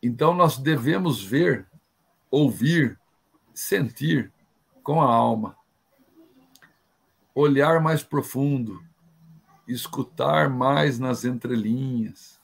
Então 0.02 0.34
nós 0.34 0.58
devemos 0.58 1.24
ver, 1.24 1.68
ouvir, 2.30 3.00
sentir 3.54 4.32
com 4.84 5.02
a 5.02 5.06
alma, 5.06 5.58
olhar 7.34 7.82
mais 7.82 8.04
profundo, 8.04 8.84
escutar 9.68 10.50
mais 10.50 11.00
nas 11.00 11.26
entrelinhas, 11.26 12.40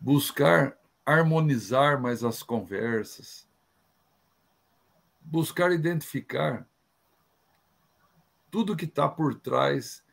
buscar 0.00 0.78
harmonizar 1.04 2.00
mais 2.00 2.24
as 2.24 2.42
conversas, 2.42 3.45
buscar 5.26 5.72
identificar 5.72 6.66
tudo 8.50 8.76
que 8.76 8.84
está 8.84 9.08
por 9.08 9.34
trás 9.34 10.04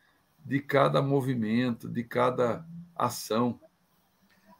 de 0.44 0.60
cada 0.60 1.00
movimento, 1.00 1.88
de 1.88 2.02
cada 2.02 2.66
ação. 2.94 3.58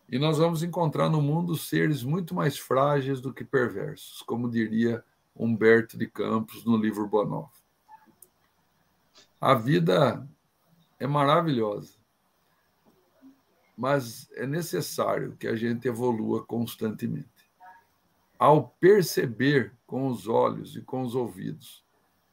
E 0.08 0.18
nós 0.18 0.38
vamos 0.38 0.62
encontrar 0.62 1.10
no 1.10 1.20
mundo 1.20 1.56
seres 1.56 2.02
muito 2.02 2.34
mais 2.34 2.56
frágeis 2.56 3.20
do 3.20 3.32
que 3.32 3.44
perversos, 3.44 4.22
como 4.22 4.50
diria 4.50 5.04
Humberto 5.34 5.98
de 5.98 6.06
Campos 6.06 6.64
no 6.64 6.76
livro 6.76 7.06
Bonoff. 7.08 7.52
A 9.40 9.54
vida 9.54 10.26
é 10.98 11.06
maravilhosa, 11.06 11.98
mas 13.76 14.30
é 14.32 14.46
necessário 14.46 15.36
que 15.36 15.48
a 15.48 15.56
gente 15.56 15.88
evolua 15.88 16.44
constantemente 16.44 17.34
ao 18.38 18.68
perceber 18.80 19.72
com 19.94 20.08
os 20.08 20.26
olhos 20.26 20.74
e 20.74 20.80
com 20.80 21.02
os 21.02 21.14
ouvidos 21.14 21.84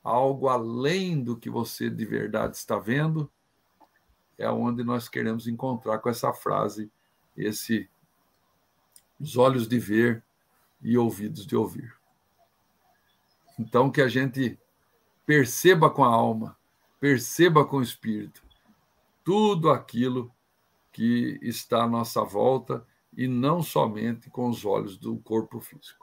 algo 0.03 0.47
além 0.47 1.23
do 1.23 1.37
que 1.37 1.47
você 1.47 1.91
de 1.91 2.03
verdade 2.05 2.57
está 2.57 2.79
vendo, 2.79 3.31
é 4.35 4.49
onde 4.49 4.83
nós 4.83 5.07
queremos 5.07 5.47
encontrar 5.47 5.99
com 5.99 6.09
essa 6.09 6.33
frase, 6.33 6.91
esse 7.37 7.87
os 9.19 9.37
olhos 9.37 9.67
de 9.67 9.77
ver 9.77 10.23
e 10.81 10.97
ouvidos 10.97 11.45
de 11.45 11.55
ouvir. 11.55 11.95
Então 13.59 13.91
que 13.91 14.01
a 14.01 14.07
gente 14.07 14.57
perceba 15.23 15.87
com 15.87 16.03
a 16.03 16.09
alma, 16.09 16.57
perceba 16.99 17.63
com 17.63 17.77
o 17.77 17.83
espírito 17.83 18.43
tudo 19.23 19.69
aquilo 19.69 20.33
que 20.91 21.37
está 21.43 21.83
à 21.83 21.87
nossa 21.87 22.23
volta 22.23 22.83
e 23.15 23.27
não 23.27 23.61
somente 23.61 24.31
com 24.31 24.49
os 24.49 24.65
olhos 24.65 24.97
do 24.97 25.15
corpo 25.17 25.59
físico. 25.59 26.00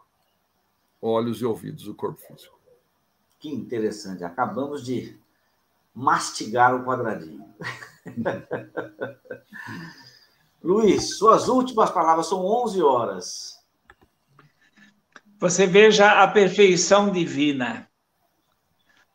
Olhos 1.01 1.41
e 1.41 1.45
ouvidos 1.45 1.85
do 1.85 1.95
corpo 1.95 2.20
físico. 2.20 2.59
Que 3.39 3.49
interessante. 3.49 4.25
Acabamos 4.25 4.85
de 4.85 5.16
mastigar 5.95 6.75
o 6.75 6.85
quadradinho. 6.85 7.45
Luiz, 10.62 11.16
suas 11.16 11.49
últimas 11.49 11.91
palavras 11.91 12.27
são 12.27 12.45
11 12.45 12.83
horas. 12.83 13.59
Você 15.39 15.66
veja 15.66 16.23
a 16.23 16.27
perfeição 16.27 17.12
divina. 17.12 17.89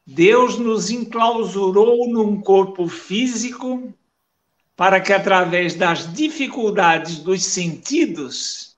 Deus 0.06 0.58
nos 0.58 0.90
enclausurou 0.90 2.10
num 2.10 2.42
corpo 2.42 2.88
físico 2.88 3.94
para 4.76 5.00
que, 5.00 5.14
através 5.14 5.76
das 5.76 6.12
dificuldades 6.14 7.20
dos 7.20 7.44
sentidos, 7.44 8.78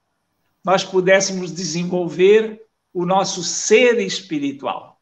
nós 0.63 0.83
pudéssemos 0.83 1.51
desenvolver 1.51 2.64
o 2.95 3.05
nosso 3.05 3.43
ser 3.43 3.99
espiritual. 3.99 5.01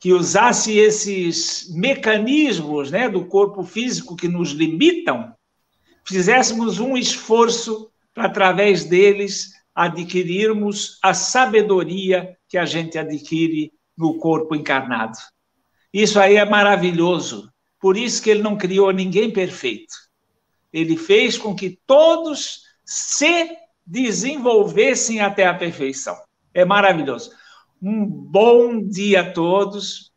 Que 0.00 0.14
usasse 0.14 0.78
esses 0.78 1.70
mecanismos 1.74 2.90
né, 2.90 3.06
do 3.06 3.26
corpo 3.26 3.62
físico 3.62 4.16
que 4.16 4.26
nos 4.26 4.52
limitam, 4.52 5.34
fizéssemos 6.06 6.80
um 6.80 6.96
esforço 6.96 7.90
para, 8.14 8.24
através 8.24 8.84
deles, 8.84 9.52
adquirirmos 9.74 10.98
a 11.02 11.12
sabedoria 11.12 12.34
que 12.48 12.56
a 12.56 12.64
gente 12.64 12.96
adquire 12.96 13.70
no 13.94 14.18
corpo 14.18 14.54
encarnado. 14.54 15.18
Isso 15.92 16.18
aí 16.18 16.36
é 16.36 16.44
maravilhoso. 16.46 17.52
Por 17.78 17.98
isso 17.98 18.22
que 18.22 18.30
ele 18.30 18.42
não 18.42 18.56
criou 18.56 18.90
ninguém 18.90 19.30
perfeito. 19.30 19.94
Ele 20.72 20.96
fez 20.96 21.36
com 21.36 21.54
que 21.54 21.78
todos 21.86 22.62
se 22.86 23.54
desenvolvessem 23.84 25.20
até 25.20 25.46
a 25.46 25.54
perfeição. 25.54 26.16
É 26.56 26.64
maravilhoso. 26.64 27.32
Um 27.82 28.06
bom 28.06 28.82
dia 28.82 29.20
a 29.20 29.30
todos. 29.30 30.10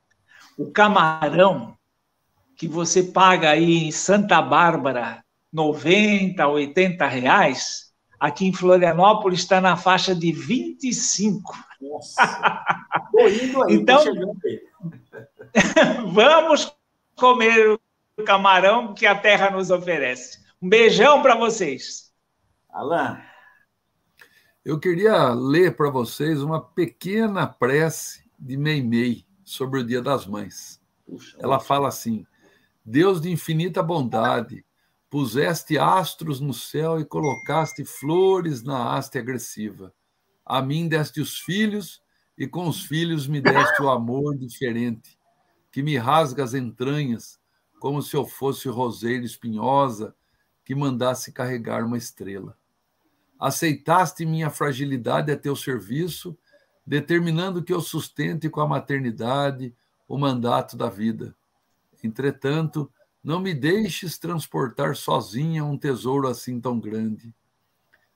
O 0.58 0.72
camarão 0.72 1.78
que 2.56 2.66
você 2.66 3.04
paga 3.04 3.50
aí 3.50 3.88
em 3.88 3.92
Santa 3.92 4.42
Bárbara 4.42 5.22
90, 5.52 6.48
80 6.48 7.08
reais, 7.08 7.94
aqui 8.18 8.48
em 8.48 8.54
Florianópolis 8.54 9.42
está 9.42 9.60
na 9.60 9.76
faixa 9.76 10.16
de 10.16 10.32
25. 10.32 11.54
Nossa! 11.82 12.64
aí, 13.18 13.76
então, 13.76 14.02
vamos 16.14 16.74
comer 17.18 17.78
o 18.18 18.24
camarão 18.24 18.94
que 18.94 19.06
a 19.06 19.16
terra 19.16 19.50
nos 19.50 19.70
oferece. 19.70 20.40
Um 20.62 20.70
beijão 20.70 21.22
para 21.22 21.36
vocês. 21.36 22.14
Alain. 22.72 23.29
Eu 24.64 24.78
queria 24.78 25.34
ler 25.34 25.76
para 25.76 25.90
vocês 25.90 26.42
uma 26.42 26.62
pequena 26.62 27.48
prece 27.48 28.30
de 28.38 28.58
Meimei 28.58 29.26
sobre 29.44 29.80
o 29.80 29.84
Dia 29.86 30.02
das 30.02 30.28
Mães. 30.28 30.82
Puxa, 31.06 31.38
Ela 31.40 31.60
fala 31.60 31.88
assim: 31.88 32.26
Deus 32.84 33.22
de 33.22 33.32
infinita 33.32 33.82
bondade, 33.82 34.66
puseste 35.10 35.78
astros 35.78 36.42
no 36.42 36.54
céu 36.54 37.00
e 37.00 37.06
colocaste 37.06 37.86
flores 37.86 38.62
na 38.62 38.96
haste 38.96 39.18
agressiva. 39.18 39.94
A 40.46 40.62
mim 40.62 40.90
deste 40.90 41.22
os 41.22 41.40
filhos 41.40 42.02
e 42.38 42.46
com 42.46 42.68
os 42.68 42.84
filhos 42.84 43.28
me 43.28 43.40
deste 43.40 43.82
o 43.82 43.90
amor 43.90 44.38
diferente 44.38 45.18
que 45.72 45.82
me 45.82 45.98
rasga 45.98 46.44
as 46.44 46.54
entranhas, 46.54 47.40
como 47.80 48.02
se 48.02 48.16
eu 48.16 48.26
fosse 48.26 48.68
roseira 48.68 49.24
espinhosa 49.24 50.14
que 50.66 50.76
mandasse 50.76 51.32
carregar 51.32 51.86
uma 51.86 51.98
estrela. 51.98 52.59
Aceitaste 53.40 54.26
minha 54.26 54.50
fragilidade 54.50 55.32
a 55.32 55.38
teu 55.38 55.56
serviço, 55.56 56.38
determinando 56.86 57.64
que 57.64 57.74
eu 57.74 57.82
sustente 57.82 58.50
com 58.50 58.60
a 58.60 58.68
maternidade 58.68 59.74
o 60.08 60.18
mandato 60.18 60.76
da 60.76 60.90
vida. 60.90 61.36
Entretanto, 62.04 62.92
não 63.24 63.40
me 63.40 63.54
deixes 63.54 64.18
transportar 64.18 64.96
sozinha 64.96 65.64
um 65.64 65.78
tesouro 65.78 66.28
assim 66.28 66.60
tão 66.60 66.80
grande. 66.80 67.34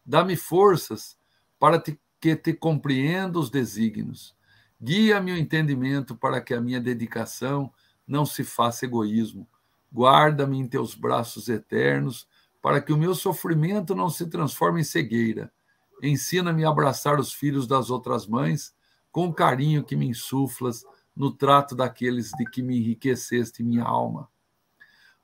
Dá-me 0.05 0.35
forças 0.35 1.17
para 1.57 1.81
que 2.19 2.35
te 2.35 2.53
compreenda 2.53 3.39
os 3.39 3.49
desígnios 3.49 4.35
Guia 4.83 5.21
meu 5.21 5.37
entendimento 5.37 6.13
para 6.13 6.41
que 6.41 6.53
a 6.53 6.59
minha 6.59 6.81
dedicação 6.81 7.71
não 8.05 8.25
se 8.25 8.43
faça 8.43 8.83
egoísmo. 8.83 9.47
Guarda-me 9.89 10.59
em 10.59 10.67
teus 10.67 10.93
braços 10.93 11.47
eternos, 11.47 12.27
para 12.63 12.79
que 12.79 12.93
o 12.93 12.97
meu 12.97 13.13
sofrimento 13.13 13.93
não 13.93 14.09
se 14.09 14.25
transforme 14.25 14.79
em 14.79 14.85
cegueira. 14.85 15.51
Ensina-me 16.01 16.63
a 16.63 16.69
abraçar 16.69 17.19
os 17.19 17.33
filhos 17.33 17.67
das 17.67 17.89
outras 17.89 18.25
mães 18.25 18.73
com 19.11 19.27
o 19.27 19.33
carinho 19.33 19.83
que 19.83 19.97
me 19.97 20.07
insuflas 20.07 20.85
no 21.13 21.29
trato 21.29 21.75
daqueles 21.75 22.31
de 22.31 22.45
que 22.45 22.63
me 22.63 22.77
enriqueceste 22.79 23.61
minha 23.61 23.83
alma. 23.83 24.29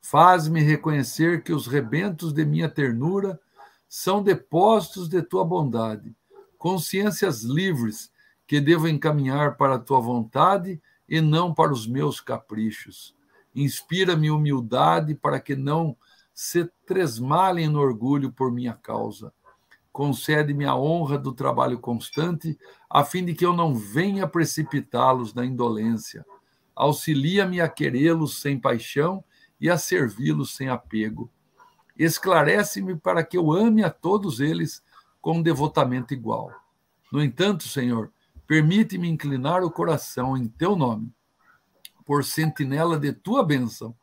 Faz-me 0.02 0.60
reconhecer 0.61 1.41
que 1.41 1.53
os 1.53 1.66
rebentos 1.66 2.34
de 2.34 2.44
minha 2.44 2.68
ternura 2.68 3.40
são 3.88 4.22
depósitos 4.22 5.07
de 5.07 5.22
tua 5.22 5.45
bondade, 5.45 6.14
consciências 6.57 7.44
livres 7.44 8.11
que 8.45 8.60
devo 8.60 8.86
encaminhar 8.86 9.56
para 9.56 9.76
a 9.76 9.80
tua 9.80 10.02
vontade 10.02 10.82
e 11.07 11.22
não 11.22 11.53
para 11.53 11.72
os 11.72 11.88
meus 11.88 12.20
caprichos. 12.20 13.16
Inspira-me 13.56 14.30
humildade 14.30 15.16
para 15.16 15.40
que 15.40 15.56
não 15.56 15.95
se 16.40 16.70
tresmalem 16.86 17.68
no 17.68 17.80
orgulho 17.80 18.32
por 18.32 18.52
minha 18.52 18.74
causa. 18.74 19.34
Concede-me 19.91 20.66
a 20.66 20.76
honra 20.76 21.18
do 21.18 21.34
trabalho 21.34 21.80
constante, 21.80 22.57
a 22.90 23.03
fim 23.03 23.26
de 23.26 23.34
que 23.34 23.45
eu 23.45 23.52
não 23.52 23.76
venha 23.76 24.28
precipitá-los 24.28 25.34
na 25.34 25.45
indolência. 25.45 26.26
Auxilia-me 26.76 27.60
a 27.60 27.68
querê-los 27.68 28.40
sem 28.40 28.57
paixão 28.57 29.24
e 29.60 29.70
a 29.70 29.78
servi-los 29.78 30.56
sem 30.56 30.70
apego. 30.70 31.30
Esclarece-me 31.98 32.95
para 32.95 33.24
que 33.24 33.38
eu 33.38 33.52
ame 33.52 33.84
a 33.84 33.90
todos 33.90 34.40
eles 34.40 34.82
com 35.20 35.41
devotamento 35.41 36.14
igual. 36.14 36.52
No 37.11 37.22
entanto, 37.22 37.68
Senhor, 37.68 38.11
Permite-me 38.49 39.07
inclinar 39.07 39.64
o 39.64 39.70
coração 39.70 40.36
em 40.36 40.48
teu 40.48 40.76
nome, 40.76 41.14
por 42.03 42.24
sentinela 42.24 42.98
de 42.98 43.14
tua 43.14 43.44
bênção, 43.44 43.95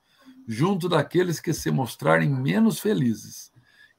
junto 0.46 0.88
daqueles 0.88 1.40
que 1.40 1.52
se 1.52 1.70
mostrarem 1.70 2.30
menos 2.30 2.78
felizes. 2.78 3.52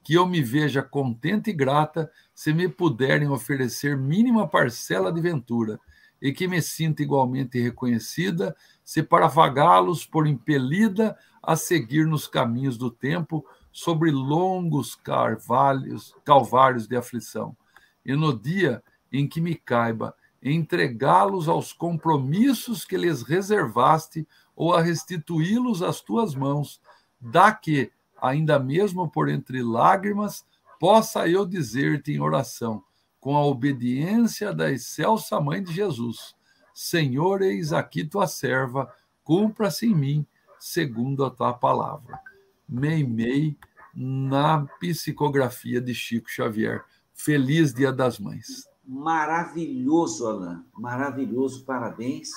Que 0.03 0.13
eu 0.13 0.25
me 0.25 0.41
veja 0.41 0.81
contente 0.81 1.49
e 1.49 1.53
grata 1.53 2.09
se 2.33 2.53
me 2.53 2.69
puderem 2.69 3.27
oferecer 3.27 3.97
mínima 3.97 4.47
parcela 4.47 5.11
de 5.11 5.19
ventura, 5.19 5.79
e 6.21 6.31
que 6.31 6.47
me 6.47 6.61
sinta 6.61 7.03
igualmente 7.03 7.61
reconhecida 7.61 8.55
se 8.83 9.03
para 9.03 9.27
vagá-los 9.27 10.05
por 10.05 10.25
impelida 10.25 11.17
a 11.43 11.55
seguir 11.55 12.07
nos 12.07 12.27
caminhos 12.27 12.77
do 12.77 12.89
tempo 12.89 13.45
sobre 13.71 14.09
longos 14.09 14.95
carvalhos, 14.95 16.15
calvários 16.25 16.87
de 16.87 16.95
aflição. 16.95 17.55
E 18.03 18.15
no 18.15 18.37
dia 18.37 18.83
em 19.11 19.27
que 19.27 19.39
me 19.39 19.55
caiba 19.55 20.15
entregá-los 20.41 21.47
aos 21.47 21.73
compromissos 21.73 22.85
que 22.85 22.97
lhes 22.97 23.21
reservaste 23.21 24.27
ou 24.57 24.73
a 24.73 24.81
restituí-los 24.81 25.83
às 25.83 26.01
tuas 26.01 26.33
mãos, 26.33 26.81
dá 27.21 27.53
que, 27.53 27.91
ainda 28.19 28.57
mesmo 28.57 29.07
por 29.07 29.29
entre 29.29 29.61
lágrimas, 29.61 30.43
possa 30.79 31.29
eu 31.29 31.45
dizer-te 31.45 32.11
em 32.11 32.19
oração, 32.19 32.83
com 33.19 33.37
a 33.37 33.45
obediência 33.45 34.51
da 34.51 34.71
excelsa 34.71 35.39
Mãe 35.39 35.63
de 35.63 35.71
Jesus: 35.71 36.35
Senhor, 36.73 37.43
eis 37.43 37.71
aqui 37.71 38.03
tua 38.03 38.25
serva, 38.25 38.91
cumpra-se 39.23 39.85
em 39.85 39.95
mim 39.95 40.25
segundo 40.59 41.23
a 41.23 41.29
tua 41.29 41.53
palavra. 41.53 42.19
Meimei 42.67 43.55
na 43.93 44.65
psicografia 44.79 45.79
de 45.79 45.93
Chico 45.93 46.29
Xavier. 46.29 46.83
Feliz 47.13 47.73
Dia 47.73 47.91
das 47.91 48.19
Mães 48.19 48.67
maravilhoso, 48.87 50.25
Alain, 50.25 50.63
maravilhoso, 50.73 51.65
parabéns. 51.65 52.29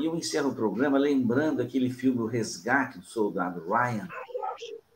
E 0.00 0.06
eu 0.06 0.16
encerro 0.16 0.50
o 0.50 0.54
programa 0.54 0.98
lembrando 0.98 1.60
aquele 1.60 1.90
filme 1.90 2.22
O 2.22 2.26
Resgate 2.26 2.98
do 2.98 3.04
Soldado 3.04 3.62
Ryan, 3.68 4.08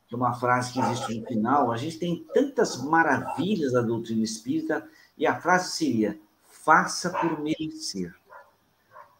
que 0.08 0.14
uma 0.14 0.32
frase 0.32 0.72
que 0.72 0.80
existe 0.80 1.20
no 1.20 1.26
final. 1.26 1.70
A 1.70 1.76
gente 1.76 1.98
tem 1.98 2.26
tantas 2.32 2.82
maravilhas 2.82 3.72
da 3.72 3.82
doutrina 3.82 4.22
espírita, 4.22 4.88
e 5.18 5.26
a 5.26 5.38
frase 5.38 5.76
seria: 5.76 6.18
faça 6.42 7.10
por 7.10 7.38
merecer. 7.42 8.14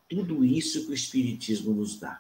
Tudo 0.09 0.43
isso 0.43 0.87
que 0.87 0.93
o 0.93 0.95
Espiritismo 0.95 1.75
nos 1.75 2.01
dá. 2.01 2.19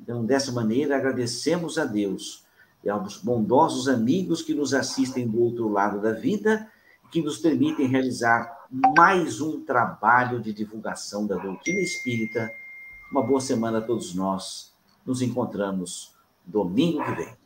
Então, 0.00 0.24
dessa 0.24 0.50
maneira, 0.50 0.96
agradecemos 0.96 1.78
a 1.78 1.84
Deus 1.84 2.46
e 2.82 2.88
aos 2.88 3.18
bondosos 3.18 3.86
amigos 3.86 4.40
que 4.40 4.54
nos 4.54 4.72
assistem 4.72 5.28
do 5.28 5.42
outro 5.42 5.68
lado 5.68 6.00
da 6.00 6.12
vida 6.12 6.70
que 7.10 7.20
nos 7.20 7.38
permitem 7.38 7.86
realizar 7.86 8.55
mais 8.70 9.40
um 9.40 9.64
trabalho 9.64 10.40
de 10.40 10.52
divulgação 10.52 11.26
da 11.26 11.36
doutrina 11.36 11.80
espírita. 11.80 12.52
Uma 13.10 13.22
boa 13.22 13.40
semana 13.40 13.78
a 13.78 13.82
todos 13.82 14.14
nós. 14.14 14.74
Nos 15.04 15.22
encontramos 15.22 16.14
domingo 16.44 17.04
que 17.04 17.12
vem. 17.12 17.45